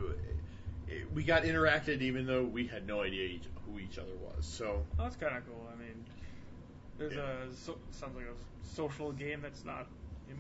we 1.14 1.24
got 1.24 1.44
interacted 1.44 2.02
even 2.02 2.26
though 2.26 2.44
we 2.44 2.68
had 2.68 2.86
no 2.86 3.02
idea 3.02 3.24
each, 3.30 3.46
who 3.66 3.80
each 3.80 3.98
other 3.98 4.14
was. 4.22 4.46
So 4.46 4.84
Oh, 5.00 5.04
that's 5.04 5.16
kind 5.16 5.38
of 5.38 5.46
cool. 5.48 5.70
I 5.74 5.78
mean, 5.82 6.04
there's 6.98 7.14
Yeah. 7.14 7.46
a 7.50 7.54
so, 7.54 7.78
sounds 7.92 8.14
like 8.18 8.26
a 8.26 8.76
social 8.76 9.14
game 9.14 9.39
that's 9.42 9.64
not 9.64 9.88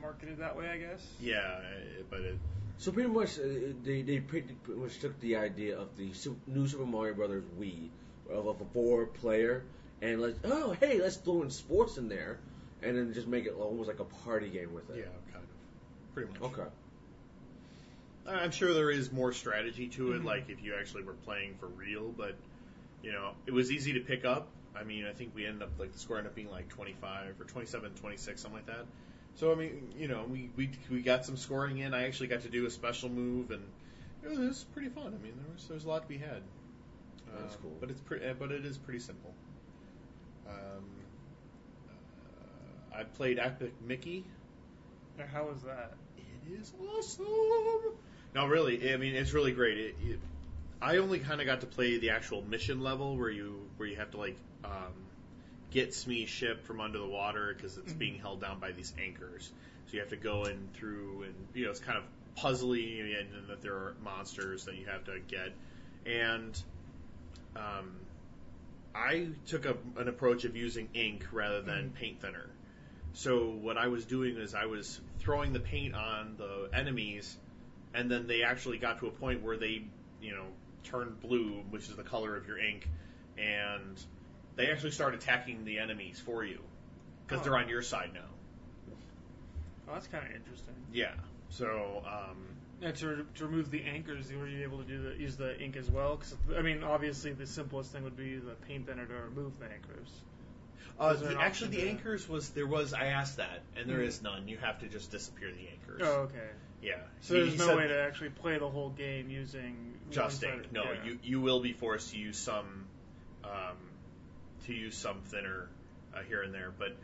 marketed 0.01 0.39
that 0.39 0.57
way, 0.57 0.67
I 0.67 0.77
guess. 0.77 1.07
yeah, 1.21 1.37
uh, 1.37 2.03
but 2.09 2.19
it, 2.19 2.37
So 2.79 2.91
pretty 2.91 3.07
much, 3.07 3.39
uh, 3.39 3.43
they 3.81 4.01
they 4.01 4.19
pretty 4.19 4.55
pretty 4.63 4.81
much 4.81 4.99
took 4.99 5.17
the 5.21 5.37
idea 5.37 5.79
of 5.79 5.95
the 5.95 6.11
new 6.47 6.67
Super 6.67 6.85
Mario 6.85 7.13
Brothers 7.13 7.45
Wii 7.57 7.87
of, 8.29 8.45
of 8.45 8.59
a 8.59 8.65
four 8.73 9.05
player, 9.05 9.63
and 10.01 10.21
like, 10.21 10.35
oh 10.43 10.75
hey, 10.79 10.99
let's 11.01 11.17
throw 11.17 11.41
in 11.43 11.49
sports 11.49 11.97
in 11.97 12.07
there, 12.09 12.39
and 12.81 12.97
then 12.97 13.13
just 13.13 13.27
make 13.27 13.45
it 13.45 13.53
almost 13.57 13.87
like 13.87 13.99
a 13.99 14.05
party 14.05 14.49
game 14.49 14.73
with 14.73 14.89
it. 14.89 14.97
yeah, 14.97 15.03
kind 15.33 15.43
of, 15.43 16.13
pretty 16.13 16.31
much. 16.31 16.41
Okay. 16.51 16.69
I'm 18.27 18.51
sure 18.51 18.73
there 18.73 18.91
is 18.91 19.11
more 19.11 19.33
strategy 19.33 19.87
to 19.89 20.13
it, 20.13 20.21
Mhm. 20.21 20.25
like 20.25 20.49
if 20.49 20.63
you 20.63 20.75
actually 20.75 21.03
were 21.03 21.13
playing 21.13 21.55
for 21.55 21.67
real. 21.67 22.09
But 22.09 22.35
you 23.01 23.11
know, 23.11 23.33
it 23.47 23.51
was 23.51 23.71
easy 23.71 23.93
to 23.93 23.99
pick 23.99 24.25
up. 24.25 24.47
I 24.75 24.83
mean, 24.83 25.05
I 25.05 25.11
think 25.11 25.33
we 25.35 25.45
ended 25.45 25.63
up 25.63 25.71
like 25.79 25.91
the 25.91 25.99
score 25.99 26.17
ended 26.17 26.29
up 26.31 26.35
being 26.35 26.49
like 26.51 26.69
25 26.69 27.39
or 27.41 27.43
27, 27.45 27.91
26, 27.95 28.39
something 28.41 28.57
like 28.57 28.67
that. 28.67 28.85
So 29.35 29.51
I 29.51 29.55
mean, 29.55 29.91
you 29.97 30.07
know, 30.07 30.23
we 30.29 30.49
we 30.55 30.69
we 30.89 31.01
got 31.01 31.25
some 31.25 31.35
scoring 31.35 31.79
in. 31.79 31.93
I 31.93 32.03
actually 32.03 32.27
got 32.27 32.41
to 32.41 32.49
do 32.49 32.65
a 32.65 32.69
special 32.69 33.09
move, 33.09 33.49
and 33.51 33.63
it 34.23 34.29
was, 34.29 34.37
it 34.39 34.47
was 34.47 34.63
pretty 34.65 34.89
fun. 34.89 35.07
I 35.07 35.23
mean, 35.23 35.33
there 35.37 35.53
was 35.53 35.67
there's 35.67 35.85
a 35.85 35.89
lot 35.89 36.03
to 36.03 36.07
be 36.07 36.17
had. 36.17 36.43
That's 37.35 37.55
Uh, 37.55 37.57
cool. 37.63 37.77
But 37.79 37.89
it's 37.89 38.01
pretty, 38.01 38.25
but 38.37 38.51
it 38.51 38.65
is 38.65 38.77
pretty 38.77 38.99
simple. 38.99 39.33
Um, 40.47 40.83
uh, 41.89 42.99
I 42.99 43.03
played 43.03 43.39
Epic 43.39 43.73
Mickey. 43.85 44.25
How 45.31 45.45
was 45.45 45.61
that? 45.63 45.93
It 46.17 46.59
is 46.59 46.71
awesome. 46.97 47.25
No, 48.33 48.47
really, 48.47 48.93
I 48.93 48.97
mean, 48.97 49.15
it's 49.15 49.33
really 49.33 49.51
great. 49.51 49.77
It, 49.77 49.95
it, 50.03 50.19
I 50.81 50.97
only 50.97 51.19
kind 51.19 51.41
of 51.41 51.45
got 51.47 51.61
to 51.61 51.67
play 51.67 51.97
the 51.97 52.09
actual 52.11 52.41
mission 52.41 52.81
level 52.81 53.17
where 53.17 53.29
you 53.29 53.59
where 53.77 53.87
you 53.87 53.97
have 53.97 54.11
to 54.11 54.17
like 54.17 54.37
um, 54.65 54.93
get 55.69 55.93
Smee's 55.93 56.29
ship 56.29 56.63
from 56.65 56.81
under 56.81 56.97
the 56.97 57.07
water 57.07 57.53
because 57.55 57.77
it's 57.77 57.93
Mhm. 57.93 57.97
being 57.99 58.15
held 58.19 58.41
down 58.41 58.59
by 58.59 58.71
these 58.71 58.93
anchors. 58.99 59.51
So 59.87 59.93
you 59.93 59.99
have 59.99 60.09
to 60.09 60.15
go 60.15 60.45
in 60.45 60.69
through, 60.73 61.23
and 61.23 61.35
you 61.53 61.65
know, 61.65 61.71
it's 61.71 61.79
kind 61.79 61.97
of 61.97 62.03
puzzly, 62.41 62.99
and, 63.01 63.33
and 63.35 63.47
that 63.49 63.61
there 63.61 63.73
are 63.73 63.95
monsters 64.03 64.65
that 64.65 64.75
you 64.75 64.85
have 64.87 65.03
to 65.05 65.19
get. 65.27 65.51
And 66.05 66.59
um, 67.55 67.91
I 68.93 69.29
took 69.47 69.65
a, 69.65 69.77
an 69.97 70.07
approach 70.07 70.43
of 70.45 70.55
using 70.55 70.89
ink 70.93 71.25
rather 71.31 71.61
than 71.61 71.89
Mhm. 71.91 71.93
paint 71.93 72.21
thinner. 72.21 72.49
So 73.13 73.49
what 73.51 73.77
I 73.77 73.87
was 73.87 74.05
doing 74.05 74.37
is 74.37 74.53
I 74.53 74.65
was 74.65 74.99
throwing 75.19 75.53
the 75.53 75.59
paint 75.59 75.95
on 75.95 76.35
the 76.37 76.69
enemies, 76.73 77.37
and 77.93 78.09
then 78.09 78.27
they 78.27 78.43
actually 78.43 78.77
got 78.77 78.99
to 78.99 79.07
a 79.07 79.11
point 79.11 79.41
where 79.43 79.57
they, 79.57 79.83
you 80.21 80.31
know, 80.31 80.47
turned 80.83 81.19
blue, 81.21 81.61
which 81.69 81.89
is 81.89 81.95
the 81.95 82.03
color 82.03 82.35
of 82.35 82.47
your 82.47 82.57
ink, 82.57 82.87
and 83.37 84.01
they 84.55 84.71
actually 84.71 84.91
start 84.91 85.13
attacking 85.13 85.63
the 85.65 85.79
enemies 85.79 86.19
for 86.19 86.43
you 86.43 86.59
because 87.27 87.41
Oh. 87.41 87.43
they're 87.49 87.57
on 87.57 87.69
your 87.69 87.81
side 87.81 88.11
now. 88.13 88.29
Oh, 89.87 89.93
that's 89.93 90.07
kind 90.07 90.25
of 90.27 90.33
interesting. 90.35 90.75
Yeah. 90.93 91.13
So 91.49 92.01
um, 92.05 92.37
And 92.83 92.95
to, 92.95 93.25
to 93.35 93.45
remove 93.45 93.69
the 93.69 93.83
anchors, 93.83 94.31
you 94.31 94.39
were 94.39 94.47
you 94.47 94.63
able 94.63 94.79
to 94.79 94.83
do 94.83 95.03
the, 95.03 95.15
use 95.19 95.35
the 95.35 95.59
ink 95.61 95.75
as 95.75 95.89
well? 95.89 96.15
Because 96.15 96.35
I 96.57 96.61
mean, 96.61 96.83
obviously, 96.83 97.31
the 97.31 97.45
simplest 97.45 97.91
thing 97.91 98.03
would 98.03 98.17
be 98.17 98.37
the 98.37 98.53
paint 98.67 98.87
thinner 98.87 99.05
to 99.05 99.13
remove 99.13 99.59
the 99.59 99.65
anchors. 99.65 100.09
uh, 100.99 101.13
the, 101.13 101.29
an 101.29 101.37
actually 101.37 101.69
the 101.77 101.87
anchors 101.89 102.27
was 102.27 102.49
there 102.49 102.65
was 102.65 102.93
I 102.93 103.07
asked 103.07 103.37
that, 103.37 103.61
and 103.75 103.87
there 103.89 103.99
Mhm. 103.99 104.07
is 104.07 104.21
none. 104.23 104.47
You 104.47 104.57
have 104.57 104.79
to 104.79 104.87
just 104.87 105.11
disappear 105.11 105.51
the 105.51 105.67
anchors. 105.69 106.01
Oh, 106.03 106.21
okay. 106.23 106.49
Yeah. 106.81 106.95
So 107.21 107.35
He- 107.35 107.41
there's 107.41 107.53
he 107.53 107.57
no 107.67 107.77
way 107.77 107.87
to 107.87 107.99
actually 108.01 108.31
play 108.31 108.57
the 108.57 108.69
whole 108.69 108.89
game 108.89 109.29
using 109.29 109.93
just 110.09 110.43
ink. 110.43 110.71
No, 110.71 110.83
yeah. 110.83 111.03
you 111.03 111.19
you 111.23 111.39
will 111.41 111.59
be 111.59 111.73
forced 111.73 112.11
to 112.13 112.17
use 112.17 112.37
some 112.37 112.87
um, 113.43 113.77
to 114.65 114.73
use 114.73 114.95
some 114.97 115.21
thinner 115.21 115.69
uh, 116.15 116.21
here 116.27 116.41
and 116.41 116.51
there. 116.53 116.71
But 116.77 116.95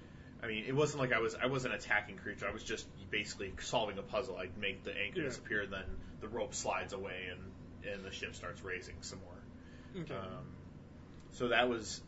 I 0.44 0.48
mean, 0.48 0.66
it 0.68 0.76
wasn't 0.76 1.02
like 1.02 1.14
I 1.14 1.20
was 1.20 1.36
I 1.36 1.48
wasn't 1.48 1.74
attacking 1.74 2.18
creature. 2.18 2.48
I 2.48 2.52
was 2.52 2.64
just 2.64 2.88
basically 3.10 3.54
solving 3.60 3.98
a 3.98 4.04
puzzle. 4.04 4.38
I'd 4.38 4.58
make 4.58 4.84
the 4.84 4.92
anchor 4.98 5.22
Yeah. 5.22 5.28
disappear, 5.28 5.66
then 5.66 5.86
the 6.22 6.28
rope 6.28 6.54
slides 6.54 6.94
away, 6.94 7.30
and 7.32 7.94
and 7.94 8.04
the 8.06 8.12
ship 8.12 8.36
starts 8.36 8.64
racing 8.64 8.96
some 9.02 9.20
more. 9.20 10.04
Okay. 10.04 10.14
Um, 10.14 10.46
so 11.32 11.48
that 11.50 11.70
was 11.70 12.02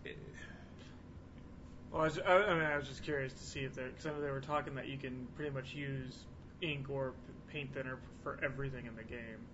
Well, 1.91 2.01
I, 2.01 2.05
was, 2.05 2.19
I, 2.19 2.34
I 2.34 2.53
mean, 2.53 2.63
I 2.63 2.77
was 2.77 2.88
just 2.88 3.03
curious 3.03 3.34
to 3.34 3.43
see 3.43 3.61
if 3.61 3.73
they, 3.75 3.84
because 3.86 4.05
I 4.05 4.11
know 4.11 4.21
they 4.21 4.30
were 4.32 4.41
talking 4.41 4.75
that 4.75 4.88
you 4.88 4.97
can 4.97 5.27
pretty 5.36 5.51
much 5.51 5.73
use 5.73 6.25
ink 6.61 6.89
or 6.89 7.13
paint 7.51 7.73
thinner 7.73 7.97
for 8.23 8.38
everything 8.43 8.86
in 8.86 8.95
the 8.95 9.03
game, 9.03 9.47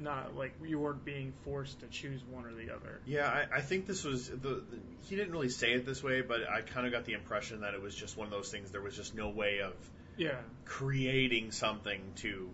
not 0.00 0.36
like 0.36 0.54
you 0.64 0.78
weren't 0.78 1.04
being 1.04 1.32
forced 1.44 1.80
to 1.80 1.86
choose 1.86 2.20
one 2.30 2.44
or 2.46 2.52
the 2.54 2.74
other. 2.74 3.00
yeah. 3.06 3.26
I, 3.28 3.58
I 3.58 3.60
think 3.60 3.86
this 3.86 4.02
was 4.04 4.28
the, 4.28 4.36
the 4.36 4.64
he 5.02 5.16
didn't 5.16 5.32
really 5.32 5.48
say 5.50 5.72
it 5.72 5.84
this 5.86 6.02
way, 6.02 6.20
but 6.22 6.48
I 6.48 6.62
kind 6.62 6.86
of 6.86 6.92
got 6.92 7.04
the 7.04 7.12
impression 7.12 7.60
that 7.60 7.74
it 7.74 7.82
was 7.82 7.94
just 7.94 8.16
one 8.16 8.26
of 8.26 8.32
those 8.32 8.50
things. 8.50 8.70
There 8.70 8.80
was 8.82 8.96
just 8.96 9.14
no 9.14 9.28
way 9.28 9.60
of 9.60 9.74
Yeah. 10.16 10.36
creating 10.64 11.50
something 11.52 12.00
to 12.16 12.48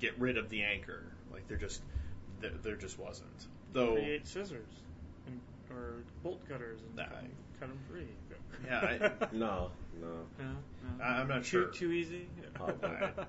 get 0.00 0.18
rid 0.18 0.36
of 0.38 0.50
the 0.50 0.62
anchor. 0.64 1.04
Like 1.32 1.46
there 1.48 1.56
just 1.58 1.80
there, 2.40 2.50
there 2.62 2.76
just 2.76 2.98
wasn't. 2.98 3.46
Though 3.72 3.94
Create 3.94 4.26
scissors 4.26 4.68
and, 5.26 5.40
or 5.70 6.02
bolt 6.22 6.46
cutters 6.48 6.80
and 6.86 6.96
Nah. 6.96 7.04
cut 7.04 7.18
'em- 7.18 7.30
cut 7.60 7.68
them 7.68 7.78
free. 7.90 8.06
Yeah, 8.66 9.08
No, 9.32 9.70
no. 10.00 10.06
no, 10.38 10.46
no. 10.98 11.04
I- 11.04 11.20
I'm 11.20 11.28
not 11.28 11.38
too, 11.44 11.44
sure. 11.44 11.64
Too 11.68 11.92
easy. 11.92 12.28
Oh, 12.60 12.72
right. 12.82 13.14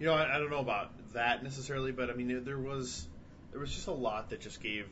you 0.00 0.06
know 0.06 0.14
I, 0.14 0.34
I 0.34 0.38
don't 0.38 0.50
know 0.50 0.58
about 0.60 0.90
that 1.12 1.44
necessarily, 1.44 1.92
but 1.92 2.10
I 2.10 2.14
mean 2.14 2.42
there 2.44 2.58
was 2.58 3.06
there 3.52 3.60
was 3.60 3.72
just 3.72 3.86
a 3.86 3.92
lot 3.92 4.30
that 4.30 4.40
just 4.40 4.60
gave 4.60 4.86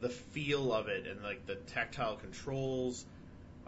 the 0.00 0.08
feel 0.08 0.72
of 0.72 0.88
it 0.88 1.06
and 1.06 1.22
like 1.22 1.44
the 1.46 1.56
tactile 1.56 2.16
controls. 2.16 3.04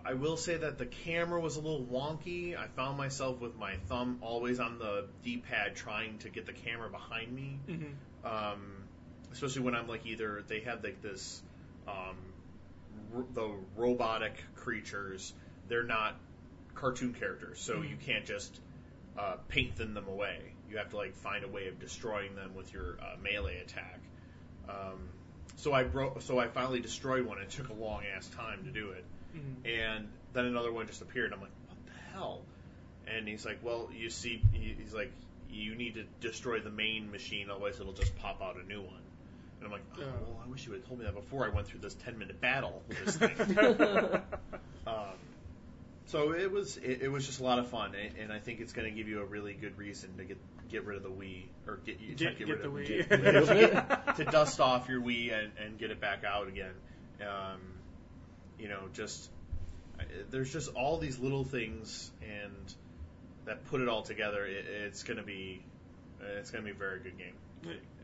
I 0.05 0.15
will 0.15 0.37
say 0.37 0.57
that 0.57 0.79
the 0.79 0.87
camera 0.87 1.41
was 1.41 1.57
a 1.57 1.61
little 1.61 1.85
wonky. 1.85 2.57
I 2.59 2.67
found 2.69 2.97
myself 2.99 3.41
with 3.41 3.57
my 3.57 3.77
thumb 3.89 4.19
always 4.21 4.59
on 4.59 4.79
the 4.79 5.05
D-pad 5.23 5.77
trying 5.77 6.19
to 6.19 6.29
get 6.29 6.45
the 6.47 6.53
camera 6.53 6.89
behind 6.91 7.33
me. 7.33 7.59
hmm 7.67 7.85
um, 8.25 8.85
especially 9.33 9.63
when 9.63 9.75
I'm 9.75 9.89
like 9.89 10.07
either 10.07 10.45
they 10.47 10.61
had 10.61 10.85
like 10.85 11.03
this 11.03 11.43
um, 11.89 12.17
r- 13.17 13.25
the 13.35 13.51
robotic 13.77 14.45
creatures 14.55 15.33
they're 15.69 15.83
not 15.83 16.15
cartoon 16.75 17.15
characters 17.15 17.59
so 17.61 17.75
Mhm. 17.79 17.91
you 17.91 17.97
can't 17.97 18.25
just 18.25 18.61
uh, 19.19 19.37
paint 19.49 19.77
them 19.77 19.95
them 19.95 20.09
away 20.09 20.39
you 20.71 20.79
have 20.79 20.91
to 20.91 20.97
like 20.97 21.15
find 21.15 21.45
a 21.45 21.49
way 21.49 21.69
of 21.69 21.79
destroying 21.79 22.35
them 22.35 22.55
with 22.55 22.73
your 22.73 22.99
uh, 23.01 23.17
melee 23.23 23.59
attack 23.59 24.01
um, 24.69 25.09
so 25.57 25.73
I 25.73 25.85
broke 25.85 26.23
so 26.23 26.39
I 26.39 26.49
finally 26.49 26.81
destroyed 26.81 27.27
one 27.27 27.39
it 27.39 27.51
took 27.51 27.69
a 27.69 27.75
long 27.75 28.03
ass 28.17 28.29
time 28.29 28.65
to 28.65 28.71
do 28.71 28.91
it 28.91 29.05
hmm 29.33 29.67
and 29.67 30.09
then 30.33 30.47
another 30.47 30.73
one 30.73 30.87
just 30.87 31.03
appeared. 31.03 31.33
I'm 31.33 31.41
like, 31.41 31.51
what 31.69 31.79
the 31.87 32.13
hell? 32.13 32.43
And 33.07 33.27
he's 33.27 33.45
like, 33.45 33.59
well, 33.63 33.91
you 33.95 34.11
see, 34.11 34.43
he's 34.53 34.95
like, 34.95 35.13
you 35.51 35.75
need 35.75 35.95
to 35.95 36.05
destroy 36.21 36.61
the 36.61 36.71
main 36.71 37.11
machine, 37.11 37.51
otherwise 37.51 37.79
it'll 37.81 37.93
just 37.93 38.17
pop 38.17 38.41
out 38.41 38.57
a 38.57 38.67
new 38.67 38.81
one. 38.81 39.03
And 39.59 39.67
I'm 39.67 39.73
like, 39.73 39.83
oh, 39.99 40.01
well, 40.01 40.41
I 40.45 40.49
wish 40.51 40.67
you 40.67 40.73
had 40.73 40.87
told 40.87 41.01
me 41.01 41.05
that 41.05 41.15
before 41.15 41.45
I 41.45 41.49
went 41.51 41.67
through 41.67 41.81
this 41.81 41.95
10 41.95 42.19
minute 42.19 42.41
battle 42.41 42.83
with 42.89 43.05
this 43.05 43.17
thing. 43.19 43.37
um, 44.87 45.19
so 46.07 46.33
it 46.33 46.51
was 46.51 46.77
it, 46.77 47.03
it 47.03 47.09
was 47.09 47.27
just 47.27 47.41
a 47.41 47.45
lot 47.45 47.59
of 47.59 47.69
fun, 47.69 47.93
and, 47.95 48.17
and 48.19 48.33
I 48.33 48.39
think 48.39 48.61
it's 48.61 48.73
going 48.73 48.89
to 48.89 48.97
give 48.97 49.09
you 49.09 49.21
a 49.21 49.25
really 49.25 49.55
good 49.55 49.79
reason 49.79 50.17
to 50.19 50.25
get 50.25 50.39
get 50.69 50.85
rid 50.85 50.97
of 50.97 51.03
the 51.03 51.11
Wii 51.11 51.45
or 51.67 51.77
get 51.85 52.01
you 52.01 52.15
Get, 52.15 52.31
not 52.31 52.39
get, 52.39 52.49
rid 52.49 52.63
the 52.63 52.69
of 52.69 53.49
Wii. 53.49 54.07
Get- 54.07 54.17
to 54.17 54.25
dust 54.25 54.61
off 54.61 54.89
your 54.89 55.01
Wii 55.01 55.33
and, 55.33 55.53
and 55.63 55.79
get 55.79 55.91
it 55.91 56.01
back 56.01 56.25
out 56.25 56.49
again. 56.49 56.73
Um, 57.21 57.61
you 58.59 58.69
know, 58.69 58.89
just 58.93 59.31
there's 60.31 60.53
just 60.53 60.75
all 60.75 60.99
these 60.99 61.19
little 61.19 61.45
things 61.45 62.11
and 62.23 62.75
that 63.45 63.65
put 63.67 63.81
it 63.81 63.89
all 63.89 64.03
together. 64.03 64.45
It, 64.47 64.67
it's 64.67 65.03
going 65.03 65.19
to 65.19 65.23
be 65.23 65.63
it's 66.39 66.51
going 66.51 66.65
to 66.65 66.71
be 66.71 66.75
a 66.75 66.79
very 66.79 67.01
good 67.01 67.19
game. 67.19 67.35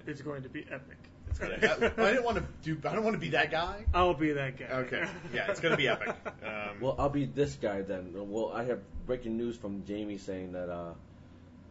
It's 0.07 0.23
going 0.23 0.43
to 0.43 0.49
be 0.49 0.65
epic. 0.71 0.97
It's 1.31 1.39
gonna, 1.39 1.59
I, 1.63 2.07
I 2.07 2.11
didn't 2.13 2.25
want 2.25 2.39
to 2.39 2.45
do. 2.63 2.89
I 2.89 2.95
don't 2.95 3.05
want 3.05 3.15
to 3.15 3.21
be 3.21 3.31
that 3.31 3.51
guy. 3.51 3.85
I'll 3.95 4.15
be 4.15 4.33
that 4.33 4.59
guy. 4.59 4.67
Okay, 4.67 5.05
yeah, 5.35 5.51
it's 5.51 5.61
going 5.61 5.73
to 5.73 5.77
be 5.77 5.89
epic. 5.89 6.15
Um, 6.27 6.81
Well, 6.81 6.97
I'll 6.99 7.09
be 7.09 7.27
this 7.27 7.55
guy 7.57 7.83
then. 7.83 8.13
Well, 8.15 8.53
I 8.55 8.65
have 8.65 8.81
breaking 9.07 9.37
news 9.37 9.57
from 9.57 9.85
Jamie 9.85 10.19
saying 10.19 10.53
that 10.53 10.71
uh, 10.71 10.93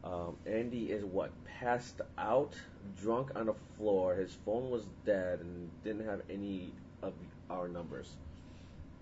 um, 0.04 0.38
Andy 0.46 0.92
is 0.92 1.04
what 1.04 1.32
passed 1.60 2.02
out, 2.18 2.54
drunk 3.02 3.32
on 3.36 3.48
the 3.48 3.56
floor. 3.78 4.16
His 4.16 4.34
phone 4.46 4.70
was 4.70 4.84
dead 5.06 5.40
and 5.40 5.70
didn't 5.84 6.06
have 6.06 6.22
any 6.30 6.72
of 7.02 7.14
our 7.50 7.68
numbers. 7.68 8.10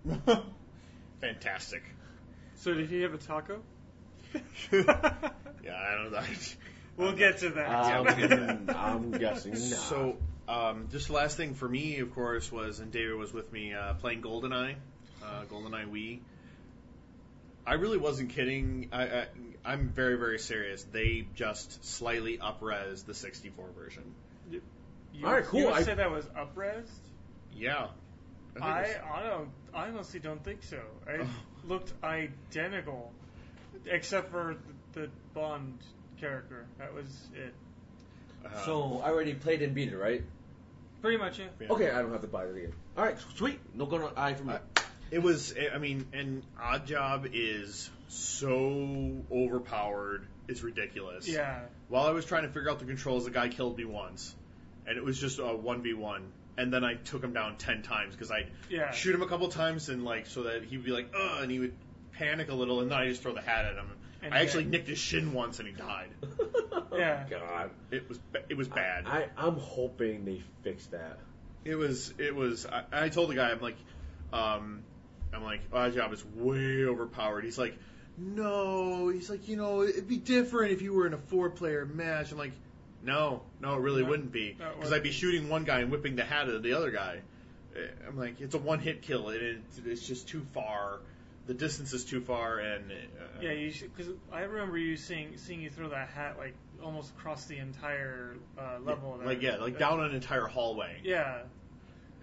fantastic. 1.21 1.83
So 2.55 2.73
did 2.73 2.89
he 2.89 3.01
have 3.01 3.13
a 3.13 3.17
taco? 3.17 3.61
Yeah, 5.65 5.73
I 5.73 5.95
don't 5.95 6.11
know. 6.11 6.21
We'll 6.97 7.13
get 7.13 7.39
to 7.39 7.49
that. 7.49 7.67
Um, 7.67 8.69
I'm 8.75 9.11
guessing 9.11 9.53
not. 9.53 9.61
So, 9.61 10.17
um, 10.47 10.87
just 10.91 11.07
the 11.07 11.13
last 11.13 11.37
thing 11.37 11.53
for 11.55 11.67
me, 11.67 11.99
of 11.99 12.13
course, 12.13 12.51
was 12.51 12.79
and 12.79 12.91
David 12.91 13.15
was 13.15 13.33
with 13.33 13.51
me 13.51 13.73
uh, 13.73 13.93
playing 13.95 14.21
GoldenEye, 14.21 14.75
uh, 15.23 15.43
GoldenEye 15.51 15.87
Wii. 15.89 16.19
I 17.67 17.73
really 17.73 17.97
wasn't 17.97 18.29
kidding. 18.29 18.89
I, 18.91 19.03
I, 19.03 19.27
I'm 19.65 19.89
very, 19.89 20.17
very 20.17 20.37
serious. 20.37 20.83
They 20.83 21.25
just 21.35 21.83
slightly 21.83 22.37
upres 22.37 23.05
the 23.05 23.15
64 23.15 23.65
version. 23.75 24.03
You, 24.51 24.61
All 25.25 25.33
right, 25.33 25.43
cool. 25.45 25.61
You 25.61 25.65
would 25.67 25.75
I- 25.75 25.83
say 25.83 25.95
that 25.95 26.11
was 26.11 26.25
upres? 26.25 26.87
Yeah. 27.55 27.87
think 28.53 28.65
I 28.65 28.95
I 29.13 29.23
don't 29.23 29.49
I 29.73 29.87
honestly 29.87 30.19
don't 30.19 30.43
think 30.43 30.61
so. 30.63 30.79
It 31.07 31.21
Oh. 31.21 31.27
looked 31.67 31.91
identical, 32.03 33.11
except 33.85 34.29
for 34.29 34.57
the, 34.93 35.01
the 35.01 35.09
Bond 35.33 35.77
character. 36.19 36.65
That 36.77 36.93
was 36.93 37.07
it. 37.33 37.53
Uh, 38.45 38.65
So 38.65 39.01
I 39.03 39.09
already 39.09 39.33
played 39.33 39.61
and 39.61 39.73
beat 39.73 39.91
it, 39.91 39.97
right? 39.97 40.23
Pretty 41.01 41.17
much 41.17 41.39
it. 41.39 41.51
yeah. 41.59 41.67
Okay, 41.69 41.91
I 41.91 42.01
don't 42.01 42.11
have 42.11 42.21
to 42.21 42.27
buy 42.27 42.45
it 42.45 42.55
again. 42.55 42.73
All 42.97 43.03
right, 43.03 43.17
sweet. 43.35 43.59
No 43.73 43.85
going 43.85 44.01
to 44.01 44.19
eye 44.19 44.33
from 44.33 44.47
me. 44.47 44.53
I- 44.53 44.81
It 45.11 45.19
was. 45.19 45.53
I 45.73 45.77
mean, 45.77 46.07
and 46.13 46.43
Odd 46.59 46.87
Job 46.87 47.27
is 47.31 47.89
so 48.07 49.23
overpowered. 49.31 50.25
It's 50.47 50.63
ridiculous. 50.63 51.27
Yeah. 51.27 51.61
While 51.89 52.07
I 52.07 52.11
was 52.11 52.25
trying 52.25 52.43
to 52.43 52.49
figure 52.49 52.69
out 52.69 52.79
the 52.79 52.85
controls, 52.85 53.25
the 53.25 53.31
guy 53.31 53.49
killed 53.49 53.77
me 53.77 53.85
once, 53.85 54.33
and 54.87 54.97
it 54.97 55.03
was 55.03 55.19
just 55.19 55.39
a 55.39 55.55
one 55.55 55.83
v 55.83 55.93
one. 55.93 56.23
And 56.57 56.71
then 56.73 56.83
I 56.83 56.95
took 56.95 57.23
him 57.23 57.33
down 57.33 57.57
ten 57.57 57.81
times 57.83 58.15
because 58.15 58.31
I'd 58.31 58.47
Yeah. 58.69 58.91
shoot 58.91 59.13
him 59.13 59.21
a 59.21 59.27
couple 59.27 59.47
times 59.49 59.89
and 59.89 60.03
like 60.05 60.25
so 60.25 60.43
that 60.43 60.63
he'd 60.63 60.83
be 60.83 60.91
like, 60.91 61.11
ugh, 61.15 61.43
and 61.43 61.51
he 61.51 61.59
would 61.59 61.73
panic 62.13 62.49
a 62.49 62.53
little, 62.55 62.81
and 62.81 62.89
then 62.89 62.97
I 62.97 63.07
just 63.09 63.21
throw 63.21 63.33
the 63.33 63.41
hat 63.41 63.65
at 63.65 63.75
him. 63.75 63.89
And 64.25 64.33
I 64.33 64.41
actually 64.41 64.65
nicked 64.65 64.87
his 64.87 64.97
shin 64.97 65.33
once, 65.33 65.59
and 65.59 65.67
he 65.67 65.73
died. 65.73 66.09
Yeah. 66.97 67.25
God. 67.29 67.71
It 67.91 68.07
was 68.07 68.17
ba- 68.31 68.43
it 68.47 68.55
was 68.55 68.69
bad. 68.69 69.05
I, 69.05 69.27
I'm 69.35 69.57
hoping 69.57 70.23
they 70.23 70.41
fix 70.63 70.85
that. 70.87 71.19
It 71.65 71.75
was 71.75 72.13
it 72.17 72.33
was. 72.33 72.65
I, 72.65 72.83
I 72.93 73.09
told 73.09 73.29
the 73.31 73.35
guy, 73.35 73.49
I'm 73.51 73.59
like, 73.59 73.75
um, 74.31 74.81
I'm 75.33 75.43
like, 75.43 75.69
Oddjob 75.71 76.13
is 76.13 76.23
way 76.35 76.85
overpowered. 76.85 77.43
He's 77.43 77.57
like, 77.57 77.77
no. 78.17 79.09
He's 79.09 79.29
like, 79.29 79.49
you 79.49 79.57
know, 79.57 79.83
it'd 79.83 80.07
be 80.07 80.17
different 80.17 80.71
if 80.71 80.81
you 80.81 80.93
were 80.93 81.05
in 81.05 81.13
a 81.13 81.17
four 81.17 81.49
player 81.49 81.85
match. 81.85 82.31
I'm 82.31 82.37
like, 82.37 82.53
no, 83.03 83.41
no, 83.59 83.75
it 83.75 83.81
really 83.81 84.03
No, 84.03 84.09
wouldn't 84.09 84.31
be 84.31 84.55
because 84.57 84.93
I'd 84.93 85.03
be 85.03 85.11
shooting 85.11 85.49
one 85.49 85.65
guy 85.65 85.81
and 85.81 85.91
whipping 85.91 86.15
the 86.15 86.23
hat 86.23 86.47
of 86.47 86.63
the 86.63 86.73
other 86.73 86.91
guy. 86.91 87.19
Eh, 87.75 87.79
I'm 88.07 88.17
like, 88.17 88.39
it's 88.39 88.55
a 88.55 88.59
one 88.59 88.79
hit 88.79 89.01
kill, 89.01 89.27
and 89.29 89.41
it, 89.41 89.57
it's 89.85 90.07
just 90.07 90.29
too 90.29 90.45
far. 90.53 90.99
The 91.47 91.53
distance 91.53 91.93
is 91.93 92.05
too 92.05 92.21
far, 92.21 92.59
and 92.59 92.91
uh, 92.91 92.95
Yeah, 93.41 93.51
you 93.51 93.71
because 93.95 94.11
I 94.31 94.41
remember 94.41 94.77
you 94.77 94.97
seeing 94.97 95.37
seeing 95.37 95.61
you 95.61 95.69
throw 95.69 95.89
that 95.89 96.09
hat 96.09 96.37
like 96.37 96.55
almost 96.83 97.11
across 97.11 97.45
the 97.45 97.57
entire 97.57 98.35
uh, 98.57 98.79
level. 98.83 99.17
there. 99.17 99.27
like 99.27 99.41
yeah, 99.41 99.57
like 99.57 99.77
down 99.77 100.01
an 100.01 100.15
entire 100.15 100.45
hallway. 100.45 100.99
Yeah, 101.03 101.43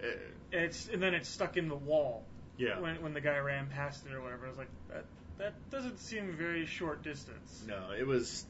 and 0.01 0.61
it's 0.63 0.89
and 0.89 1.01
then 1.01 1.13
it's 1.13 1.29
stuck 1.29 1.57
in 1.57 1.69
the 1.69 1.75
wall. 1.75 2.23
yeah. 2.57 2.79
When 2.79 3.01
when 3.01 3.13
the 3.13 3.21
guy 3.21 3.37
ran 3.37 3.67
past 3.67 4.05
it 4.05 4.13
or 4.13 4.21
whatever, 4.21 4.45
I 4.45 4.49
was 4.49 4.57
like 4.57 4.69
that 4.89 5.05
that 5.37 5.53
doesn't 5.71 5.99
seem 5.99 6.35
very 6.37 6.65
short 6.65 7.01
distance. 7.03 7.63
No, 7.67 7.91
it 7.97 8.05
was. 8.05 8.45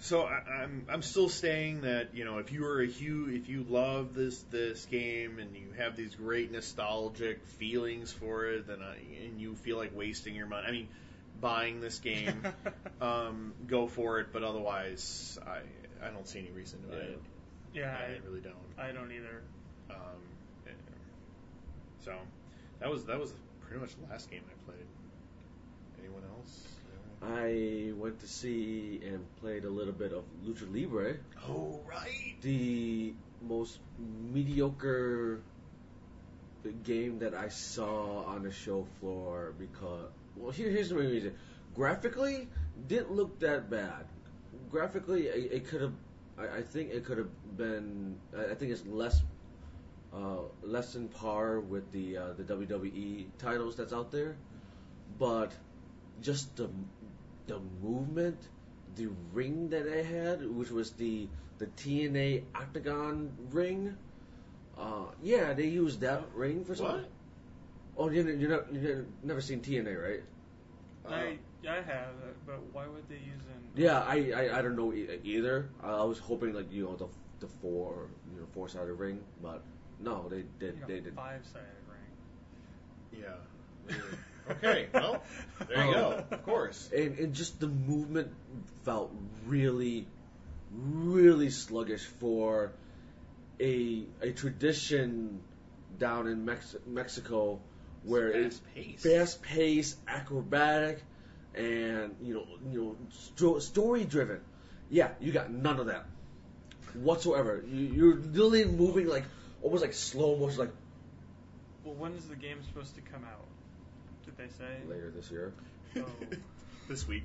So 0.00 0.22
I, 0.22 0.62
I'm 0.62 0.86
I'm 0.88 1.02
still 1.02 1.28
saying 1.28 1.82
that 1.82 2.14
you 2.14 2.24
know 2.24 2.38
if 2.38 2.52
you 2.52 2.64
are 2.64 2.80
a 2.80 2.86
huge 2.86 3.34
if 3.42 3.48
you 3.48 3.64
love 3.68 4.14
this 4.14 4.40
this 4.50 4.84
game 4.86 5.38
and 5.38 5.56
you 5.56 5.72
have 5.76 5.96
these 5.96 6.14
great 6.14 6.52
nostalgic 6.52 7.44
feelings 7.44 8.12
for 8.12 8.46
it 8.46 8.66
then 8.66 8.78
I, 8.80 8.96
and 9.24 9.40
you 9.40 9.54
feel 9.56 9.76
like 9.76 9.96
wasting 9.96 10.34
your 10.34 10.46
money 10.46 10.66
I 10.68 10.70
mean 10.70 10.88
buying 11.40 11.80
this 11.80 11.98
game 11.98 12.42
um, 13.00 13.54
go 13.66 13.88
for 13.88 14.20
it 14.20 14.28
but 14.32 14.44
otherwise 14.44 15.38
I 15.46 15.60
I 16.04 16.10
don't 16.10 16.28
see 16.28 16.38
any 16.38 16.50
reason 16.50 16.80
to 16.82 16.88
buy 16.88 16.96
it. 16.96 17.20
Yeah, 17.74 17.96
I 17.98 18.12
I, 18.12 18.18
really 18.24 18.40
don't. 18.40 18.54
I 18.78 18.92
don't 18.92 19.10
either. 19.12 19.42
um, 19.90 20.76
so 22.04 22.14
that 22.80 22.88
was 22.88 23.04
that 23.06 23.18
was 23.18 23.32
pretty 23.60 23.80
much 23.80 23.96
the 23.96 24.10
last 24.10 24.30
game 24.30 24.42
I 24.46 24.70
played. 24.70 24.86
Anyone 26.00 26.22
else 26.36 26.77
I 27.22 27.92
went 27.96 28.20
to 28.20 28.28
see 28.28 29.00
and 29.04 29.24
played 29.40 29.64
a 29.64 29.70
little 29.70 29.92
bit 29.92 30.12
of 30.12 30.24
Lucha 30.46 30.72
Libre, 30.72 31.16
oh 31.48 31.80
right 31.88 32.36
the 32.42 33.12
most 33.42 33.78
mediocre 34.32 35.40
game 36.84 37.18
that 37.18 37.34
I 37.34 37.48
saw 37.48 38.24
on 38.24 38.42
the 38.42 38.52
show 38.52 38.86
floor 39.00 39.54
because 39.58 40.10
well 40.36 40.52
here, 40.52 40.70
here's 40.70 40.90
the 40.90 40.94
main 40.96 41.10
reason. 41.10 41.34
Graphically, 41.74 42.48
didn't 42.86 43.12
look 43.12 43.38
that 43.40 43.70
bad. 43.70 44.06
Graphically, 44.70 45.26
it, 45.26 45.52
it 45.52 45.68
could 45.68 45.82
have. 45.82 45.92
I, 46.38 46.58
I 46.58 46.62
think 46.62 46.90
it 46.90 47.04
could 47.04 47.18
have 47.18 47.56
been. 47.56 48.16
I 48.36 48.52
I 48.52 48.54
think 48.54 48.72
it's 48.72 48.86
less. 48.86 49.22
Uh, 50.14 50.38
less 50.62 50.94
in 50.94 51.08
par 51.08 51.60
with 51.60 51.92
the 51.92 52.16
uh, 52.16 52.32
the 52.32 52.42
WWE 52.42 53.26
titles 53.38 53.76
that's 53.76 53.92
out 53.92 54.10
there, 54.10 54.36
but 55.18 55.52
just 56.22 56.56
the 56.56 56.70
the 57.48 57.58
movement, 57.82 58.38
the 58.94 59.08
ring 59.32 59.68
that 59.70 59.84
they 59.84 60.04
had, 60.04 60.46
which 60.46 60.70
was 60.70 60.92
the 60.92 61.26
the 61.58 61.66
TNA 61.66 62.44
Octagon 62.54 63.32
ring. 63.50 63.96
Uh, 64.78 65.06
yeah, 65.22 65.52
they 65.54 65.66
used 65.66 66.00
that 66.00 66.22
ring 66.34 66.64
for 66.64 66.76
something. 66.76 67.02
What? 67.02 67.10
Oh, 67.96 68.08
you 68.10 68.22
you 68.28 68.46
never 68.48 68.66
you 68.70 68.80
never- 68.80 69.06
never 69.24 69.40
seen 69.40 69.60
TNA, 69.60 69.96
right? 70.00 70.22
I 71.08 71.38
I 71.68 71.80
have, 71.82 72.14
but 72.46 72.60
why 72.72 72.86
would 72.86 73.08
they 73.08 73.16
use 73.16 73.42
an? 73.50 73.60
Yeah, 73.74 74.00
I, 74.06 74.30
I, 74.30 74.58
I 74.58 74.62
don't 74.62 74.76
know 74.76 74.92
e- 74.92 75.18
either. 75.24 75.68
I 75.82 76.04
was 76.04 76.18
hoping 76.20 76.52
like 76.54 76.70
you 76.70 76.84
know 76.84 76.94
the 76.96 77.08
the 77.40 77.48
four 77.60 78.06
you 78.32 78.40
know 78.40 78.46
four 78.54 78.68
sided 78.68 78.92
ring, 78.92 79.18
but 79.42 79.62
no, 79.98 80.28
they 80.28 80.44
did 80.60 80.74
you 80.74 80.80
know, 80.80 80.86
they 80.86 81.00
did. 81.00 81.14
five 81.16 81.42
sided 81.52 81.82
ring. 81.90 83.24
Yeah. 83.24 83.94
okay. 84.52 84.88
Well, 84.92 85.22
there 85.68 85.86
you 85.86 85.92
go. 85.94 86.24
Oh. 86.30 86.34
Of 86.34 86.44
course. 86.44 86.90
And, 86.94 87.18
and 87.18 87.34
just 87.34 87.60
the 87.60 87.68
movement 87.68 88.32
felt 88.84 89.12
really, 89.46 90.06
really 90.72 91.50
sluggish 91.50 92.04
for 92.04 92.72
a 93.60 94.04
a 94.22 94.32
tradition 94.32 95.40
down 95.98 96.28
in 96.28 96.44
Mex- 96.44 96.76
Mexico 96.86 97.60
where 98.04 98.28
it's 98.30 98.58
Fast-paced. 98.58 99.02
fast 99.02 99.42
paced, 99.42 99.96
acrobatic, 100.06 101.02
and 101.54 102.14
you 102.22 102.34
know 102.34 102.46
you 102.72 102.80
know 102.82 102.96
sto- 103.10 103.58
story 103.58 104.04
driven. 104.04 104.40
Yeah, 104.90 105.10
you 105.20 105.32
got 105.32 105.50
none 105.50 105.80
of 105.80 105.86
that 105.86 106.06
whatsoever. 106.94 107.62
You, 107.68 107.86
you're 107.86 108.14
literally 108.16 108.64
moving 108.64 109.06
like 109.08 109.24
almost 109.62 109.82
like 109.82 109.92
slow 109.92 110.36
motion, 110.38 110.58
like 110.60 110.72
Well, 111.84 111.94
when 111.94 112.12
is 112.14 112.26
the 112.28 112.36
game 112.36 112.58
supposed 112.62 112.94
to 112.94 113.00
come 113.02 113.24
out? 113.24 113.44
Did 114.38 114.48
they 114.48 114.52
say? 114.52 114.88
later 114.88 115.12
this 115.14 115.30
year. 115.30 115.52
Oh. 115.96 116.04
this 116.88 117.06
week. 117.06 117.24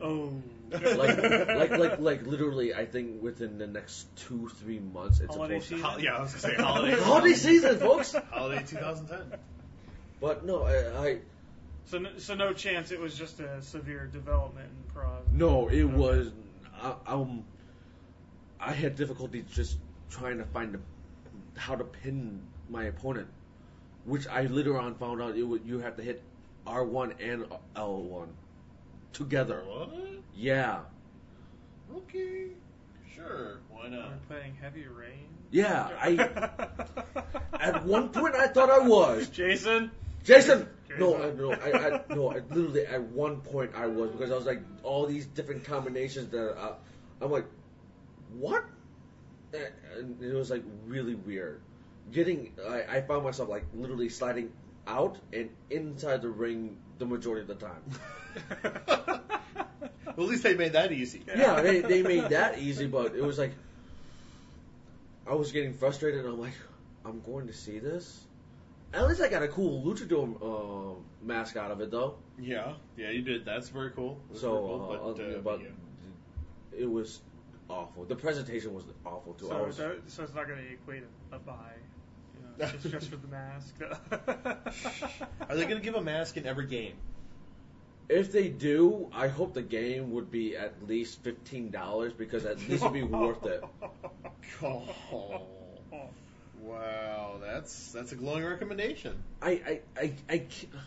Oh. 0.00 0.32
like, 0.70 1.18
like, 1.18 1.70
like, 1.70 1.98
like, 2.00 2.26
literally, 2.26 2.72
I 2.74 2.86
think 2.86 3.20
within 3.22 3.58
the 3.58 3.66
next 3.66 4.06
two, 4.16 4.48
three 4.60 4.78
months, 4.78 5.20
it's 5.20 5.34
Holiday 5.34 5.60
supposed 5.60 5.68
to. 5.68 5.74
season? 5.76 5.90
Hol- 5.90 6.00
yeah, 6.00 6.16
I 6.16 6.22
was 6.22 6.34
gonna 6.34 6.54
say 6.56 6.62
holiday. 6.62 6.96
Holiday 7.02 7.34
season, 7.34 7.78
folks. 7.78 8.14
Holiday 8.30 8.64
2010. 8.66 9.38
But 10.20 10.44
no, 10.44 10.62
I, 10.64 11.04
I 11.08 11.18
So, 11.86 11.98
no, 11.98 12.10
so 12.18 12.34
no 12.34 12.52
chance 12.52 12.90
it 12.92 13.00
was 13.00 13.16
just 13.18 13.40
a 13.40 13.60
severe 13.62 14.06
development 14.06 14.68
in 14.68 14.92
prog. 14.94 15.32
no, 15.32 15.68
it 15.68 15.82
Okay. 15.82 15.94
was. 15.94 16.30
I, 16.80 16.94
um, 17.06 17.44
I 18.60 18.72
had 18.72 18.94
difficulty 18.96 19.44
just 19.52 19.76
trying 20.10 20.38
to 20.38 20.44
find 20.44 20.74
the, 20.74 20.80
how 21.60 21.74
to 21.74 21.84
pin 21.84 22.40
my 22.70 22.84
opponent, 22.84 23.26
which 24.04 24.26
I 24.28 24.42
later 24.42 24.78
on 24.78 24.94
found 24.94 25.20
out 25.20 25.36
it 25.36 25.42
would, 25.42 25.62
you 25.66 25.80
have 25.80 25.96
to 25.96 26.02
hit 26.04 26.22
R1 26.68 27.14
and 27.20 27.46
L1 27.74 28.28
together. 29.12 29.62
What? 29.66 29.90
Yeah, 30.34 30.80
Okay. 31.96 32.48
Sure. 33.14 33.58
Why 33.70 33.88
not? 33.88 34.10
We're 34.10 34.36
playing 34.36 34.54
Heavy 34.60 34.86
Rain. 34.86 35.26
yeah. 35.50 35.88
I 36.00 36.10
at 37.60 37.84
one 37.84 38.10
point 38.10 38.34
I 38.34 38.46
thought 38.48 38.70
I 38.70 38.78
was. 38.80 39.28
Jason. 39.28 39.90
Jason. 40.22 40.68
No, 40.98 41.16
I, 41.16 41.30
no, 41.32 41.52
I, 41.52 41.72
I, 41.72 42.00
no. 42.14 42.30
I, 42.30 42.40
literally, 42.50 42.86
at 42.86 43.02
one 43.02 43.40
point, 43.40 43.72
I 43.74 43.86
was 43.86 44.10
because 44.10 44.30
I 44.30 44.34
was 44.36 44.46
like 44.46 44.60
all 44.82 45.06
these 45.06 45.26
different 45.26 45.64
combinations 45.64 46.30
that 46.30 46.58
uh, 46.58 46.74
I'm 47.20 47.30
like, 47.30 47.46
what? 48.34 48.64
And 49.52 49.72
and 49.96 50.22
it 50.22 50.34
was 50.34 50.50
like 50.50 50.64
really 50.86 51.14
weird. 51.14 51.60
Getting, 52.12 52.52
I, 52.68 52.96
I 52.96 53.00
found 53.02 53.24
myself 53.24 53.48
like 53.48 53.64
literally 53.74 54.08
sliding 54.08 54.50
out 54.88 55.18
and 55.32 55.50
inside 55.70 56.22
the 56.22 56.28
ring 56.28 56.76
the 56.98 57.06
majority 57.06 57.42
of 57.42 57.48
the 57.48 57.66
time. 57.66 57.82
well, 58.64 59.20
at 60.08 60.18
least 60.18 60.42
they 60.42 60.54
made 60.54 60.72
that 60.72 60.90
easy. 60.90 61.22
Yeah, 61.36 61.60
they 61.60 61.80
they 61.80 62.02
made 62.02 62.30
that 62.30 62.58
easy, 62.58 62.86
but 62.86 63.14
it 63.14 63.22
was 63.22 63.38
like 63.38 63.52
I 65.26 65.34
was 65.34 65.52
getting 65.52 65.74
frustrated. 65.74 66.24
and 66.24 66.30
I'm 66.34 66.40
like, 66.40 66.54
I'm 67.04 67.20
going 67.20 67.46
to 67.46 67.52
see 67.52 67.78
this. 67.78 68.24
At 68.94 69.06
least 69.06 69.20
I 69.20 69.28
got 69.28 69.42
a 69.42 69.48
cool 69.48 69.82
luchador 69.84 70.24
uh, 70.40 70.94
mask 71.22 71.56
out 71.56 71.70
of 71.70 71.82
it, 71.82 71.90
though. 71.90 72.14
Yeah. 72.40 72.72
Yeah, 72.96 73.10
you 73.10 73.20
did. 73.20 73.44
That's 73.44 73.68
very 73.68 73.90
cool. 73.90 74.18
That's 74.30 74.40
So, 74.40 74.50
very 74.50 74.62
cool, 74.66 75.10
uh, 75.10 75.12
but, 75.12 75.22
uh, 75.22 75.38
but 75.40 75.60
yeah. 75.60 76.80
it 76.80 76.90
was 76.90 77.20
awful. 77.68 78.06
The 78.06 78.16
presentation 78.16 78.72
was 78.72 78.84
awful 79.04 79.34
too. 79.34 79.50
I 79.50 79.58
So, 79.58 79.64
was, 79.66 79.76
so, 79.76 79.96
so 80.06 80.22
it's 80.22 80.34
not 80.34 80.46
going 80.48 80.58
to 80.60 80.72
equate 80.72 81.02
a, 81.32 81.36
a 81.36 81.38
buy. 81.38 81.72
You 82.58 82.66
just, 82.66 82.90
just 82.90 83.10
for 83.10 83.16
the 83.16 83.28
mask. 83.28 83.74
Are 85.48 85.56
they 85.56 85.62
going 85.64 85.76
to 85.76 85.80
give 85.82 85.94
a 85.94 86.02
mask 86.02 86.36
in 86.36 86.46
every 86.46 86.66
game? 86.66 86.94
if 88.08 88.32
they 88.32 88.48
do, 88.48 89.10
I 89.12 89.28
hope 89.28 89.52
the 89.52 89.62
game 89.62 90.12
would 90.12 90.30
be 90.30 90.56
at 90.56 90.86
least 90.88 91.22
fifteen 91.22 91.70
dollars 91.70 92.12
because 92.14 92.46
at 92.46 92.56
least 92.68 92.82
it'd 92.82 92.92
be 92.92 93.02
worth 93.02 93.44
it. 93.44 93.62
Oh. 94.62 95.42
Wow, 96.60 97.36
that's 97.40 97.92
that's 97.92 98.12
a 98.12 98.14
glowing 98.16 98.44
recommendation. 98.44 99.22
I 99.40 99.50
I 99.50 99.80
I, 99.96 100.12
I, 100.28 100.38
ca- 100.38 100.78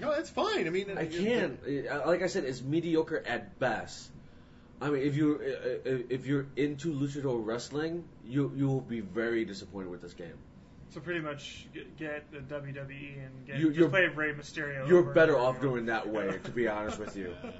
No, 0.00 0.10
that's 0.10 0.30
fine. 0.30 0.66
I 0.66 0.70
mean, 0.70 0.96
I 0.98 1.06
can't. 1.06 1.60
Like 2.06 2.22
I 2.22 2.26
said, 2.26 2.44
it's 2.44 2.60
mediocre 2.62 3.22
at 3.24 3.58
best. 3.60 4.10
I 4.80 4.90
mean, 4.90 5.02
if 5.02 5.16
you 5.16 5.38
uh, 5.40 5.88
uh, 5.90 5.98
if 6.08 6.26
you're 6.26 6.46
into 6.56 6.92
luchador 6.92 7.44
wrestling, 7.44 8.02
you 8.24 8.50
you 8.56 8.66
will 8.66 8.80
be 8.80 9.00
very 9.00 9.44
disappointed 9.44 9.90
with 9.90 10.02
this 10.02 10.14
game. 10.14 10.38
So 10.92 11.00
pretty 11.00 11.20
much 11.20 11.66
get, 11.72 11.96
get 11.96 12.30
the 12.30 12.38
WWE 12.38 13.24
and 13.24 13.46
get 13.46 13.56
You- 13.58 13.68
just 13.68 13.78
you're- 13.78 13.88
play 13.90 14.06
Rey 14.06 14.32
Mysterio. 14.34 14.86
You're 14.86 14.98
over 15.00 15.12
better 15.14 15.38
off 15.38 15.56
over. 15.56 15.66
doing 15.66 15.86
that 15.86 16.06
way, 16.08 16.38
to 16.44 16.50
be 16.50 16.68
honest 16.68 16.98
with 16.98 17.16
you. 17.16 17.34
Wow. 17.44 17.50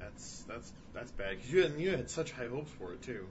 That's 0.00 0.44
that's 0.46 0.72
that's 0.92 1.10
bad 1.12 1.36
because 1.36 1.50
you 1.52 1.62
had 1.62 1.72
you 1.80 1.90
had 1.90 2.10
such 2.10 2.30
high 2.32 2.46
hopes 2.46 2.70
for 2.78 2.92
it 2.92 3.02
too. 3.02 3.26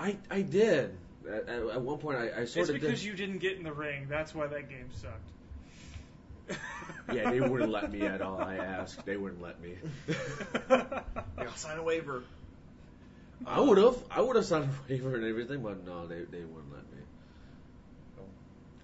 I 0.00 0.16
I 0.30 0.40
did. 0.42 0.96
At, 1.28 1.48
at 1.48 1.62
at 1.68 1.82
one 1.82 1.98
point, 1.98 2.18
I, 2.18 2.22
I 2.28 2.40
It's 2.42 2.52
sort 2.52 2.68
of 2.68 2.74
because 2.74 3.00
did. 3.00 3.04
you 3.04 3.14
didn't 3.14 3.38
get 3.38 3.56
in 3.58 3.64
the 3.64 3.72
ring. 3.72 4.06
That's 4.08 4.34
why 4.34 4.46
that 4.46 4.68
game 4.70 4.88
sucked. 4.92 6.58
Yeah, 7.12 7.30
they 7.30 7.40
wouldn't 7.40 7.70
let 7.70 7.92
me 7.92 8.00
at 8.02 8.22
all. 8.22 8.40
I 8.40 8.56
asked, 8.56 9.04
they 9.04 9.16
wouldn't 9.18 9.42
let 9.42 9.60
me. 9.60 9.74
Yeah, 10.70 11.02
I'll 11.38 11.54
sign 11.56 11.78
a 11.78 11.82
waiver. 11.82 12.22
I 13.46 13.60
would 13.60 13.76
have, 13.78 13.96
I 14.10 14.20
would 14.22 14.36
have 14.36 14.44
signed 14.46 14.64
a 14.64 14.92
waiver 14.92 15.14
and 15.16 15.24
everything, 15.24 15.62
but 15.62 15.84
no, 15.84 16.06
they 16.06 16.20
they 16.22 16.44
wouldn't 16.44 16.72
let 16.72 16.82
me. 16.82 16.83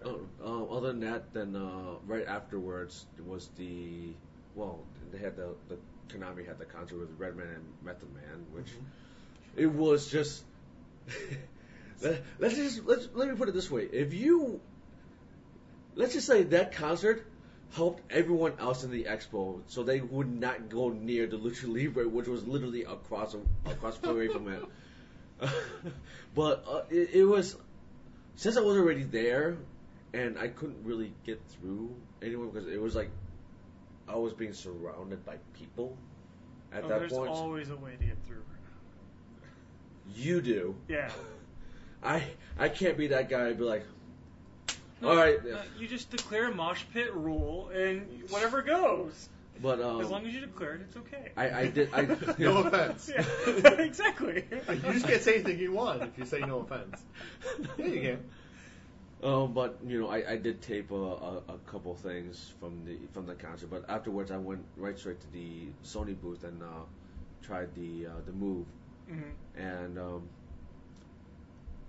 Oh, 0.04 0.20
uh, 0.42 0.76
other 0.76 0.88
than 0.88 1.00
that, 1.00 1.32
then 1.34 1.54
uh, 1.54 1.96
right 2.06 2.26
afterwards 2.26 3.06
was 3.26 3.48
the 3.58 4.14
well, 4.54 4.80
they 5.12 5.18
had 5.18 5.36
the 5.36 5.54
the 5.68 5.76
Konami 6.08 6.46
had 6.46 6.58
the 6.58 6.64
concert 6.64 6.98
with 6.98 7.10
Redman 7.18 7.48
and 7.48 7.64
Method 7.82 8.12
Man, 8.14 8.46
which 8.52 8.68
it 9.56 9.66
was 9.66 10.10
just. 10.10 10.44
let, 12.02 12.22
let's 12.38 12.56
just 12.56 12.84
let's 12.84 13.08
let 13.14 13.28
me 13.28 13.34
put 13.34 13.48
it 13.48 13.54
this 13.54 13.70
way: 13.70 13.82
if 13.82 14.14
you 14.14 14.60
let's 15.96 16.14
just 16.14 16.26
say 16.26 16.44
that 16.44 16.72
concert 16.72 17.26
helped 17.72 18.02
everyone 18.10 18.54
else 18.58 18.84
in 18.84 18.90
the 18.90 19.04
expo, 19.04 19.60
so 19.66 19.82
they 19.82 20.00
would 20.00 20.28
not 20.28 20.68
go 20.68 20.88
near 20.88 21.26
the 21.26 21.36
Lucha 21.36 21.72
Libre, 21.72 22.08
which 22.08 22.26
was 22.26 22.46
literally 22.46 22.84
across 22.84 23.36
across 23.66 23.98
the 23.98 24.14
way 24.14 24.28
from 24.28 24.48
it. 24.48 24.64
but 26.34 26.64
uh, 26.68 26.82
it, 26.90 27.10
it 27.14 27.24
was 27.24 27.56
since 28.36 28.56
I 28.56 28.60
was 28.60 28.76
already 28.76 29.04
there, 29.04 29.58
and 30.12 30.38
I 30.38 30.48
couldn't 30.48 30.84
really 30.84 31.12
get 31.24 31.40
through 31.48 31.94
anyone 32.22 32.50
because 32.50 32.68
it 32.68 32.80
was 32.80 32.94
like 32.96 33.10
I 34.08 34.16
was 34.16 34.32
being 34.32 34.52
surrounded 34.52 35.24
by 35.24 35.36
people 35.54 35.96
at 36.72 36.84
Oh, 36.84 36.88
that 36.88 36.98
there's 37.00 37.12
point. 37.12 37.26
There's 37.26 37.38
always 37.38 37.70
a 37.70 37.76
way 37.76 37.92
to 37.98 38.04
get 38.04 38.16
through. 38.26 38.42
You 40.14 40.40
do. 40.40 40.74
Yeah. 40.88 41.10
I 42.02 42.24
I 42.58 42.68
can't 42.68 42.96
be 42.96 43.08
that 43.08 43.28
guy. 43.28 43.48
and 43.48 43.58
Be 43.58 43.64
like, 43.64 43.84
all 45.02 45.14
right, 45.16 45.38
Uh, 45.38 45.62
you 45.78 45.86
just 45.86 46.10
declare 46.10 46.48
a 46.50 46.54
mosh 46.54 46.82
pit 46.92 47.14
rule 47.14 47.68
and 47.74 48.06
whatever 48.30 48.62
goes. 48.62 49.28
but 49.62 49.80
um, 49.80 50.00
as 50.00 50.08
long 50.10 50.26
as 50.26 50.34
you 50.34 50.40
declare 50.40 50.74
it, 50.74 50.80
it's 50.82 50.96
okay. 50.96 51.30
I 51.36 51.50
I 51.60 51.66
did 51.68 51.90
I 51.92 52.02
No 52.38 52.58
offense. 52.64 53.10
yeah, 53.14 53.70
exactly. 53.78 54.44
You 54.68 54.92
just 54.92 55.06
can't 55.06 55.22
say 55.22 55.34
anything 55.34 55.58
you 55.58 55.72
want 55.72 56.02
if 56.02 56.18
you 56.18 56.24
say 56.24 56.40
no 56.40 56.60
offense. 56.60 57.02
Yeah, 57.78 57.86
you 57.86 58.00
can. 58.00 58.24
Um, 59.22 59.52
but 59.52 59.78
you 59.86 60.00
know, 60.00 60.08
I, 60.08 60.32
I 60.32 60.36
did 60.36 60.62
tape 60.62 60.90
a, 60.90 60.94
a, 60.94 61.36
a 61.48 61.58
couple 61.66 61.94
things 61.94 62.52
from 62.58 62.84
the 62.86 62.96
from 63.12 63.26
the 63.26 63.34
concert, 63.34 63.68
but 63.70 63.84
afterwards 63.88 64.30
I 64.30 64.38
went 64.38 64.64
right 64.76 64.98
straight 64.98 65.20
to 65.20 65.30
the 65.32 65.66
Sony 65.84 66.18
booth 66.18 66.44
and 66.44 66.62
uh, 66.62 66.66
tried 67.42 67.74
the 67.74 68.06
uh, 68.06 68.20
the 68.24 68.32
Move, 68.32 68.66
Mhm. 69.10 69.32
and 69.56 69.98
um, 69.98 70.22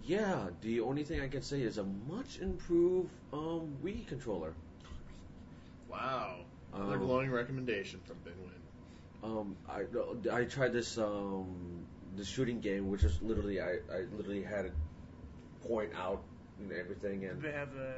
yeah, 0.04 0.50
the 0.62 0.82
only 0.82 1.04
thing 1.04 1.22
I 1.22 1.28
can 1.30 1.42
say 1.42 1.62
is 1.62 1.78
a 1.78 1.84
much 1.84 2.40
improved 2.40 3.12
um, 3.32 3.78
Wii 3.84 4.06
controller. 4.08 4.54
Wow. 5.90 6.38
Another 6.74 6.96
Um, 6.96 7.06
glowing 7.06 7.32
recommendation 7.32 8.00
from 8.06 8.18
Binwin. 8.26 8.60
Um, 9.24 9.56
I 9.70 9.86
I 10.34 10.44
tried 10.46 10.74
this 10.74 10.98
um 10.98 11.86
the 12.18 12.26
shooting 12.26 12.60
game, 12.60 12.90
which 12.90 13.04
is 13.04 13.22
literally 13.22 13.62
I, 13.62 13.74
I 13.94 14.02
literally 14.18 14.44
had 14.44 14.66
it 14.66 14.74
point 15.68 15.92
out 15.96 16.24
and 16.62 16.72
everything, 16.72 17.22
Did 17.22 17.32
and 17.32 17.42
they 17.42 17.52
have 17.52 17.74
the 17.74 17.94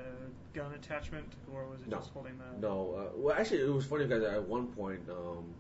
gun 0.54 0.74
attachment, 0.74 1.26
or 1.54 1.66
was 1.68 1.82
it 1.82 1.88
No. 1.88 1.98
just 1.98 2.12
holding 2.12 2.38
the? 2.38 2.60
no, 2.60 2.94
uh, 2.96 3.12
well 3.18 3.36
actually 3.36 3.62
it 3.62 3.74
was 3.74 3.86
funny 3.86 4.06
because 4.06 4.24
at 4.24 4.42
one 4.48 4.68
point 4.68 5.02
um 5.10 5.54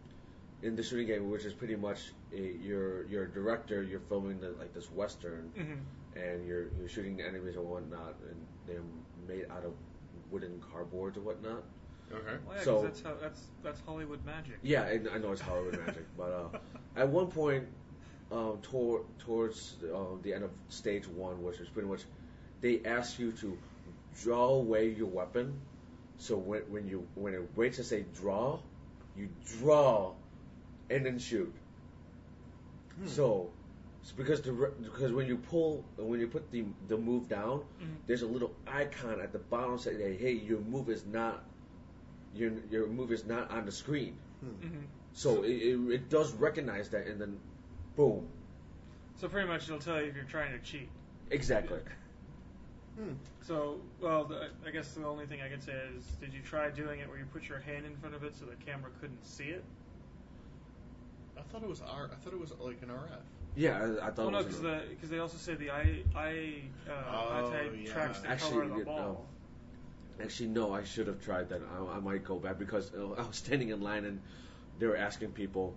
in 0.61 0.75
the 0.77 0.83
shooting 0.83 1.07
game, 1.07 1.29
which 1.29 1.43
is 1.43 1.53
pretty 1.53 1.75
much 1.75 2.13
a, 2.33 2.37
you're 2.61 3.05
you're 3.07 3.23
a 3.25 3.29
director, 3.31 3.83
you're 3.83 3.99
filming 3.99 4.39
the, 4.39 4.51
like 4.51 4.73
this 4.73 4.89
western, 4.91 5.51
Mhm. 5.57 5.79
and 6.21 6.47
you're 6.47 6.67
you're 6.79 6.87
shooting 6.89 7.21
enemies 7.21 7.55
and 7.55 7.65
whatnot, 7.67 8.15
and 8.29 8.37
they're 8.65 8.83
made 9.27 9.45
out 9.51 9.65
of 9.65 9.73
wooden 10.31 10.61
cardboards 10.61 11.17
or 11.17 11.21
whatnot. 11.21 11.63
Okay. 12.11 12.37
Well, 12.45 12.55
yeah, 12.55 12.55
'cause 12.55 12.63
So- 12.65 12.81
that's 12.83 13.01
how 13.01 13.15
that's 13.15 13.41
that's 13.61 13.81
Hollywood 13.81 14.23
magic. 14.25 14.59
Yeah, 14.61 14.83
and 14.85 15.09
I 15.09 15.17
know 15.17 15.31
it's 15.33 15.41
Hollywood 15.41 15.77
magic, 15.85 16.05
but 16.17 16.31
uh, 16.31 16.59
at 16.95 17.09
one 17.09 17.27
point, 17.27 17.67
um, 18.31 18.59
tor- 18.61 19.05
towards 19.19 19.77
uh, 19.93 20.15
the 20.21 20.33
end 20.33 20.43
of 20.45 20.51
stage 20.69 21.07
one, 21.07 21.43
which 21.43 21.59
is 21.59 21.67
pretty 21.69 21.87
much, 21.89 22.03
they 22.63 22.81
ask 22.85 23.19
you 23.19 23.31
to 23.33 23.55
draw 24.23 24.47
away 24.49 24.89
your 24.89 25.07
weapon. 25.07 25.53
So 26.17 26.37
when 26.37 26.61
when 26.71 26.87
you 26.87 27.05
when 27.15 27.33
it 27.35 27.43
waits 27.55 27.77
to 27.77 27.83
say 27.83 28.05
draw, 28.15 28.59
you 29.15 29.29
draw, 29.59 30.13
and 30.89 31.05
then 31.05 31.19
shoot. 31.19 31.53
Hmm. 32.95 33.07
So, 33.07 33.49
it's 34.01 34.11
because 34.11 34.41
the 34.41 34.51
because 34.81 35.11
when 35.11 35.27
you 35.27 35.37
pull 35.37 35.83
when 35.97 36.19
you 36.19 36.27
put 36.27 36.49
the 36.51 36.63
the 36.87 36.97
move 36.97 37.27
down, 37.27 37.59
Mhm. 37.81 37.97
there's 38.07 38.21
a 38.21 38.27
little 38.27 38.53
icon 38.67 39.19
at 39.19 39.31
the 39.33 39.39
bottom 39.39 39.77
saying, 39.77 39.99
hey, 39.99 40.15
hey, 40.17 40.31
your 40.33 40.59
move 40.61 40.89
is 40.89 41.05
not 41.05 41.43
your 42.35 42.51
your 42.71 42.87
move 42.87 43.11
is 43.11 43.25
not 43.25 43.51
on 43.51 43.65
the 43.65 43.71
screen. 43.71 44.15
Hmm. 44.39 44.65
Mhm. 44.65 44.83
So 45.13 45.43
it, 45.43 45.51
it, 45.51 45.79
it 45.91 46.09
does 46.09 46.33
recognize 46.33 46.89
that, 46.89 47.05
and 47.07 47.19
then, 47.21 47.39
boom, 47.95 48.27
So 49.15 49.27
pretty 49.27 49.47
much 49.47 49.63
it'll 49.69 49.79
tell 49.79 50.01
you 50.01 50.07
if 50.09 50.15
you're 50.15 50.25
trying 50.25 50.51
to 50.53 50.59
cheat. 50.59 50.89
exactly. 51.29 51.79
Hmm. 52.97 53.13
So, 53.41 53.79
well, 53.99 54.23
the, 54.25 54.49
I 54.67 54.71
guess 54.71 54.91
the 54.93 55.05
only 55.05 55.25
thing 55.25 55.41
I 55.41 55.49
can 55.49 55.59
say 55.61 55.73
is, 55.97 56.03
did 56.21 56.33
you 56.33 56.41
try 56.41 56.69
doing 56.69 56.99
it 56.99 57.09
where 57.09 57.17
you 57.17 57.25
put 57.33 57.49
your 57.49 57.59
hand 57.59 57.85
in 57.85 57.95
front 57.97 58.13
of 58.15 58.23
it 58.23 58.35
so 58.35 58.45
the 58.45 58.55
camera 58.63 58.91
couldn't 59.01 59.25
see 59.25 59.45
it? 59.45 59.63
I 61.37 61.41
thought 61.41 61.63
it 61.63 61.69
was 61.69 61.81
R. 61.81 62.09
I 62.11 62.15
thought 62.23 62.33
it 62.33 62.39
was 62.39 62.51
like 62.59 62.81
an 62.83 62.89
RF. 62.89 63.09
Yeah, 63.55 63.77
I, 64.01 64.07
I 64.07 64.11
thought. 64.11 64.17
Well, 64.17 64.31
no, 64.31 64.39
it 64.39 64.45
was 64.47 64.57
because 64.57 64.59
an- 64.59 64.63
the 64.89 64.95
because 64.95 65.09
they 65.09 65.19
also 65.19 65.37
say 65.37 65.55
the 65.55 65.71
eye 65.71 66.03
eye 66.15 66.53
uh, 66.87 66.91
Oh, 67.11 67.47
eye 67.47 67.51
type 67.51 67.73
yeah. 67.83 67.91
tracks 67.91 68.19
the 68.19 68.29
Actually, 68.29 68.51
color 68.51 68.63
of 68.63 68.69
the 68.71 68.77
you- 68.77 68.85
ball. 68.85 69.25
Actually, 70.21 70.49
no, 70.49 70.71
I 70.73 70.83
should 70.83 71.07
have 71.07 71.19
tried 71.23 71.49
that. 71.49 71.61
I, 71.75 71.97
I 71.97 71.99
might 71.99 72.23
go 72.23 72.35
back 72.37 72.59
because 72.59 72.91
uh, 72.93 73.11
I 73.17 73.25
was 73.25 73.35
standing 73.37 73.69
in 73.69 73.81
line 73.81 74.05
and 74.05 74.21
they 74.79 74.85
were 74.85 74.95
asking 74.97 75.31
people, 75.31 75.75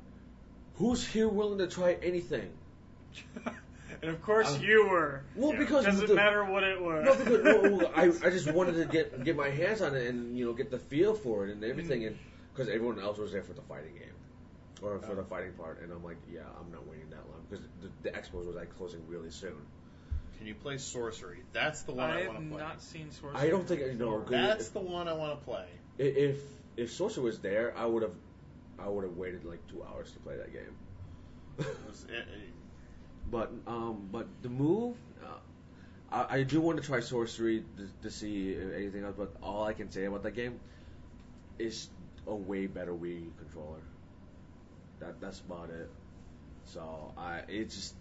"Who's 0.76 1.06
here 1.06 1.28
willing 1.28 1.58
to 1.58 1.66
try 1.66 1.96
anything?" 2.02 2.50
and 4.02 4.10
of 4.10 4.22
course 4.22 4.54
Um, 4.56 4.62
you 4.62 4.88
were. 4.88 5.22
Well, 5.34 5.52
Yeah. 5.52 5.58
because 5.58 5.84
Doesn't 5.84 6.06
the- 6.08 6.14
matter 6.14 6.44
what 6.44 6.62
it 6.62 6.80
was. 6.80 7.04
No, 7.04 7.14
because 7.16 7.44
no, 7.44 7.76
well, 7.78 7.92
I, 7.94 8.02
I 8.26 8.30
just 8.30 8.50
wanted 8.52 8.74
to 8.76 8.84
get 8.86 9.24
get 9.24 9.36
my 9.36 9.48
hands 9.50 9.80
on 9.82 9.94
it 9.94 10.06
and 10.08 10.36
you 10.38 10.44
know 10.46 10.52
get 10.52 10.70
the 10.70 10.78
feel 10.78 11.14
for 11.14 11.46
it 11.46 11.52
and 11.52 11.62
everything, 11.64 12.02
Mm. 12.02 12.06
and 12.08 12.18
because 12.52 12.68
everyone 12.72 12.98
else 13.00 13.18
was 13.18 13.32
there 13.32 13.42
for 13.42 13.52
the 13.52 13.62
fighting 13.62 13.94
game 13.94 14.14
or 14.82 14.98
for 15.00 15.12
Oh. 15.12 15.14
the 15.16 15.24
fighting 15.24 15.52
part, 15.54 15.80
and 15.82 15.92
I'm 15.92 16.04
like, 16.04 16.16
yeah, 16.32 16.40
I'm 16.60 16.70
not 16.72 16.86
waiting 16.86 17.10
that 17.10 17.26
long 17.30 17.44
because 17.50 17.64
the, 17.82 17.90
the 18.02 18.10
expos 18.16 18.46
was 18.46 18.56
like 18.56 18.76
closing 18.76 19.00
really 19.08 19.30
soon. 19.30 19.56
Can 20.38 20.46
you 20.46 20.54
play 20.54 20.76
Sorcery? 20.76 21.38
That's 21.54 21.82
the 21.82 21.92
one 21.92 22.10
I 22.10 22.24
I, 22.24 22.28
want 22.28 22.40
to 22.40 22.44
play. 22.54 22.62
I 22.62 22.66
have 22.66 22.74
not 22.74 22.82
seen 22.82 23.10
Sorcery. 23.10 23.40
I 23.40 23.48
don't 23.48 23.66
think 23.66 23.82
I 23.82 23.94
know. 23.94 24.18
before. 24.18 24.30
That's 24.30 24.68
the 24.68 24.80
one 24.80 25.08
I 25.08 25.14
want 25.14 25.38
to 25.38 25.44
play. 25.44 25.66
If 25.98 26.40
if 26.76 26.92
Sorcery 26.92 27.24
was 27.24 27.38
there, 27.38 27.72
I 27.76 27.86
would 27.86 28.02
have 28.02 28.12
I 28.78 28.88
would 28.88 29.04
have 29.04 29.16
waited 29.16 29.44
like 29.46 29.66
two 29.68 29.82
hours 29.82 30.12
to 30.12 30.18
play 30.20 30.36
that 30.36 30.52
game. 30.52 30.76
It 31.58 31.66
was- 31.86 32.04
it- 32.10 32.12
it- 32.12 32.52
But 33.30 33.52
um, 33.66 34.08
but 34.12 34.26
the 34.42 34.48
move, 34.48 34.96
uh, 35.22 35.38
I, 36.10 36.38
I 36.38 36.42
do 36.44 36.60
want 36.60 36.78
to 36.80 36.84
try 36.84 37.00
sorcery 37.00 37.64
to, 37.76 37.88
to 38.02 38.10
see 38.10 38.56
anything 38.56 39.04
else. 39.04 39.14
But 39.16 39.34
all 39.42 39.64
I 39.64 39.72
can 39.72 39.90
say 39.90 40.04
about 40.04 40.22
that 40.24 40.34
game 40.34 40.60
is 41.58 41.88
a 42.26 42.34
way 42.34 42.66
better 42.66 42.94
Wii 42.94 43.36
controller. 43.38 43.82
That 45.00 45.20
that's 45.20 45.40
about 45.40 45.70
it. 45.70 45.90
So 46.64 47.12
I 47.16 47.40
it 47.48 47.70
just 47.70 47.94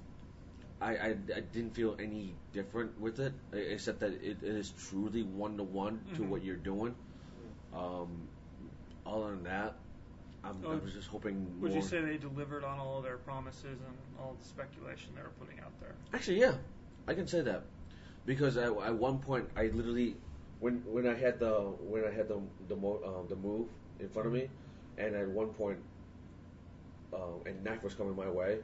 I, 0.81 0.97
I, 0.97 1.07
I 1.35 1.39
didn't 1.53 1.75
feel 1.75 1.95
any 1.99 2.35
different 2.53 2.99
with 2.99 3.19
it 3.19 3.33
except 3.53 3.99
that 4.01 4.13
it, 4.23 4.43
is 4.43 4.71
truly 4.89 5.23
one 5.23 5.57
to 5.57 5.63
one 5.63 5.99
to 6.15 6.21
Mhm. 6.21 6.29
what 6.29 6.43
you're 6.43 6.55
doing. 6.57 6.95
Um, 7.73 8.27
other 9.05 9.31
than 9.31 9.43
that, 9.45 9.75
I'm, 10.45 10.55
I 10.65 10.73
Oh, 10.75 10.77
was 10.77 10.93
just 10.93 11.07
hoping. 11.07 11.47
Would 11.61 11.71
more. 11.71 11.81
you 11.81 11.87
say 11.87 12.01
they 12.01 12.17
delivered 12.17 12.63
on 12.63 12.79
all 12.79 12.97
of 12.99 13.03
their 13.03 13.17
promises 13.17 13.79
and 13.87 13.95
all 14.19 14.35
the 14.39 14.45
speculation 14.45 15.13
they 15.15 15.21
were 15.21 15.33
putting 15.39 15.59
out 15.59 15.71
there? 15.79 15.95
Actually, 16.13 16.39
yeah, 16.39 16.53
I 17.07 17.13
can 17.13 17.27
say 17.27 17.41
that 17.41 17.63
because 18.25 18.57
at, 18.57 18.71
at 18.71 18.95
one 18.95 19.19
point 19.19 19.49
I 19.55 19.67
literally 19.67 20.15
when 20.59 20.83
when 20.85 21.07
I 21.07 21.15
had 21.15 21.39
the 21.39 21.53
when 21.79 22.05
I 22.05 22.11
had 22.11 22.27
the 22.27 22.39
the 22.67 22.75
mo, 22.75 22.99
um, 23.05 23.27
the 23.27 23.35
move 23.35 23.67
in 23.99 24.09
front 24.09 24.27
of 24.27 24.33
me, 24.33 24.49
and 24.97 25.15
at 25.15 25.27
one 25.27 25.47
point, 25.49 25.79
um, 27.13 27.41
and 27.45 27.63
knife 27.63 27.83
was 27.83 27.93
coming 27.93 28.15
my 28.15 28.29
way, 28.29 28.59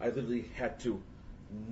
I 0.00 0.06
literally 0.06 0.44
had 0.56 0.78
to 0.80 1.00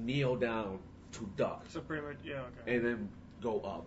kneel 0.05 0.37
down 0.37 0.79
to 1.13 1.29
duck 1.37 1.65
So 1.69 1.81
pretty 1.81 2.07
much, 2.07 2.17
yeah, 2.25 2.43
okay. 2.63 2.75
and 2.77 2.85
then 2.85 3.09
go 3.43 3.61
up. 3.61 3.85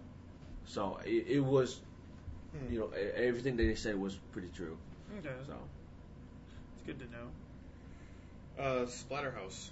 So 0.66 1.00
it, 1.06 1.26
it 1.28 1.40
was, 1.40 1.82
Hmm. 2.56 2.72
you 2.74 2.80
know, 2.80 2.90
e- 2.98 3.12
everything 3.28 3.56
they 3.58 3.76
said 3.76 4.00
was 4.00 4.16
pretty 4.32 4.50
true. 4.56 4.78
Okay, 5.20 5.30
So 5.48 5.54
it's 6.76 6.86
good 6.86 7.00
to 7.00 7.06
know. 7.06 7.30
Uh, 8.60 8.86
Splatterhouse. 8.86 9.70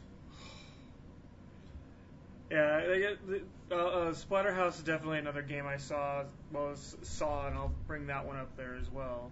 Yeah, 2.49 2.85
they 2.85 2.99
get- 2.99 3.27
the- 3.27 3.43
uh, 3.71 3.75
uh, 3.75 4.13
Splatterhouse 4.13 4.77
is 4.77 4.83
definitely 4.83 5.19
another 5.19 5.41
game 5.41 5.65
I 5.65 5.77
saw. 5.77 6.25
Well, 6.51 6.75
saw, 6.75 7.47
and 7.47 7.55
I'll 7.55 7.73
bring 7.87 8.07
that 8.07 8.25
one 8.25 8.37
up 8.37 8.55
there 8.57 8.75
as 8.75 8.89
well. 8.89 9.31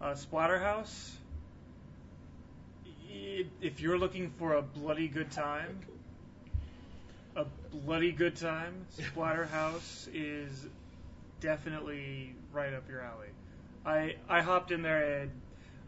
Uh, 0.00 0.14
Splatterhouse. 0.14 1.12
If 3.62 3.80
you're 3.80 3.98
looking 3.98 4.30
for 4.30 4.54
a 4.54 4.62
bloody 4.62 5.08
good 5.08 5.30
time, 5.30 5.80
a 7.34 7.46
bloody 7.72 8.12
good 8.12 8.36
time, 8.36 8.86
Splatterhouse 8.98 10.08
is 10.12 10.66
definitely 11.40 12.34
right 12.52 12.74
up 12.74 12.88
your 12.88 13.00
alley. 13.00 13.28
I 13.84 14.16
I 14.28 14.42
hopped 14.42 14.72
in 14.72 14.82
there 14.82 15.20
and 15.20 15.30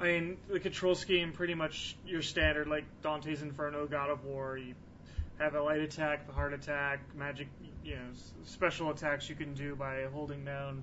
I 0.00 0.04
mean 0.04 0.36
the 0.48 0.60
control 0.60 0.94
scheme 0.94 1.32
pretty 1.32 1.54
much 1.54 1.96
your 2.06 2.22
standard 2.22 2.68
like 2.68 2.84
Dante's 3.02 3.42
Inferno, 3.42 3.86
God 3.86 4.10
of 4.10 4.24
War. 4.24 4.56
You 4.56 4.74
have 5.38 5.54
a 5.54 5.62
light 5.62 5.80
attack, 5.80 6.24
a 6.28 6.32
heart 6.32 6.52
attack, 6.52 7.00
magic, 7.16 7.48
you 7.84 7.96
know, 7.96 8.02
special 8.44 8.90
attacks 8.90 9.28
you 9.28 9.34
can 9.34 9.54
do 9.54 9.74
by 9.74 10.04
holding 10.12 10.44
down 10.44 10.82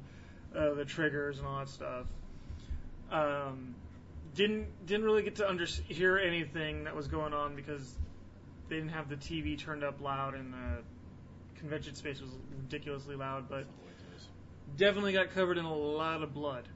uh, 0.56 0.74
the 0.74 0.86
triggers 0.86 1.38
and 1.40 1.48
all 1.48 1.60
that 1.60 1.70
stuff. 1.70 2.06
Um, 3.12 3.76
didn't 4.34 4.68
didn't 4.86 5.06
really 5.06 5.24
get 5.24 5.36
to 5.36 5.48
under 5.48 5.66
hear 5.66 6.18
anything 6.18 6.84
that 6.84 6.96
was 6.96 7.08
going 7.08 7.34
on 7.34 7.56
because 7.56 7.96
they 8.68 8.76
didn't 8.76 8.92
have 8.92 9.08
the 9.08 9.16
TV 9.16 9.58
turned 9.58 9.84
up 9.84 10.02
loud 10.02 10.34
and 10.34 10.54
the 10.54 11.60
convention 11.60 11.96
space 11.96 12.20
was 12.20 12.32
ridiculously 12.52 13.16
loud. 13.16 13.48
But 13.48 13.66
definitely 14.76 15.14
got 15.14 15.34
covered 15.34 15.58
in 15.58 15.64
a 15.64 15.74
lot 15.74 16.22
of 16.22 16.34
blood 16.34 16.68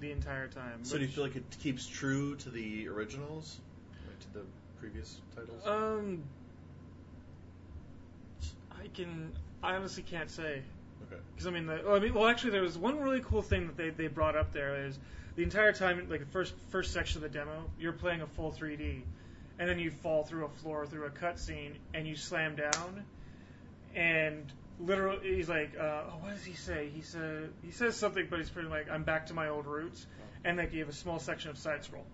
the 0.00 0.12
entire 0.12 0.48
time. 0.48 0.82
So 0.84 0.94
do 0.94 1.00
you 1.00 1.06
which- 1.06 1.14
feel 1.14 1.24
like 1.24 1.36
it 1.36 1.56
keeps 1.60 1.86
true 1.86 2.36
to 2.36 2.50
the 2.50 2.88
originals, 2.88 3.58
like 4.06 4.20
to 4.20 4.32
the 4.34 4.44
previous 4.80 5.20
titles? 5.36 5.66
Um, 5.66 6.22
I 8.72 8.88
can. 8.94 9.32
I 9.62 9.74
honestly 9.74 10.02
can't 10.02 10.30
say 10.30 10.62
okay. 11.06 11.20
because 11.34 11.46
I 11.46 11.50
mean, 11.50 11.66
the, 11.66 11.82
well, 11.84 11.96
I 11.96 11.98
mean, 11.98 12.14
well, 12.14 12.26
actually, 12.26 12.50
there 12.50 12.62
was 12.62 12.78
one 12.78 12.98
really 12.98 13.20
cool 13.20 13.42
thing 13.42 13.66
that 13.66 13.76
they, 13.76 13.90
they 13.90 14.06
brought 14.06 14.36
up 14.36 14.52
there 14.52 14.86
is 14.86 14.98
the 15.36 15.42
entire 15.42 15.72
time, 15.72 16.06
like 16.08 16.20
the 16.20 16.26
first 16.26 16.54
first 16.70 16.92
section 16.92 17.22
of 17.22 17.30
the 17.30 17.38
demo, 17.38 17.64
you're 17.78 17.92
playing 17.92 18.22
a 18.22 18.26
full 18.26 18.50
3D, 18.52 19.02
and 19.58 19.68
then 19.68 19.78
you 19.78 19.90
fall 19.90 20.24
through 20.24 20.46
a 20.46 20.48
floor 20.48 20.86
through 20.86 21.04
a 21.06 21.10
cutscene, 21.10 21.72
and 21.92 22.06
you 22.08 22.16
slam 22.16 22.56
down, 22.56 23.04
and 23.94 24.50
literally, 24.80 25.36
he's 25.36 25.48
like, 25.48 25.72
uh, 25.78 25.82
oh, 26.10 26.16
what 26.20 26.30
does 26.34 26.44
he 26.44 26.54
say? 26.54 26.88
He 26.94 27.02
said 27.02 27.50
he 27.62 27.70
says 27.70 27.96
something, 27.96 28.26
but 28.30 28.38
he's 28.38 28.50
pretty 28.50 28.68
like, 28.68 28.90
I'm 28.90 29.04
back 29.04 29.26
to 29.26 29.34
my 29.34 29.48
old 29.48 29.66
roots, 29.66 30.06
and 30.44 30.56
like 30.58 30.72
you 30.72 30.80
have 30.80 30.88
a 30.88 30.92
small 30.92 31.18
section 31.18 31.50
of 31.50 31.58
side 31.58 31.84
scroll. 31.84 32.04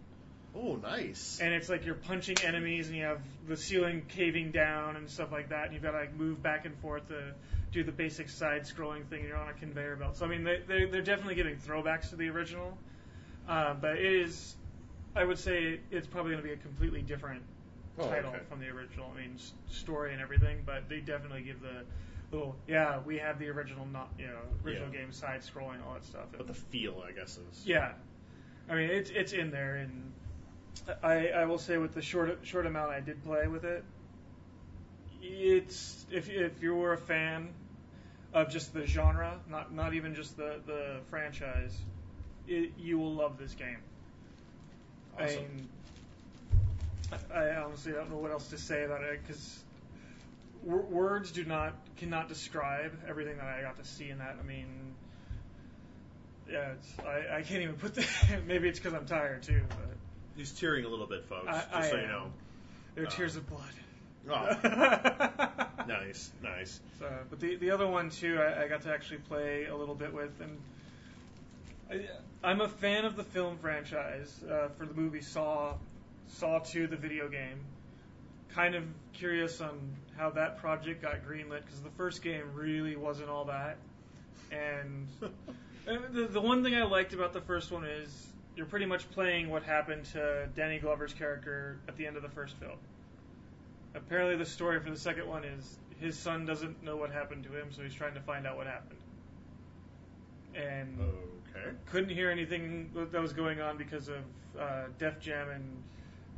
Oh, 0.58 0.76
nice. 0.76 1.38
and 1.42 1.52
it's 1.52 1.68
like 1.68 1.84
you're 1.84 1.94
punching 1.94 2.36
enemies 2.42 2.86
and 2.88 2.96
you 2.96 3.02
have 3.04 3.20
the 3.46 3.58
ceiling 3.58 4.02
caving 4.08 4.52
down 4.52 4.96
and 4.96 5.10
stuff 5.10 5.30
like 5.30 5.50
that 5.50 5.64
and 5.66 5.74
you've 5.74 5.82
got 5.82 5.90
to 5.90 5.98
like 5.98 6.14
move 6.14 6.42
back 6.42 6.64
and 6.64 6.74
forth 6.78 7.06
to 7.08 7.34
do 7.72 7.84
the 7.84 7.92
basic 7.92 8.30
side 8.30 8.62
scrolling 8.62 9.04
thing 9.06 9.20
and 9.20 9.28
you're 9.28 9.36
on 9.36 9.50
a 9.50 9.52
conveyor 9.52 9.96
belt 9.96 10.16
so 10.16 10.24
i 10.24 10.28
mean 10.30 10.44
they, 10.44 10.60
they, 10.66 10.86
they're 10.86 11.02
definitely 11.02 11.34
giving 11.34 11.56
throwbacks 11.56 12.08
to 12.08 12.16
the 12.16 12.26
original 12.30 12.78
uh, 13.46 13.74
but 13.74 13.98
it 13.98 14.04
is 14.22 14.56
i 15.14 15.22
would 15.22 15.38
say 15.38 15.78
it's 15.90 16.06
probably 16.06 16.32
going 16.32 16.42
to 16.42 16.48
be 16.48 16.54
a 16.54 16.58
completely 16.58 17.02
different 17.02 17.42
Oh, 17.98 18.08
title 18.08 18.30
okay. 18.30 18.38
from 18.48 18.58
the 18.60 18.68
original 18.68 19.12
i 19.14 19.20
mean 19.20 19.32
s- 19.34 19.52
story 19.70 20.14
and 20.14 20.22
everything 20.22 20.62
but 20.64 20.88
they 20.88 21.00
definitely 21.00 21.42
give 21.42 21.60
the 21.60 21.84
little 22.32 22.56
yeah 22.66 22.98
we 23.06 23.18
have 23.18 23.38
the 23.38 23.48
original 23.48 23.86
not 23.86 24.10
you 24.18 24.26
know 24.26 24.38
original 24.64 24.88
Yeah. 24.92 24.98
game 25.00 25.12
side 25.12 25.40
scrolling 25.42 25.84
all 25.86 25.94
that 25.94 26.04
stuff 26.04 26.26
but 26.36 26.46
the 26.46 26.54
feel, 26.54 27.02
I 27.06 27.12
guess, 27.12 27.38
is 27.38 27.66
yeah, 27.66 27.92
I 28.68 28.74
mean 28.74 28.90
it's 28.90 29.10
it's 29.10 29.32
in 29.32 29.50
there, 29.50 29.76
and 29.76 30.12
I 31.02 31.28
I 31.28 31.44
will 31.44 31.58
say 31.58 31.78
with 31.78 31.94
the 31.94 32.02
short 32.02 32.38
short 32.42 32.66
amount 32.66 32.90
I 32.90 33.00
did 33.00 33.22
play 33.24 33.46
with 33.46 33.64
it, 33.64 33.84
it's 35.22 36.04
if 36.10 36.28
if 36.28 36.62
you 36.62 36.74
were 36.74 36.92
a 36.92 36.98
fan 36.98 37.48
of 38.32 38.50
just 38.50 38.74
the 38.74 38.86
genre, 38.86 39.40
not 39.48 39.72
not 39.72 39.94
even 39.94 40.14
just 40.14 40.36
the 40.36 40.60
the 40.66 41.00
franchise, 41.08 41.76
it, 42.46 42.72
you 42.78 42.98
will 42.98 43.14
love 43.14 43.38
this 43.38 43.54
game. 43.54 43.78
I 45.18 45.26
mean, 45.26 45.68
I, 47.32 47.38
I 47.38 47.56
honestly 47.62 47.92
don't 47.92 48.10
know 48.10 48.18
what 48.18 48.30
else 48.30 48.48
to 48.48 48.58
say 48.58 48.84
about 48.84 49.02
it 49.02 49.20
because 49.22 49.62
words 50.66 51.30
do 51.30 51.44
not 51.44 51.74
cannot 51.96 52.28
describe 52.28 52.92
everything 53.08 53.36
that 53.36 53.46
I 53.46 53.62
got 53.62 53.76
to 53.76 53.84
see 53.84 54.10
in 54.10 54.18
that. 54.18 54.36
I 54.40 54.46
mean, 54.46 54.94
yeah, 56.50 56.72
it's, 56.72 56.88
I 57.06 57.38
I 57.38 57.42
can't 57.42 57.62
even 57.62 57.76
put 57.76 57.94
the. 57.94 58.06
maybe 58.46 58.68
it's 58.68 58.78
because 58.78 58.94
I'm 58.94 59.06
tired 59.06 59.42
too, 59.42 59.62
but 59.68 59.96
He's 60.36 60.52
tearing 60.52 60.84
a 60.84 60.88
little 60.88 61.06
bit, 61.06 61.24
folks. 61.24 61.48
I- 61.48 61.52
just 61.52 61.74
I 61.74 61.90
so 61.90 61.96
you 61.96 62.06
know. 62.08 62.30
they're 62.94 63.06
Uh, 63.06 63.10
tears 63.10 63.36
of 63.36 63.48
blood. 63.48 63.62
Oh, 64.28 65.84
nice, 65.86 66.32
nice. 66.42 66.80
So, 66.98 67.08
but 67.30 67.38
the 67.40 67.56
the 67.56 67.70
other 67.70 67.86
one 67.86 68.10
too, 68.10 68.38
I, 68.40 68.64
I 68.64 68.68
got 68.68 68.82
to 68.82 68.92
actually 68.92 69.18
play 69.18 69.66
a 69.66 69.76
little 69.76 69.94
bit 69.94 70.12
with, 70.12 70.32
and 70.40 70.58
I, 71.90 72.06
I'm 72.42 72.60
a 72.60 72.68
fan 72.68 73.04
of 73.04 73.16
the 73.16 73.22
film 73.22 73.56
franchise 73.58 74.40
uh, 74.50 74.68
for 74.76 74.84
the 74.84 74.94
movie 74.94 75.20
Saw, 75.20 75.74
Saw 76.28 76.58
2, 76.58 76.88
the 76.88 76.96
video 76.96 77.28
game. 77.28 77.60
Kind 78.52 78.74
of 78.74 78.82
curious 79.12 79.60
on 79.60 79.78
how 80.16 80.30
that 80.30 80.58
project 80.58 81.02
got 81.02 81.24
greenlit 81.26 81.64
because 81.64 81.80
the 81.82 81.90
first 81.90 82.22
game 82.22 82.44
really 82.54 82.96
wasn't 82.96 83.28
all 83.28 83.44
that, 83.46 83.76
and 84.50 85.06
and 85.86 86.14
the 86.14 86.26
the 86.26 86.40
one 86.40 86.62
thing 86.62 86.74
I 86.74 86.84
liked 86.84 87.12
about 87.12 87.32
the 87.32 87.40
first 87.40 87.70
one 87.70 87.84
is 87.84 88.28
you're 88.56 88.66
pretty 88.66 88.86
much 88.86 89.10
playing 89.10 89.50
what 89.50 89.62
happened 89.62 90.04
to 90.06 90.48
Danny 90.54 90.78
Glover's 90.78 91.12
character 91.12 91.78
at 91.88 91.96
the 91.96 92.06
end 92.06 92.16
of 92.16 92.22
the 92.22 92.28
first 92.30 92.56
film. 92.56 92.78
Apparently, 93.94 94.36
the 94.36 94.46
story 94.46 94.80
for 94.80 94.90
the 94.90 94.98
second 94.98 95.28
one 95.28 95.44
is 95.44 95.78
his 96.00 96.18
son 96.18 96.44
doesn't 96.44 96.82
know 96.82 96.96
what 96.96 97.10
happened 97.10 97.44
to 97.44 97.50
him, 97.50 97.70
so 97.70 97.82
he's 97.82 97.94
trying 97.94 98.14
to 98.14 98.20
find 98.20 98.46
out 98.46 98.56
what 98.56 98.66
happened. 98.66 98.98
And 100.54 100.98
Okay. 101.56 101.70
couldn't 101.86 102.10
hear 102.10 102.30
anything 102.30 102.90
that 102.94 103.20
was 103.20 103.32
going 103.32 103.60
on 103.60 103.76
because 103.76 104.08
of 104.08 104.18
uh, 104.58 104.84
Def 104.98 105.18
Jam 105.20 105.48
and 105.50 105.82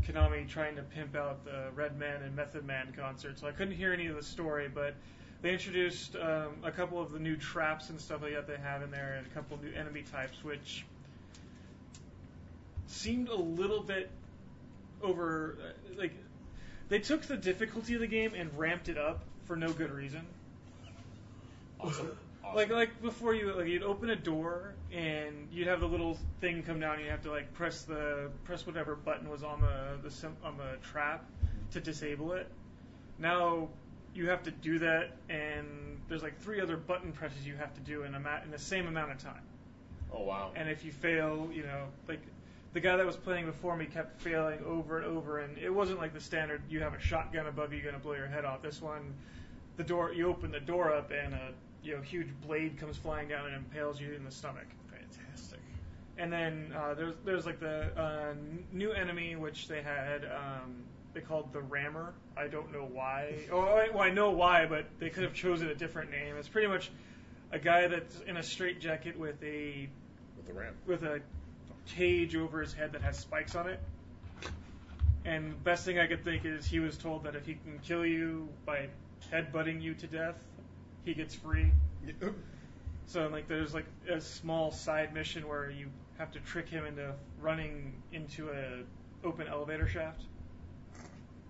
Konami 0.06 0.48
trying 0.48 0.76
to 0.76 0.82
pimp 0.82 1.14
out 1.16 1.44
the 1.44 1.70
Redman 1.74 2.22
and 2.22 2.34
Method 2.34 2.64
Man 2.64 2.92
concert. 2.96 3.38
So 3.38 3.46
I 3.46 3.52
couldn't 3.52 3.74
hear 3.74 3.92
any 3.92 4.06
of 4.06 4.16
the 4.16 4.22
story, 4.22 4.68
but 4.72 4.94
they 5.42 5.52
introduced 5.52 6.16
um, 6.16 6.56
a 6.64 6.70
couple 6.70 7.00
of 7.00 7.12
the 7.12 7.18
new 7.18 7.36
traps 7.36 7.90
and 7.90 8.00
stuff 8.00 8.22
like 8.22 8.32
that 8.34 8.46
they 8.46 8.56
have 8.56 8.82
in 8.82 8.90
there, 8.90 9.14
and 9.18 9.26
a 9.26 9.30
couple 9.30 9.56
of 9.56 9.62
new 9.62 9.72
enemy 9.72 10.02
types, 10.10 10.42
which 10.42 10.84
seemed 12.86 13.28
a 13.28 13.36
little 13.36 13.82
bit 13.82 14.10
over. 15.02 15.56
uh, 15.62 15.98
Like 16.00 16.12
they 16.88 16.98
took 16.98 17.22
the 17.22 17.36
difficulty 17.36 17.94
of 17.94 18.00
the 18.00 18.06
game 18.06 18.32
and 18.34 18.50
ramped 18.58 18.88
it 18.88 18.96
up 18.98 19.20
for 19.44 19.56
no 19.56 19.72
good 19.72 19.90
reason. 19.92 20.22
Awesome. 21.80 22.10
Like 22.54 22.70
like 22.70 23.02
before 23.02 23.34
you 23.34 23.52
like 23.52 23.66
you'd 23.66 23.82
open 23.82 24.10
a 24.10 24.16
door 24.16 24.74
and 24.92 25.48
you'd 25.52 25.68
have 25.68 25.80
the 25.80 25.86
little 25.86 26.18
thing 26.40 26.62
come 26.62 26.80
down 26.80 26.94
and 26.94 27.04
you 27.04 27.10
have 27.10 27.22
to 27.22 27.30
like 27.30 27.52
press 27.52 27.82
the 27.82 28.30
press 28.44 28.66
whatever 28.66 28.96
button 28.96 29.28
was 29.28 29.42
on 29.42 29.60
the 29.60 29.98
the 30.02 30.10
sim, 30.10 30.34
on 30.42 30.56
the 30.56 30.76
trap 30.82 31.24
to 31.72 31.80
disable 31.80 32.32
it. 32.32 32.48
Now 33.18 33.68
you 34.14 34.28
have 34.30 34.42
to 34.44 34.50
do 34.50 34.78
that 34.78 35.10
and 35.28 36.00
there's 36.08 36.22
like 36.22 36.40
three 36.40 36.60
other 36.60 36.76
button 36.76 37.12
presses 37.12 37.46
you 37.46 37.54
have 37.56 37.74
to 37.74 37.80
do 37.80 38.04
in 38.04 38.14
a 38.14 38.20
ma- 38.20 38.42
in 38.42 38.50
the 38.50 38.58
same 38.58 38.86
amount 38.86 39.12
of 39.12 39.18
time. 39.18 39.42
Oh 40.12 40.22
wow. 40.22 40.50
And 40.56 40.70
if 40.70 40.84
you 40.84 40.90
fail, 40.90 41.48
you 41.52 41.64
know, 41.64 41.84
like 42.08 42.20
the 42.72 42.80
guy 42.80 42.96
that 42.96 43.06
was 43.06 43.16
playing 43.16 43.46
before 43.46 43.76
me 43.76 43.86
kept 43.86 44.20
failing 44.20 44.58
over 44.64 44.98
and 44.98 45.06
over, 45.06 45.38
and 45.38 45.56
it 45.58 45.70
wasn't 45.70 45.98
like 45.98 46.14
the 46.14 46.20
standard. 46.20 46.62
You 46.68 46.80
have 46.80 46.94
a 46.94 47.00
shotgun 47.00 47.46
above 47.46 47.72
you, 47.72 47.80
you're 47.80 47.90
gonna 47.90 48.02
blow 48.02 48.14
your 48.14 48.26
head 48.26 48.44
off. 48.44 48.62
This 48.62 48.80
one, 48.80 49.14
the 49.76 49.84
door, 49.84 50.12
you 50.12 50.28
open 50.28 50.50
the 50.50 50.60
door 50.60 50.92
up, 50.92 51.10
and 51.10 51.34
a 51.34 51.52
you 51.88 51.96
know 51.96 52.02
huge 52.02 52.28
blade 52.46 52.78
comes 52.78 52.96
flying 52.96 53.28
down 53.28 53.46
and 53.46 53.54
impales 53.56 53.98
you 54.00 54.12
in 54.12 54.24
the 54.24 54.30
stomach. 54.30 54.66
Fantastic. 54.90 55.60
And 56.18 56.30
then 56.32 56.72
uh, 56.76 56.92
there's 56.94 57.14
there's 57.24 57.46
like 57.46 57.58
the 57.60 57.86
uh, 57.98 58.34
new 58.72 58.92
enemy 58.92 59.34
which 59.36 59.68
they 59.68 59.82
had. 59.82 60.24
Um, 60.24 60.76
they 61.14 61.20
called 61.22 61.52
the 61.54 61.60
Rammer. 61.62 62.12
I 62.36 62.46
don't 62.48 62.70
know 62.72 62.86
why. 62.92 63.34
Oh, 63.52 63.60
I- 63.62 63.88
well, 63.88 64.02
I 64.02 64.10
know 64.10 64.30
why, 64.30 64.66
but 64.66 64.84
they 64.98 65.08
could 65.08 65.22
have 65.24 65.32
chosen 65.34 65.68
a 65.68 65.74
different 65.74 66.10
name. 66.10 66.36
It's 66.36 66.48
pretty 66.48 66.68
much 66.68 66.90
a 67.50 67.58
guy 67.58 67.88
that's 67.88 68.20
in 68.20 68.36
a 68.36 68.42
straitjacket 68.42 69.18
with 69.18 69.42
a 69.42 69.88
With 70.36 70.46
the 70.46 70.52
ramp. 70.52 70.76
with 70.86 71.02
a 71.04 71.20
cage 71.86 72.36
over 72.36 72.60
his 72.60 72.74
head 72.74 72.92
that 72.92 73.00
has 73.00 73.18
spikes 73.18 73.54
on 73.54 73.66
it. 73.68 73.80
And 75.24 75.52
the 75.52 75.56
best 75.56 75.84
thing 75.86 75.98
I 75.98 76.06
could 76.06 76.22
think 76.24 76.44
is 76.44 76.66
he 76.66 76.78
was 76.80 76.96
told 76.98 77.24
that 77.24 77.34
if 77.34 77.46
he 77.46 77.54
can 77.54 77.78
kill 77.82 78.04
you 78.04 78.48
by 78.66 78.88
headbutting 79.32 79.80
you 79.82 79.94
to 79.94 80.06
death, 80.06 80.36
he 81.08 81.14
gets 81.14 81.34
free. 81.34 81.72
So 83.06 83.28
like 83.28 83.48
there's 83.48 83.72
like 83.72 83.86
a 84.10 84.20
small 84.20 84.70
side 84.70 85.14
mission 85.14 85.48
where 85.48 85.70
you 85.70 85.88
have 86.18 86.30
to 86.32 86.40
trick 86.40 86.68
him 86.68 86.84
into 86.84 87.14
running 87.40 87.94
into 88.12 88.50
a 88.50 89.26
open 89.26 89.48
elevator 89.48 89.88
shaft. 89.88 90.20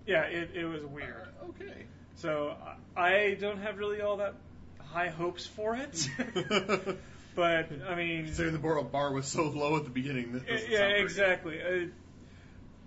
Yeah, 0.05 0.23
it, 0.23 0.51
it 0.55 0.65
was 0.65 0.83
weird. 0.85 1.27
okay. 1.49 1.85
So 2.15 2.55
I 2.95 3.15
I 3.15 3.37
don't 3.39 3.59
have 3.61 3.77
really 3.77 4.01
all 4.01 4.17
that 4.17 4.35
high 4.79 5.09
hopes 5.09 5.45
for 5.45 5.75
it. 5.75 6.09
but 7.35 7.69
I 7.87 7.95
mean, 7.95 8.25
Considering 8.25 8.53
the 8.53 8.59
bar, 8.59 8.81
bar 8.83 9.11
was 9.11 9.27
so 9.27 9.43
low 9.43 9.75
at 9.75 9.83
the 9.83 9.89
beginning. 9.89 10.41
Yeah, 10.69 10.87
exactly. 10.87 11.61
Uh, 11.61 11.87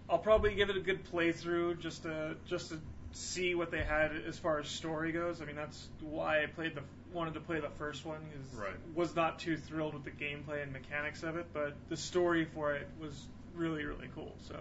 I'll 0.08 0.18
probably 0.18 0.54
give 0.54 0.70
it 0.70 0.76
a 0.76 0.80
good 0.80 1.04
playthrough 1.12 1.80
just 1.80 2.04
to 2.04 2.36
just 2.46 2.70
to 2.70 2.80
see 3.12 3.54
what 3.54 3.70
they 3.70 3.82
had 3.82 4.12
as 4.26 4.38
far 4.38 4.58
as 4.58 4.68
story 4.68 5.12
goes. 5.12 5.40
I 5.40 5.44
mean, 5.44 5.56
that's 5.56 5.88
why 6.00 6.42
I 6.42 6.46
played 6.46 6.74
the 6.74 6.82
wanted 7.12 7.34
to 7.34 7.40
play 7.40 7.60
the 7.60 7.68
first 7.68 8.06
one 8.06 8.20
because 8.30 8.54
Right. 8.54 8.74
was 8.94 9.14
not 9.14 9.38
too 9.38 9.56
thrilled 9.56 9.92
with 9.92 10.04
the 10.04 10.10
gameplay 10.10 10.62
and 10.62 10.72
mechanics 10.72 11.22
of 11.22 11.36
it, 11.36 11.46
but 11.52 11.74
the 11.90 11.96
story 11.96 12.46
for 12.46 12.74
it 12.74 12.88
was 12.98 13.26
really 13.54 13.84
really 13.84 14.08
cool. 14.14 14.34
So, 14.40 14.56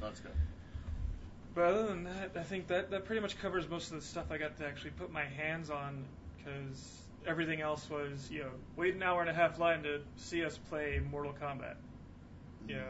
That's 0.00 0.20
good. 0.20 0.32
but 1.54 1.64
other 1.64 1.86
than 1.86 2.04
that, 2.04 2.30
I 2.36 2.42
think 2.42 2.68
that 2.68 2.90
that 2.90 3.04
pretty 3.04 3.20
much 3.20 3.38
covers 3.38 3.68
most 3.68 3.90
of 3.92 4.00
the 4.00 4.06
stuff 4.06 4.26
I 4.30 4.38
got 4.38 4.56
to 4.58 4.66
actually 4.66 4.92
put 4.92 5.12
my 5.12 5.24
hands 5.24 5.68
on 5.70 6.04
because 6.38 7.02
everything 7.26 7.60
else 7.60 7.88
was 7.90 8.30
you 8.30 8.40
know 8.44 8.50
wait 8.76 8.94
an 8.94 9.02
hour 9.02 9.20
and 9.20 9.28
a 9.30 9.34
half 9.34 9.58
line 9.58 9.82
to 9.82 10.00
see 10.16 10.42
us 10.44 10.56
play 10.70 11.00
Mortal 11.10 11.34
Kombat. 11.40 11.74
You 12.66 12.76
know, 12.76 12.82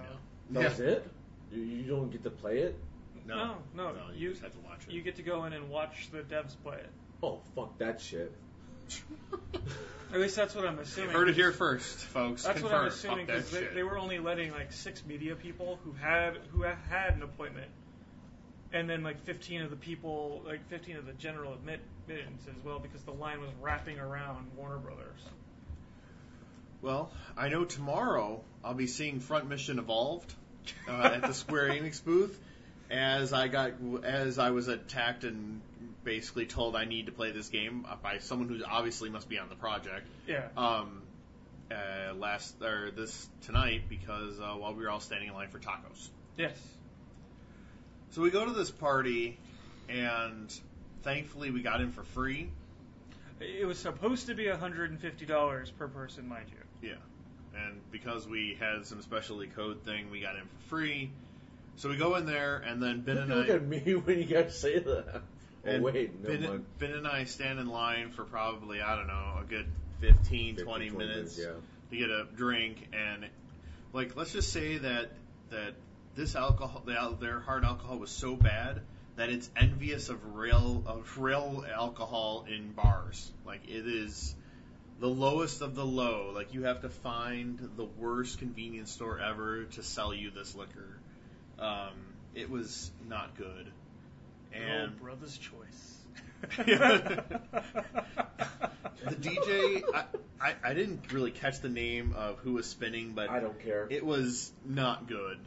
That 0.50 0.64
was 0.64 0.78
it. 0.80 1.04
You, 1.52 1.62
you 1.62 1.82
don't 1.82 2.10
get 2.12 2.22
to 2.22 2.30
play 2.30 2.58
it. 2.58 2.78
No, 3.26 3.56
no, 3.74 3.92
you, 4.14 4.26
you- 4.26 4.30
just 4.30 4.42
have 4.42 4.52
to 4.52 4.58
watch 4.60 4.80
it. 4.86 4.92
you 4.92 5.02
get 5.02 5.16
to 5.16 5.22
go 5.22 5.44
in 5.44 5.52
and 5.52 5.70
watch 5.70 6.08
the 6.12 6.18
devs 6.18 6.54
play 6.62 6.76
it. 6.76 6.90
Oh 7.22 7.40
fuck 7.54 7.78
that 7.78 8.00
shit. 8.00 8.32
At 10.12 10.20
least 10.20 10.36
that's 10.36 10.54
what 10.54 10.66
I'm 10.66 10.78
assuming. 10.78 11.10
Heard 11.10 11.28
it 11.30 11.34
here 11.34 11.50
first, 11.52 11.96
folks. 11.98 12.44
That's 12.44 12.62
what 12.62 12.72
I'm 12.72 12.86
assuming 12.86 13.26
Fuck 13.26 13.28
that 13.28 13.36
because 13.36 13.50
they, 13.50 13.60
shit. 13.60 13.74
they 13.74 13.82
were 13.82 13.98
only 13.98 14.18
letting 14.18 14.52
like 14.52 14.72
six 14.72 15.02
media 15.06 15.34
people 15.34 15.78
who 15.84 15.92
had 15.92 16.38
who 16.52 16.62
ha- 16.64 16.76
had 16.90 17.14
an 17.14 17.22
appointment, 17.22 17.68
and 18.72 18.88
then 18.88 19.02
like 19.02 19.24
15 19.24 19.62
of 19.62 19.70
the 19.70 19.76
people, 19.76 20.42
like 20.46 20.68
15 20.68 20.96
of 20.96 21.06
the 21.06 21.14
general 21.14 21.54
admit 21.54 21.80
admittance 22.06 22.42
as 22.46 22.62
well, 22.64 22.78
because 22.78 23.02
the 23.02 23.12
line 23.12 23.40
was 23.40 23.50
wrapping 23.60 23.98
around 23.98 24.46
Warner 24.56 24.76
Brothers. 24.78 25.20
Well, 26.82 27.10
I 27.36 27.48
know 27.48 27.64
tomorrow 27.64 28.42
I'll 28.62 28.74
be 28.74 28.86
seeing 28.86 29.20
Front 29.20 29.48
Mission 29.48 29.78
Evolved 29.78 30.32
uh, 30.86 30.92
at 31.14 31.22
the 31.22 31.32
Square 31.32 31.70
Enix 31.70 32.04
booth, 32.04 32.38
as 32.94 33.32
I 33.32 33.48
got 33.48 33.72
as 34.04 34.38
I 34.38 34.50
was 34.50 34.68
attacked 34.68 35.24
and 35.24 35.60
basically 36.04 36.46
told 36.46 36.76
I 36.76 36.84
need 36.84 37.06
to 37.06 37.12
play 37.12 37.32
this 37.32 37.48
game 37.48 37.86
by 38.02 38.18
someone 38.18 38.48
who 38.48 38.62
obviously 38.64 39.10
must 39.10 39.28
be 39.28 39.38
on 39.38 39.48
the 39.48 39.56
project. 39.56 40.06
Yeah. 40.26 40.48
Um, 40.56 41.02
uh, 41.70 42.14
last 42.14 42.62
or 42.62 42.90
this 42.90 43.28
tonight 43.42 43.82
because 43.88 44.38
uh, 44.38 44.52
while 44.52 44.74
we 44.74 44.84
were 44.84 44.90
all 44.90 45.00
standing 45.00 45.28
in 45.28 45.34
line 45.34 45.48
for 45.48 45.58
tacos. 45.58 46.08
Yes. 46.36 46.56
So 48.10 48.22
we 48.22 48.30
go 48.30 48.44
to 48.44 48.52
this 48.52 48.70
party, 48.70 49.38
and 49.88 50.52
thankfully 51.02 51.50
we 51.50 51.62
got 51.62 51.80
in 51.80 51.90
for 51.90 52.04
free. 52.04 52.50
It 53.40 53.66
was 53.66 53.78
supposed 53.78 54.28
to 54.28 54.34
be 54.34 54.44
$150 54.44 55.76
per 55.76 55.88
person, 55.88 56.28
mind 56.28 56.46
you. 56.50 56.90
Yeah. 56.90 57.64
And 57.66 57.80
because 57.90 58.28
we 58.28 58.56
had 58.60 58.86
some 58.86 59.02
specialty 59.02 59.48
code 59.48 59.82
thing, 59.84 60.10
we 60.10 60.20
got 60.20 60.36
in 60.36 60.42
for 60.42 60.68
free. 60.68 61.10
So 61.76 61.88
we 61.88 61.96
go 61.96 62.14
in 62.16 62.26
there, 62.26 62.58
and 62.58 62.82
then 62.82 63.00
Ben 63.00 63.18
and 63.18 63.32
I 63.32 63.36
Look 63.36 63.50
I. 63.50 63.52
at 63.54 63.66
me 63.66 63.78
when 64.04 64.18
you 64.18 64.24
guys 64.24 64.58
say 64.58 64.78
that. 64.78 65.22
Oh 65.66 65.80
wait, 65.80 66.20
never 66.22 66.36
ben, 66.38 66.48
mind. 66.48 66.64
ben 66.78 66.92
and 66.92 67.06
I 67.06 67.24
stand 67.24 67.58
in 67.58 67.68
line 67.68 68.10
for 68.10 68.24
probably, 68.24 68.80
I 68.82 68.96
don't 68.96 69.06
know, 69.06 69.38
a 69.40 69.44
good 69.48 69.66
15, 70.00 70.56
15, 70.56 70.64
20 70.66 70.90
minutes 70.90 71.38
Yeah. 71.38 71.52
to 71.90 71.96
get 71.96 72.10
a 72.10 72.26
drink. 72.36 72.88
And, 72.92 73.26
like, 73.92 74.14
let's 74.14 74.32
just 74.32 74.52
say 74.52 74.76
that, 74.78 75.10
that 75.50 75.74
this 76.16 76.36
alcohol, 76.36 76.82
the, 76.84 77.16
their 77.18 77.40
hard 77.40 77.64
alcohol 77.64 77.98
was 77.98 78.10
so 78.10 78.36
bad 78.36 78.82
that 79.16 79.30
it's 79.30 79.48
envious 79.56 80.10
of 80.10 80.34
real, 80.34 80.82
of 80.86 81.18
real 81.18 81.64
alcohol 81.74 82.44
in 82.48 82.72
bars. 82.72 83.32
Like, 83.46 83.66
it 83.66 83.86
is 83.86 84.34
the 85.00 85.08
lowest 85.08 85.62
of 85.62 85.74
the 85.74 85.84
low. 85.86 86.30
Like, 86.34 86.52
you 86.52 86.64
have 86.64 86.82
to 86.82 86.90
find 86.90 87.58
the 87.76 87.84
worst 87.84 88.38
convenience 88.38 88.90
store 88.90 89.18
ever 89.18 89.64
to 89.64 89.82
sell 89.82 90.12
you 90.12 90.30
this 90.30 90.54
liquor. 90.54 90.98
Um, 91.58 91.92
it 92.34 92.50
was 92.50 92.90
not 93.08 93.36
good. 93.36 93.70
And 94.52 94.92
oh, 94.94 95.02
brother's 95.02 95.36
choice. 95.36 95.98
the 96.56 97.24
DJ, 99.20 99.82
I, 99.92 100.04
I, 100.40 100.54
I 100.62 100.74
didn't 100.74 101.12
really 101.12 101.30
catch 101.30 101.60
the 101.60 101.68
name 101.68 102.14
of 102.16 102.38
who 102.38 102.52
was 102.52 102.66
spinning, 102.66 103.12
but 103.14 103.30
I 103.30 103.40
don't 103.40 103.58
care. 103.60 103.86
it 103.90 104.04
was 104.04 104.52
not 104.64 105.08
good. 105.08 105.38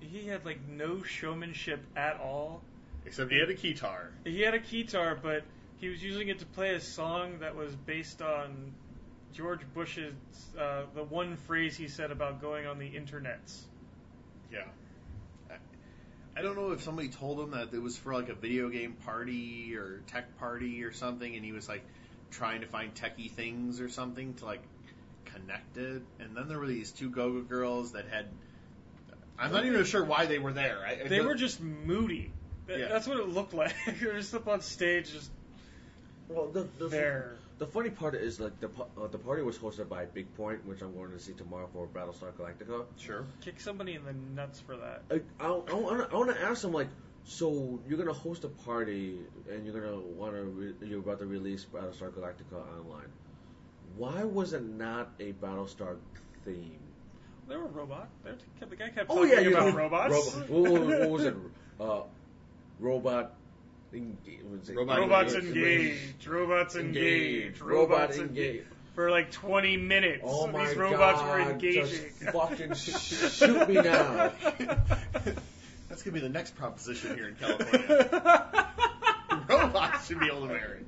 he 0.00 0.26
had 0.26 0.44
like 0.44 0.60
no 0.68 1.02
showmanship 1.02 1.80
at 1.96 2.20
all. 2.20 2.62
Except 3.06 3.30
he 3.32 3.38
had 3.38 3.48
a 3.50 3.54
guitar. 3.54 4.10
He 4.24 4.42
had 4.42 4.54
a 4.54 4.58
guitar, 4.58 5.18
but 5.20 5.42
he 5.78 5.88
was 5.88 6.02
using 6.02 6.28
it 6.28 6.38
to 6.40 6.46
play 6.46 6.74
a 6.74 6.80
song 6.80 7.38
that 7.40 7.56
was 7.56 7.74
based 7.74 8.20
on 8.22 8.72
George 9.32 9.60
Bush's 9.74 10.14
uh, 10.58 10.82
the 10.94 11.02
one 11.02 11.36
phrase 11.36 11.76
he 11.76 11.88
said 11.88 12.10
about 12.10 12.40
going 12.40 12.66
on 12.66 12.78
the 12.78 12.90
internets. 12.90 13.62
Yeah. 14.52 14.64
I, 16.40 16.42
I 16.42 16.44
don't 16.44 16.56
know 16.56 16.72
if 16.72 16.82
somebody 16.82 17.08
told 17.08 17.40
him 17.40 17.50
that 17.52 17.72
it 17.72 17.82
was 17.82 17.96
for 17.96 18.14
like 18.14 18.28
a 18.28 18.34
video 18.34 18.68
game 18.68 18.94
party 19.04 19.74
or 19.76 20.02
tech 20.06 20.38
party 20.38 20.82
or 20.84 20.92
something, 20.92 21.34
and 21.34 21.44
he 21.44 21.52
was 21.52 21.68
like 21.68 21.84
trying 22.30 22.60
to 22.62 22.66
find 22.66 22.94
techie 22.94 23.30
things 23.30 23.80
or 23.80 23.88
something 23.88 24.34
to 24.34 24.44
like 24.44 24.62
connect 25.26 25.76
it. 25.76 26.02
And 26.18 26.36
then 26.36 26.48
there 26.48 26.58
were 26.58 26.66
these 26.66 26.90
two 26.90 27.10
go-go 27.10 27.42
girls 27.42 27.92
that 27.92 28.06
had. 28.08 28.26
I'm 29.38 29.52
not 29.52 29.64
even 29.64 29.84
sure 29.84 30.04
why 30.04 30.26
they 30.26 30.38
were 30.38 30.52
there. 30.52 30.80
I, 30.86 31.04
I 31.04 31.08
They 31.08 31.20
were 31.20 31.34
just 31.34 31.60
moody. 31.60 32.30
That- 32.66 32.78
Yeah. 32.78 32.88
That's 32.88 33.06
what 33.06 33.18
it 33.18 33.28
looked 33.28 33.54
like. 33.54 33.74
they 34.00 34.06
were 34.06 34.14
just 34.14 34.34
up 34.34 34.48
on 34.48 34.60
stage, 34.60 35.12
just 35.12 35.30
Well, 36.28 36.48
the, 36.48 36.68
the, 36.78 36.88
there. 36.88 37.36
The 37.60 37.66
funny 37.66 37.90
part 37.90 38.14
is 38.14 38.40
like 38.40 38.58
the 38.60 38.68
uh, 39.00 39.06
the 39.08 39.18
party 39.18 39.42
was 39.42 39.58
hosted 39.58 39.88
by 39.88 40.06
Bigpoint, 40.06 40.64
which 40.64 40.80
I'm 40.80 40.94
going 40.94 41.10
to 41.12 41.18
see 41.20 41.34
tomorrow 41.34 41.68
for 41.72 41.86
Battlestar 41.86 42.32
Galactica. 42.32 42.86
sure. 42.98 43.26
Kick 43.42 43.60
somebody 43.60 43.94
in 43.94 44.04
the 44.04 44.14
nuts 44.34 44.58
for 44.60 44.76
that. 44.78 45.02
I 45.10 45.20
I, 45.38 45.48
I, 45.48 45.74
wanna, 45.74 46.08
I 46.10 46.14
want 46.16 46.34
to 46.34 46.40
ask 46.42 46.62
them 46.62 46.72
like, 46.72 46.88
so 47.24 47.78
you're 47.86 47.98
gonna 47.98 48.14
host 48.14 48.44
a 48.44 48.48
party 48.48 49.18
and 49.52 49.64
you're 49.66 49.78
gonna 49.78 50.00
want 50.00 50.34
to 50.34 50.42
re- 50.42 50.74
you're 50.88 51.00
about 51.00 51.18
to 51.20 51.26
release 51.26 51.66
Battlestar 51.70 52.10
Galactica 52.10 52.56
online. 52.78 53.12
Why 53.96 54.24
was 54.24 54.54
it 54.54 54.64
not 54.64 55.10
a 55.20 55.32
Battlestar 55.32 55.96
theme? 56.46 56.78
They 57.46 57.56
were 57.56 57.66
robot. 57.66 58.08
They 58.24 58.30
were- 58.30 58.66
the 58.70 58.76
guy 58.76 58.88
kept 58.88 59.10
Oh 59.10 59.16
talking 59.16 59.30
yeah, 59.32 59.40
you 59.40 59.54
about 59.54 59.74
know, 59.74 59.76
robots. 59.80 60.34
Robo- 60.48 60.62
what, 60.62 60.72
what- 60.86 61.00
what 61.00 61.10
was 61.10 61.24
it? 61.26 61.34
Uh, 61.78 62.02
robot. 62.78 63.34
Engage, 63.92 64.42
what 64.44 64.60
was 64.60 64.68
it? 64.68 64.76
Robot 64.76 64.98
Robots 64.98 65.34
engaged. 65.34 65.56
engaged. 65.56 66.26
Robots 66.26 66.76
engaged. 66.76 66.96
Engaged. 67.46 67.60
Robots 67.60 68.16
Robot 68.18 68.28
engaged. 68.28 68.48
engaged. 68.50 68.66
For 68.94 69.10
like 69.10 69.30
20 69.32 69.76
minutes, 69.76 70.22
Oh 70.24 70.46
my 70.48 70.66
these 70.66 70.76
robots 70.76 71.20
God! 71.20 71.30
were 71.30 71.40
engaging. 71.52 71.84
Just 72.20 72.32
fucking 72.32 72.74
shoot 73.54 73.68
me 73.68 73.74
now. 73.74 74.32
That's 75.88 76.02
gonna 76.02 76.14
be 76.14 76.20
the 76.20 76.28
next 76.28 76.56
proposition 76.56 77.14
here 77.16 77.28
in 77.28 77.34
California. 77.36 78.66
Robots 79.48 80.06
should 80.06 80.20
be 80.20 80.26
able 80.26 80.48
to 80.48 80.48
marry. 80.48 80.80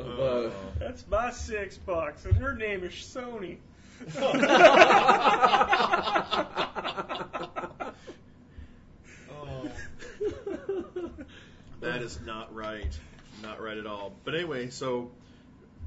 Uh, 0.00 0.50
That's 0.78 1.04
my 1.08 1.30
six 1.30 1.76
bucks, 1.78 2.24
and 2.26 2.36
her 2.36 2.54
name 2.54 2.84
is 2.84 2.92
Sony. 2.92 3.58
Oh, 9.30 9.68
that 11.80 12.02
is 12.02 12.18
not 12.24 12.54
right. 12.54 12.98
Not 13.42 13.60
right 13.62 13.76
at 13.76 13.86
all. 13.86 14.12
But 14.24 14.34
anyway, 14.34 14.70
so 14.70 15.10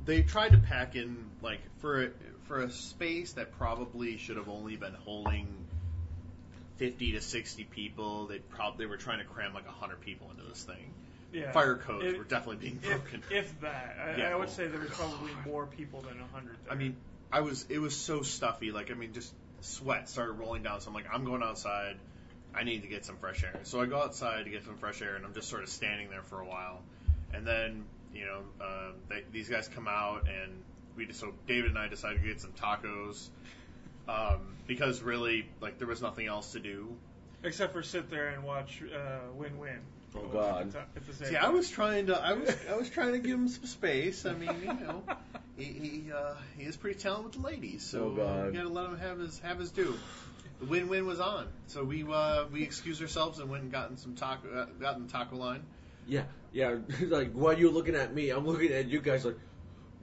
they 0.06 0.22
tried 0.22 0.52
to 0.52 0.58
pack 0.60 0.96
in 0.96 1.18
like 1.42 1.60
for 1.80 2.04
a, 2.06 2.10
for 2.44 2.62
a 2.62 2.72
space 2.72 3.34
that 3.34 3.52
probably 3.58 4.18
should 4.18 4.38
have 4.38 4.50
only 4.50 4.76
been 4.76 4.94
holding 4.94 5.48
fifty 6.78 7.14
to 7.14 7.22
sixty 7.22 7.64
people. 7.64 8.28
They 8.28 8.40
probably 8.40 8.86
they 8.86 8.90
were 8.90 8.98
trying 8.98 9.20
to 9.20 9.26
cram 9.26 9.54
like 9.54 9.68
hundred 9.68 10.02
people 10.02 10.30
into 10.32 10.44
this 10.48 10.64
thing. 10.64 10.94
Yeah. 11.32 11.52
Fire 11.52 11.76
codes 11.76 12.06
If- 12.06 12.18
were 12.18 12.24
definitely 12.24 12.58
being 12.70 12.78
broken. 12.78 13.24
if 13.30 13.60
that, 13.62 13.98
I, 14.00 14.18
Yeah. 14.18 14.32
I 14.32 14.36
would 14.36 14.50
say 14.50 14.68
there 14.68 14.80
was 14.80 14.90
probably 14.90 15.32
more 15.46 15.66
people 15.68 16.02
than 16.02 16.20
100 16.20 16.56
there. 16.66 16.74
I 16.74 16.76
mean, 16.76 16.96
I 17.32 17.42
was 17.42 17.66
it 17.70 17.80
was 17.80 17.96
so 17.96 18.22
stuffy. 18.22 18.72
Like 18.72 18.90
I 18.92 18.94
mean, 18.96 19.14
just 19.14 19.34
sweat 19.62 20.10
started 20.10 20.34
rolling 20.34 20.64
down. 20.64 20.82
So 20.82 20.88
I'm 20.90 20.94
like, 20.96 21.06
I'm 21.14 21.26
going 21.26 21.44
outside. 21.44 21.98
I 22.56 22.64
need 22.64 22.82
to 22.82 22.88
get 22.88 23.06
some 23.06 23.18
fresh 23.18 23.44
air. 23.44 23.60
So 23.64 23.82
I 23.82 23.86
go 23.86 24.02
outside 24.02 24.46
to 24.46 24.50
get 24.50 24.64
some 24.66 24.78
fresh 24.78 25.02
air, 25.02 25.16
and 25.16 25.26
I'm 25.26 25.34
just 25.34 25.50
sort 25.50 25.64
of 25.64 25.70
standing 25.70 26.10
there 26.10 26.24
for 26.24 26.42
a 26.42 26.46
while. 26.46 26.82
And 27.34 27.46
then 27.46 27.86
you 28.14 28.26
know, 28.26 28.42
uh, 28.60 28.92
they, 29.08 29.24
these 29.32 29.50
guys 29.50 29.68
come 29.68 29.88
out, 29.88 30.28
and 30.28 30.52
we 30.96 31.06
just 31.06 31.20
so 31.20 31.34
David 31.48 31.70
and 31.70 31.78
I 31.80 31.88
decided 31.88 32.22
to 32.22 32.28
get 32.28 32.42
some 32.42 32.52
tacos 32.54 33.28
um, 34.08 34.56
because 34.68 35.02
really, 35.02 35.48
like, 35.62 35.78
there 35.78 35.88
was 35.88 36.02
nothing 36.02 36.28
else 36.28 36.54
to 36.54 36.60
do. 36.60 36.88
Except 37.44 37.72
for 37.72 37.84
sit 37.84 38.10
there 38.10 38.30
and 38.30 38.44
watch 38.44 38.82
uh, 38.84 39.32
Win 39.36 39.58
Win. 39.60 39.80
Oh, 40.16 40.22
God. 40.22 40.62
At 40.62 40.72
the, 40.72 40.80
at 40.80 41.08
the 41.08 41.14
same 41.14 41.28
See, 41.30 41.36
I 41.36 41.50
was 41.50 41.70
trying 41.70 42.08
to, 42.08 42.20
I 42.20 42.34
was, 42.34 42.58
I 42.70 42.76
was 42.76 42.90
trying 42.90 43.12
to 43.14 43.20
give 43.20 43.38
him 43.40 43.48
some 43.48 43.66
space. 43.66 44.26
I 44.26 44.34
mean, 44.34 44.50
you 44.62 44.74
know, 44.74 45.04
he 45.58 45.64
he, 45.66 46.12
uh, 46.12 46.34
he 46.58 46.64
is 46.66 46.76
pretty 46.76 47.00
talented 47.00 47.26
with 47.26 47.44
the 47.44 47.48
ladies, 47.48 47.84
so 47.86 48.06
Oh, 48.06 48.10
God. 48.16 48.48
we 48.48 48.54
got 48.54 48.64
to 48.64 48.70
let 48.70 48.88
him 48.88 48.98
have 48.98 49.20
his 49.20 49.40
have 49.40 49.60
his 49.60 49.70
due. 49.72 49.96
The 50.60 50.66
win-win 50.66 51.06
was 51.06 51.20
on, 51.20 51.48
so 51.68 51.84
we 51.84 52.04
uh, 52.04 52.46
we 52.52 52.64
excused 52.64 53.02
ourselves 53.02 53.40
and 53.40 53.50
went 53.50 53.64
and 53.64 53.72
gotten 53.72 53.98
some 53.98 54.16
taco, 54.16 54.50
uh, 54.54 54.66
got 54.80 54.98
in 54.98 55.06
the 55.08 55.12
taco 55.12 55.38
line. 55.38 55.64
yeah, 56.08 56.24
yeah. 56.52 56.76
Like 57.02 57.32
while 57.32 57.58
you're 57.58 57.72
looking 57.72 57.96
at 57.96 58.14
me, 58.14 58.30
I'm 58.32 58.46
looking 58.46 58.72
at 58.74 58.88
you 58.88 59.00
guys. 59.00 59.24
Like, 59.24 59.38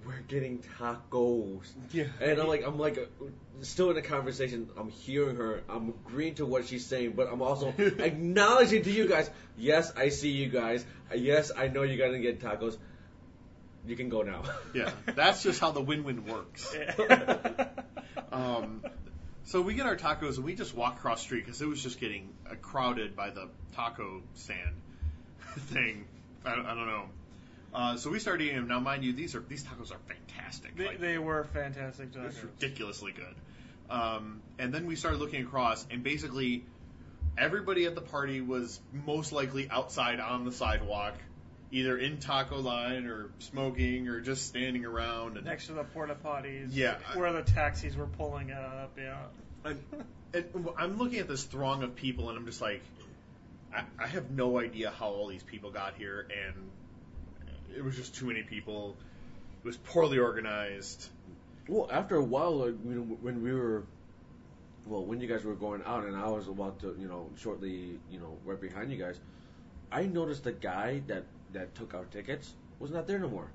we're 0.06 0.20
getting 0.28 0.62
tacos. 0.78 1.66
Yeah. 1.92 2.04
And 2.20 2.38
I'm 2.38 2.46
like, 2.46 2.64
I'm 2.64 2.78
like, 2.78 2.96
uh, 2.96 3.26
still 3.62 3.90
in 3.90 3.96
the 3.96 4.02
conversation. 4.02 4.70
I'm 4.78 4.88
hearing 4.88 5.36
her. 5.36 5.62
I'm 5.68 5.88
agreeing 5.88 6.36
to 6.36 6.46
what 6.46 6.66
she's 6.68 6.86
saying, 6.86 7.12
but 7.16 7.28
I'm 7.30 7.42
also 7.42 7.74
acknowledging 7.78 8.82
to 8.84 8.90
you 8.90 9.08
guys. 9.08 9.28
Yes, 9.58 9.92
I 9.96 10.08
see 10.10 10.30
you 10.30 10.48
guys. 10.48 10.86
Yes, 11.14 11.50
I 11.54 11.68
know 11.68 11.82
you're 11.82 12.06
gonna 12.06 12.20
get 12.20 12.40
tacos. 12.40 12.78
You 13.86 13.94
can 13.96 14.08
go 14.08 14.22
now. 14.22 14.42
Yeah, 14.74 14.90
that's 15.14 15.42
just 15.42 15.60
how 15.60 15.70
the 15.72 15.80
win-win 15.80 16.24
works. 16.24 16.74
Yeah. 16.74 17.68
Um, 18.32 18.82
so 19.46 19.62
we 19.62 19.74
get 19.74 19.86
our 19.86 19.96
tacos 19.96 20.36
and 20.36 20.44
we 20.44 20.54
just 20.54 20.74
walk 20.74 20.96
across 20.96 21.20
the 21.20 21.24
street 21.24 21.44
because 21.46 21.62
it 21.62 21.66
was 21.66 21.82
just 21.82 21.98
getting 21.98 22.28
uh, 22.50 22.54
crowded 22.56 23.16
by 23.16 23.30
the 23.30 23.48
taco 23.74 24.20
stand 24.34 24.74
thing. 25.56 26.04
I, 26.44 26.52
I 26.52 26.74
don't 26.74 26.86
know. 26.86 27.04
Uh, 27.72 27.96
so 27.96 28.10
we 28.10 28.18
started 28.18 28.44
eating 28.44 28.56
them. 28.56 28.68
Now, 28.68 28.80
mind 28.80 29.04
you, 29.04 29.12
these 29.12 29.34
are 29.34 29.40
these 29.40 29.64
tacos 29.64 29.92
are 29.92 29.98
fantastic. 30.06 30.76
they, 30.76 30.86
Like, 30.86 31.00
they 31.00 31.18
were 31.18 31.44
fantastic 31.44 32.12
tacos. 32.12 32.26
it's 32.26 32.42
ridiculously 32.42 33.12
good. 33.12 33.34
Um, 33.88 34.42
and 34.58 34.74
then 34.74 34.86
we 34.86 34.96
started 34.96 35.20
looking 35.20 35.42
across, 35.42 35.86
and 35.90 36.02
basically 36.02 36.64
everybody 37.38 37.86
at 37.86 37.94
the 37.94 38.00
party 38.00 38.40
was 38.40 38.80
most 38.92 39.30
likely 39.32 39.68
outside 39.70 40.18
on 40.20 40.44
the 40.44 40.52
sidewalk, 40.52 41.14
either 41.70 41.98
in 41.98 42.18
taco 42.18 42.60
line 42.60 43.06
or 43.06 43.30
smoking 43.38 44.08
or 44.08 44.20
just 44.20 44.46
standing 44.46 44.84
around. 44.84 45.36
And 45.36 45.46
Next 45.46 45.66
to 45.66 45.72
the 45.72 45.84
porta 45.84 46.16
potties. 46.24 46.68
Yeah. 46.70 46.96
Where 47.14 47.32
the 47.32 47.42
taxis 47.42 47.96
were 47.96 48.06
pulling 48.06 48.52
up, 48.52 48.96
yeah. 48.98 49.18
I'm, 49.64 49.80
and 50.32 50.68
I'm 50.78 50.98
looking 50.98 51.18
at 51.18 51.28
this 51.28 51.44
throng 51.44 51.82
of 51.82 51.96
people, 51.96 52.28
and 52.28 52.38
I'm 52.38 52.46
just 52.46 52.60
like, 52.60 52.82
I, 53.74 53.82
I 53.98 54.06
have 54.06 54.30
no 54.30 54.58
idea 54.58 54.90
how 54.90 55.08
all 55.08 55.28
these 55.28 55.42
people 55.42 55.70
got 55.70 55.94
here, 55.96 56.26
and 56.30 56.70
it 57.76 57.84
was 57.84 57.96
just 57.96 58.14
too 58.14 58.26
many 58.26 58.42
people. 58.42 58.96
It 59.64 59.66
was 59.66 59.76
poorly 59.76 60.18
organized. 60.18 61.08
Well, 61.68 61.88
after 61.90 62.16
a 62.16 62.22
while, 62.22 62.56
like, 62.56 62.74
you 62.86 62.94
know, 62.94 63.02
when 63.20 63.42
we 63.42 63.52
were, 63.52 63.82
well, 64.86 65.04
when 65.04 65.20
you 65.20 65.26
guys 65.26 65.44
were 65.44 65.54
going 65.54 65.82
out, 65.84 66.04
and 66.04 66.16
I 66.16 66.28
was 66.28 66.46
about 66.46 66.80
to, 66.80 66.96
you 66.98 67.08
know, 67.08 67.28
shortly, 67.36 67.98
you 68.10 68.20
know, 68.20 68.36
right 68.44 68.60
behind 68.60 68.92
you 68.92 68.98
guys, 68.98 69.18
I 69.90 70.04
noticed 70.04 70.44
the 70.44 70.52
guy 70.52 71.02
that 71.08 71.24
that 71.56 71.74
took 71.74 71.94
our 71.94 72.04
tickets 72.04 72.54
was 72.78 72.90
not 72.90 73.06
there 73.06 73.18
no 73.18 73.28
more. 73.28 73.50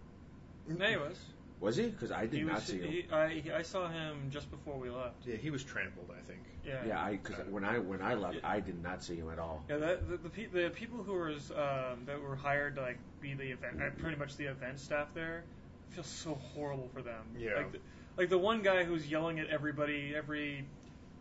No, 0.67 0.85
he 0.85 0.97
was. 0.97 1.17
Was 1.59 1.75
he? 1.75 1.87
Because 1.87 2.11
I 2.11 2.25
did 2.25 2.39
he 2.39 2.41
not 2.41 2.55
was 2.55 2.63
see 2.63 2.79
him. 2.79 2.91
he, 2.91 3.05
I, 3.11 3.43
I 3.59 3.61
saw 3.61 3.87
him 3.87 4.29
just 4.31 4.49
before 4.49 4.77
we 4.77 4.89
left. 4.89 5.27
Yeah, 5.27 5.35
he 5.35 5.51
was 5.51 5.63
trampled, 5.63 6.09
I 6.09 6.21
think. 6.27 6.39
Yeah. 6.65 6.83
yeah, 6.85 7.03
I 7.03 7.11
because 7.11 7.45
when 7.49 7.63
I 7.63 7.77
when 7.77 8.01
I 8.01 8.15
left, 8.15 8.39
I 8.43 8.59
did 8.59 8.81
not 8.81 9.03
see 9.03 9.15
him 9.15 9.29
at 9.29 9.37
all. 9.37 9.63
Yeah, 9.69 9.77
that, 9.77 10.09
the, 10.09 10.17
the, 10.17 10.29
pe- 10.29 10.47
the 10.47 10.69
people 10.71 11.03
who 11.03 11.13
were 11.13 11.29
um, 11.29 12.05
that 12.05 12.19
were 12.19 12.35
hired 12.35 12.75
to 12.75 12.81
like 12.81 12.97
be 13.21 13.35
the 13.35 13.51
event, 13.51 13.81
uh, 13.81 13.89
pretty 13.99 14.17
much 14.17 14.37
the 14.37 14.45
event 14.45 14.79
staff 14.79 15.07
there, 15.13 15.43
I 15.91 15.95
feel 15.95 16.03
so 16.03 16.33
horrible 16.55 16.89
for 16.93 17.03
them. 17.03 17.23
Yeah. 17.37 17.57
Like 17.57 17.71
the, 17.73 17.79
like 18.17 18.29
the 18.29 18.37
one 18.39 18.63
guy 18.63 18.83
who's 18.83 19.07
yelling 19.07 19.39
at 19.39 19.47
everybody 19.49 20.13
every 20.15 20.65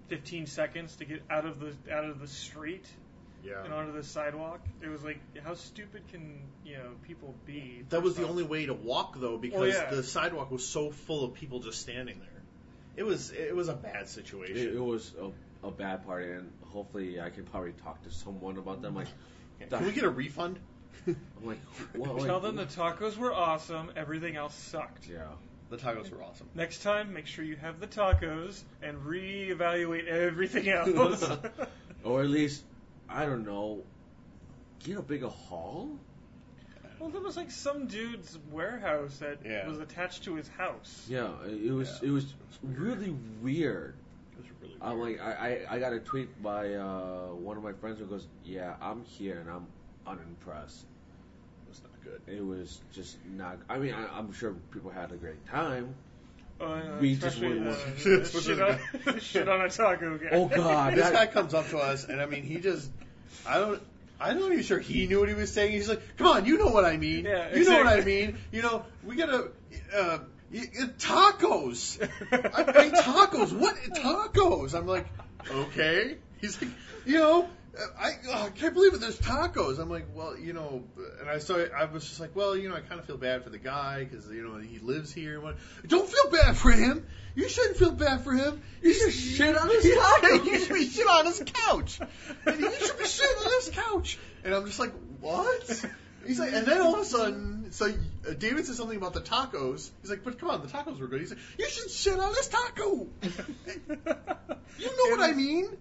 15 0.09 0.47
seconds 0.47 0.97
to 0.97 1.05
get 1.05 1.23
out 1.31 1.45
of 1.45 1.61
the 1.61 1.75
out 1.93 2.05
of 2.05 2.19
the 2.19 2.27
street 2.27 2.87
Yeah. 3.45 3.65
and 3.65 3.73
onto 3.73 3.93
the 3.93 4.03
sidewalk. 4.03 4.61
It 4.83 4.89
was 4.89 5.03
like, 5.03 5.19
how 5.45 5.55
stupid 5.55 6.03
can 6.09 6.43
you 6.65 6.75
know 6.77 6.91
people 7.07 7.35
be? 7.47 7.85
That 7.89 8.03
was 8.03 8.15
the 8.17 8.27
only 8.29 8.43
way 8.43 8.67
to 8.67 8.75
walk 8.75 9.19
though, 9.21 9.37
because 9.39 9.61
Well, 9.61 9.69
yeah. 9.69 9.91
the 9.91 10.03
sidewalk 10.03 10.51
was 10.51 10.67
so 10.67 10.91
full 10.91 11.25
of 11.25 11.35
people 11.35 11.61
just 11.61 11.81
standing 11.81 12.19
there. 12.19 12.43
It 12.97 13.05
was 13.05 13.31
it 13.31 13.55
was 13.55 13.69
a 13.69 13.75
bad 13.75 14.09
situation. 14.09 14.57
It, 14.57 14.75
it 14.75 14.85
was 14.85 15.13
a, 15.21 15.67
a 15.67 15.71
bad 15.71 16.05
party, 16.07 16.33
and 16.33 16.51
hopefully 16.65 17.21
I 17.21 17.31
can 17.31 17.45
probably 17.45 17.73
talk 17.73 18.03
to 18.05 18.11
someone 18.11 18.59
about 18.59 18.83
them. 18.83 18.95
Like, 18.95 19.09
Can 19.71 19.85
we 19.87 19.93
get 19.93 20.05
a 20.05 20.11
refund? 20.11 20.59
I'm 21.07 21.17
like, 21.43 21.61
well, 21.97 22.15
like, 22.15 22.27
Tell 22.27 22.41
them 22.41 22.57
the 22.57 22.67
tacos 22.67 23.17
were 23.17 23.33
awesome. 23.33 23.91
Everything 23.97 24.37
else 24.37 24.55
sucked. 24.55 25.09
yeah. 25.09 25.23
the 25.71 25.77
tacos 25.79 26.11
were 26.11 26.23
awesome. 26.23 26.49
Next 26.55 26.83
time, 26.83 27.15
make 27.15 27.27
sure 27.27 27.43
you 27.45 27.57
have 27.57 27.81
the 27.81 27.87
tacos 27.87 28.63
and 28.83 28.99
reevaluate 28.99 30.07
everything 30.09 30.69
else. 30.69 31.25
Or 32.03 32.23
at 32.23 32.31
least, 32.31 32.65
I 33.11 33.27
don't 33.27 33.45
know, 33.45 33.83
get 34.85 34.97
a 34.99 35.03
bigger 35.03 35.29
hall. 35.29 35.91
well, 36.99 37.11
there 37.11 37.21
was 37.21 37.37
like 37.37 37.51
some 37.51 37.87
dude's 37.87 38.39
warehouse 38.51 39.19
that 39.19 39.39
Yeah. 39.45 39.67
was 39.69 39.79
attached 39.81 40.25
to 40.25 40.35
his 40.37 40.49
house. 40.49 41.07
Yeah, 41.09 41.31
it 41.47 41.73
was 41.73 41.99
Yeah. 42.03 42.09
it 42.09 42.13
was 42.13 42.35
really 42.63 43.11
weird. 43.43 43.95
It 44.33 44.39
was 44.39 44.47
really 44.63 44.75
I'm 44.81 44.99
like, 45.01 45.21
I, 45.21 45.67
I, 45.69 45.75
I 45.77 45.79
got 45.81 45.93
a 45.93 45.99
tweet 46.01 46.43
by 46.43 46.75
uh, 46.75 47.29
one 47.35 47.57
of 47.57 47.63
my 47.63 47.73
friends 47.73 47.99
who 47.99 48.07
goes, 48.07 48.27
"Yeah, 48.45 48.77
I'm 48.81 49.03
here 49.05 49.39
and 49.41 49.51
I'm 49.51 49.67
unimpressed." 50.07 50.85
it 51.67 51.69
was 51.69 51.83
not 51.83 51.93
good. 52.05 52.21
It 52.33 52.45
was 52.45 52.81
just 52.93 53.17
not. 53.37 53.59
I 53.69 53.79
mean, 53.79 53.95
I, 53.95 54.07
I'm 54.19 54.33
sure 54.33 54.55
people 54.73 54.91
had 54.91 55.13
a 55.13 55.17
great 55.17 55.45
time. 55.47 55.95
Uh, 56.61 56.81
We 57.01 57.15
just 57.15 57.39
especially, 57.39 57.61
wouldn't 57.61 57.69
uh, 57.69 58.21
want- 58.27 58.33
shit, 58.43 58.61
on, 58.61 59.21
shit 59.21 59.49
on 59.49 59.61
a 59.63 59.69
taco 59.71 60.19
guy. 60.19 60.29
Oh, 60.33 60.47
God, 60.49 60.95
this 60.95 61.05
that- 61.05 61.13
guy 61.15 61.27
comes 61.27 61.55
up 61.55 61.69
to 61.71 61.79
us, 61.79 62.05
and 62.05 62.21
I 62.21 62.27
mean, 62.27 62.43
he 62.43 62.59
just, 62.61 62.91
I 63.47 63.59
don't, 63.59 63.83
I'm 64.21 64.39
not 64.39 64.53
even 64.53 64.63
sure 64.63 64.79
he 64.79 65.07
knew 65.07 65.21
what 65.21 65.29
he 65.31 65.35
was 65.35 65.51
saying. 65.51 65.73
He's 65.73 65.89
like, 65.89 66.03
"Come 66.19 66.27
on, 66.27 66.45
you 66.45 66.59
know 66.59 66.67
what 66.67 66.85
I 66.85 66.99
mean. 66.99 67.25
Yeah, 67.25 67.55
you 67.57 67.65
know 67.65 67.79
what 67.79 67.87
I 67.87 68.03
mean. 68.03 68.37
You 68.53 68.61
know, 68.61 68.85
we 69.03 69.17
gotta 69.17 69.51
uh, 69.97 70.19
y- 70.53 70.69
y- 70.79 70.87
tacos. 70.99 71.99
I 72.31 72.63
pay 72.65 72.91
tacos. 72.91 73.53
What 73.59 73.77
tacos? 73.77 74.75
I'm 74.75 74.87
like, 74.87 75.07
okay. 75.51 76.19
He's 76.43 76.61
like, 76.61 76.71
you 77.07 77.15
know. 77.19 77.49
I, 77.99 78.11
oh, 78.29 78.47
I 78.47 78.51
can't 78.51 78.75
believe 78.75 78.95
it. 78.95 79.01
There's 79.01 79.19
tacos. 79.19 79.79
I'm 79.79 79.89
like, 79.91 80.07
well, 80.15 80.37
you 80.39 80.53
know, 80.53 80.85
and 81.21 81.29
I 81.29 81.39
saw. 81.39 81.57
I 81.77 81.85
was 81.87 82.07
just 82.07 82.21
like, 82.21 82.35
well, 82.37 82.57
you 82.57 82.69
know, 82.69 82.75
I 82.77 82.81
kind 82.81 83.01
of 83.01 83.07
feel 83.07 83.17
bad 83.17 83.45
for 83.45 83.51
the 83.51 83.59
guy 83.59 84.05
because 84.05 84.29
you 84.31 84.43
know 84.47 84.59
he 84.59 84.79
lives 84.79 85.13
here. 85.13 85.35
and 85.35 85.43
what- 85.43 85.57
Don't 85.87 86.09
feel 86.09 86.31
bad 86.31 86.57
for 86.57 86.71
him. 86.71 87.07
You 87.35 87.49
shouldn't 87.49 87.77
feel 87.77 87.93
bad 87.93 88.23
for 88.23 88.33
him. 88.33 88.61
You 88.83 88.93
should 88.93 89.13
shit 89.13 89.57
on 89.57 89.69
his 89.69 89.85
tacos. 89.85 90.45
You 90.47 90.59
should 90.59 90.75
be 90.75 90.87
shit 90.87 91.07
on 91.07 91.27
his 91.27 91.43
couch. 91.45 92.01
And 92.47 92.61
you 92.61 92.73
should 92.73 92.99
be 92.99 93.05
shit 93.07 93.37
on 93.39 93.53
his 93.61 93.71
couch. 93.73 94.19
And 94.45 94.55
I'm 94.55 94.67
just 94.67 94.79
like, 94.79 94.93
what? 95.21 95.85
He's 96.27 96.39
like, 96.39 96.53
and 96.53 96.67
then 96.67 96.81
all 96.83 96.95
of 96.97 97.01
a 97.01 97.05
sudden, 97.05 97.73
so 97.73 97.87
uh, 97.87 98.33
David 98.35 98.67
says 98.67 98.77
something 98.77 98.97
about 98.97 99.15
the 99.15 99.21
tacos. 99.23 99.91
He's 100.03 100.11
like, 100.11 100.23
but 100.23 100.39
come 100.39 100.51
on, 100.51 100.61
the 100.61 100.69
tacos 100.69 101.01
were 101.01 101.07
good. 101.07 101.21
He's 101.21 101.31
like, 101.31 101.39
you 101.59 101.69
should 101.71 101.91
shit 101.91 102.19
on 102.19 102.33
this 102.33 102.49
taco. 102.49 103.07
You 104.79 104.87
know 104.87 105.17
what 105.17 105.21
I 105.29 105.33
mean? 105.33 105.77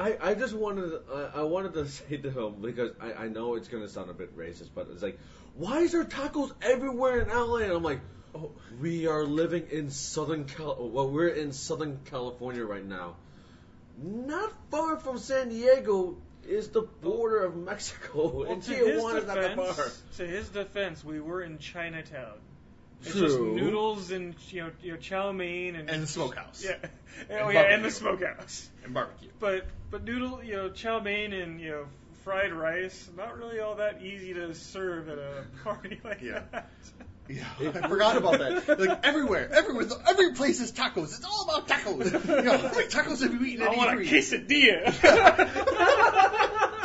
I, 0.00 0.16
I 0.30 0.34
just 0.34 0.54
wanted 0.54 0.92
I, 1.12 1.40
I 1.40 1.42
wanted 1.42 1.74
to 1.74 1.86
say 1.98 2.16
to 2.16 2.30
him 2.30 2.54
because 2.62 2.92
I, 3.00 3.24
I 3.24 3.28
know 3.28 3.54
it's 3.56 3.68
gonna 3.68 3.88
sound 3.88 4.10
a 4.10 4.14
bit 4.14 4.36
racist, 4.36 4.70
but 4.74 4.88
it's 4.90 5.02
like, 5.02 5.18
why 5.54 5.80
is 5.80 5.92
there 5.92 6.04
tacos 6.04 6.52
everywhere 6.62 7.20
in 7.20 7.28
LA? 7.28 7.58
And 7.58 7.72
I'm 7.72 7.82
like, 7.82 8.00
oh, 8.34 8.52
we 8.80 9.06
are 9.06 9.24
living 9.24 9.66
in 9.70 9.90
Southern 9.90 10.44
Cal. 10.46 10.88
Well, 10.88 11.10
we're 11.10 11.28
in 11.28 11.52
Southern 11.52 12.00
California 12.06 12.64
right 12.64 12.84
now. 12.84 13.16
Not 14.02 14.50
far 14.70 14.96
from 14.96 15.18
San 15.18 15.50
Diego 15.50 16.16
is 16.48 16.68
the 16.68 16.82
border 17.02 17.44
of 17.44 17.54
Mexico, 17.54 18.28
Well, 18.28 18.52
and 18.52 18.62
to 18.62 18.72
his 18.72 19.02
Tijuana's 19.02 19.26
not 19.26 19.36
that 19.36 19.56
far. 19.56 19.74
to 20.16 20.26
his 20.26 20.48
defense, 20.48 21.04
we 21.04 21.20
were 21.20 21.42
in 21.42 21.58
Chinatown. 21.58 22.38
It's 23.02 23.12
True. 23.12 23.20
just 23.22 23.38
noodles 23.40 24.10
and 24.10 24.34
you 24.50 24.62
know, 24.64 24.70
you 24.82 24.92
know 24.92 24.98
chow 24.98 25.32
mein 25.32 25.74
and 25.76 25.88
And 25.88 26.02
the 26.02 26.06
smokehouse. 26.06 26.62
yeah, 26.64 26.76
And 27.30 27.40
oh 27.40 27.48
yeah, 27.48 27.60
and 27.62 27.82
the 27.84 27.88
barbecue. 27.88 27.90
smokehouse. 27.90 28.68
And 28.84 28.92
barbecue. 28.94 29.28
But 29.38 29.66
but 29.90 30.04
noodle, 30.04 30.42
you 30.44 30.54
know, 30.56 30.68
chow 30.70 31.00
mein 31.00 31.32
and 31.32 31.60
you 31.60 31.70
know 31.70 31.86
fried 32.24 32.52
rice, 32.52 33.08
not 33.16 33.38
really 33.38 33.60
all 33.60 33.76
that 33.76 34.02
easy 34.02 34.34
to 34.34 34.54
serve 34.54 35.08
at 35.08 35.16
a 35.18 35.44
party 35.64 35.98
like 36.04 36.20
Yeah. 36.20 36.42
that. 36.52 36.70
Yeah, 37.28 37.44
I 37.60 37.88
forgot 37.88 38.16
about 38.16 38.38
that. 38.40 38.78
Like 38.80 39.00
everywhere, 39.04 39.48
everywhere, 39.52 39.86
every 40.08 40.32
place 40.34 40.60
is 40.60 40.72
tacos. 40.72 41.16
It's 41.16 41.24
all 41.24 41.44
about 41.48 41.68
tacos. 41.68 42.10
You 42.28 42.42
know, 42.42 42.58
how 42.58 42.74
many 42.74 42.88
tacos 42.88 43.22
have 43.22 43.32
you 43.32 43.44
eaten? 43.46 43.62
I 43.62 43.70
at 43.70 43.76
want 43.76 43.90
a 43.92 44.02
eatery? 44.02 44.08
quesadilla. 44.08 44.92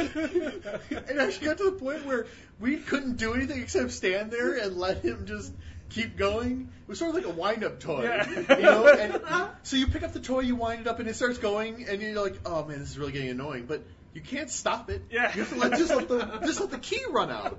and 1.08 1.20
actually 1.20 1.46
got 1.46 1.58
to 1.58 1.64
the 1.64 1.76
point 1.78 2.04
where 2.06 2.26
we 2.58 2.76
couldn't 2.78 3.16
do 3.16 3.34
anything 3.34 3.60
except 3.62 3.90
stand 3.92 4.30
there 4.30 4.54
and 4.54 4.76
let 4.76 5.04
him 5.04 5.26
just 5.26 5.52
keep 5.90 6.16
going. 6.16 6.68
It 6.82 6.88
was 6.88 6.98
sort 6.98 7.10
of 7.10 7.16
like 7.16 7.26
a 7.26 7.36
wind-up 7.36 7.80
toy, 7.80 8.04
Yeah. 8.04 8.56
you 8.56 8.62
know. 8.62 8.86
And 8.98 9.50
so 9.62 9.76
you 9.76 9.86
pick 9.88 10.02
up 10.02 10.12
the 10.12 10.20
toy, 10.20 10.40
you 10.40 10.56
wind 10.56 10.82
it 10.82 10.86
up, 10.88 10.98
and 11.00 11.08
it 11.08 11.16
starts 11.16 11.38
going, 11.38 11.86
and 11.88 12.00
you're 12.00 12.20
like, 12.20 12.38
"Oh 12.46 12.64
man, 12.64 12.78
this 12.80 12.90
is 12.90 12.98
really 12.98 13.12
getting 13.12 13.30
annoying." 13.30 13.66
But 13.66 13.82
you 14.14 14.20
can't 14.20 14.50
stop 14.50 14.90
it. 14.90 15.02
Yeah. 15.10 15.32
You 15.34 15.42
have 15.44 15.50
to 15.52 15.58
let 15.58 15.72
just 15.78 15.94
let 15.94 16.08
the 16.08 16.24
just 16.46 16.60
let 16.60 16.70
the 16.70 16.78
key 16.78 17.02
run 17.10 17.30
out. 17.30 17.58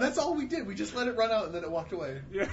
That's 0.00 0.18
all 0.18 0.34
we 0.34 0.46
did. 0.46 0.66
We 0.66 0.74
just 0.74 0.94
let 0.94 1.06
it 1.08 1.16
run 1.16 1.30
out, 1.30 1.46
and 1.46 1.54
then 1.54 1.62
it 1.64 1.70
walked 1.70 1.92
away. 1.92 2.20
yeah. 2.32 2.48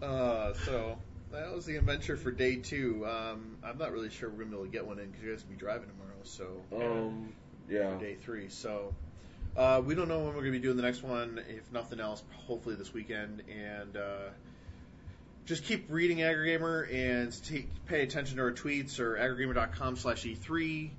Uh, 0.00 0.52
so 0.66 0.98
that 1.30 1.52
was 1.54 1.64
the 1.64 1.76
adventure 1.76 2.16
for 2.16 2.30
day 2.32 2.56
two. 2.56 3.06
Um, 3.06 3.56
I'm 3.62 3.78
not 3.78 3.92
really 3.92 4.10
sure 4.10 4.28
we're 4.28 4.38
gonna 4.44 4.50
be 4.50 4.56
able 4.56 4.64
to 4.66 4.70
get 4.72 4.86
one 4.86 4.98
in 4.98 5.06
because 5.10 5.22
you 5.24 5.30
guys 5.32 5.44
will 5.44 5.50
be 5.50 5.56
driving 5.56 5.88
tomorrow. 5.88 6.10
So 6.24 6.46
Um, 6.74 7.32
yeah. 7.72 7.90
for 7.90 8.04
day 8.04 8.14
three. 8.14 8.48
So 8.48 8.94
uh, 9.56 9.82
we 9.84 9.94
don't 9.94 10.08
know 10.08 10.18
when 10.18 10.28
we're 10.28 10.42
going 10.42 10.52
to 10.52 10.58
be 10.58 10.60
doing 10.60 10.76
the 10.76 10.82
next 10.82 11.02
one. 11.02 11.40
If 11.48 11.70
nothing 11.72 12.00
else, 12.00 12.22
hopefully 12.46 12.74
this 12.74 12.92
weekend. 12.92 13.42
And 13.50 13.96
uh, 13.96 14.30
just 15.44 15.64
keep 15.64 15.90
reading 15.90 16.18
Aggrogamer 16.18 16.92
and 16.92 17.44
take, 17.44 17.68
pay 17.86 18.02
attention 18.02 18.36
to 18.36 18.42
our 18.42 18.52
tweets 18.52 18.98
or 18.98 19.16
aggrogamer.com 19.16 19.96
slash 19.96 20.24
E3. 20.24 20.90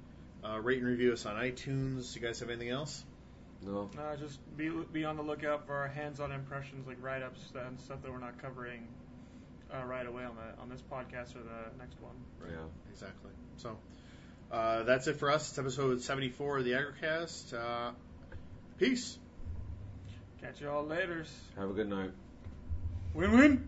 Uh, 0.45 0.59
rate 0.59 0.79
and 0.79 0.87
review 0.87 1.13
us 1.13 1.25
on 1.25 1.35
iTunes. 1.35 2.13
You 2.15 2.21
guys 2.21 2.39
have 2.41 2.49
anything 2.49 2.69
else? 2.69 3.03
No. 3.65 3.89
No, 3.95 4.15
just 4.19 4.39
be 4.57 4.69
be 4.91 5.05
on 5.05 5.15
the 5.15 5.23
lookout 5.23 5.65
for 5.65 5.73
our 5.73 5.87
hands-on 5.87 6.33
impressions, 6.33 6.85
like 6.85 6.97
write-ups 7.01 7.39
and 7.55 7.79
stuff 7.79 8.01
that 8.01 8.11
we're 8.11 8.19
not 8.19 8.37
covering 8.41 8.85
uh, 9.73 9.85
right 9.85 10.05
away 10.05 10.25
on 10.25 10.35
the 10.35 10.61
on 10.61 10.67
this 10.69 10.81
podcast 10.81 11.35
or 11.35 11.43
the 11.43 11.77
next 11.79 12.01
one. 12.01 12.15
Right. 12.41 12.51
Yeah. 12.51 12.91
Exactly. 12.91 13.31
So 13.55 13.77
uh, 14.53 14.83
that's 14.83 15.07
it 15.07 15.17
for 15.17 15.31
us. 15.31 15.49
It's 15.49 15.57
episode 15.57 16.01
74 16.01 16.59
of 16.59 16.65
the 16.65 16.71
Aggrocast. 16.71 17.53
Uh, 17.53 17.91
peace. 18.77 19.17
Catch 20.41 20.61
you 20.61 20.69
all 20.69 20.85
later. 20.85 21.25
Have 21.57 21.71
a 21.71 21.73
good 21.73 21.89
night. 21.89 22.11
Win-win. 23.15 23.67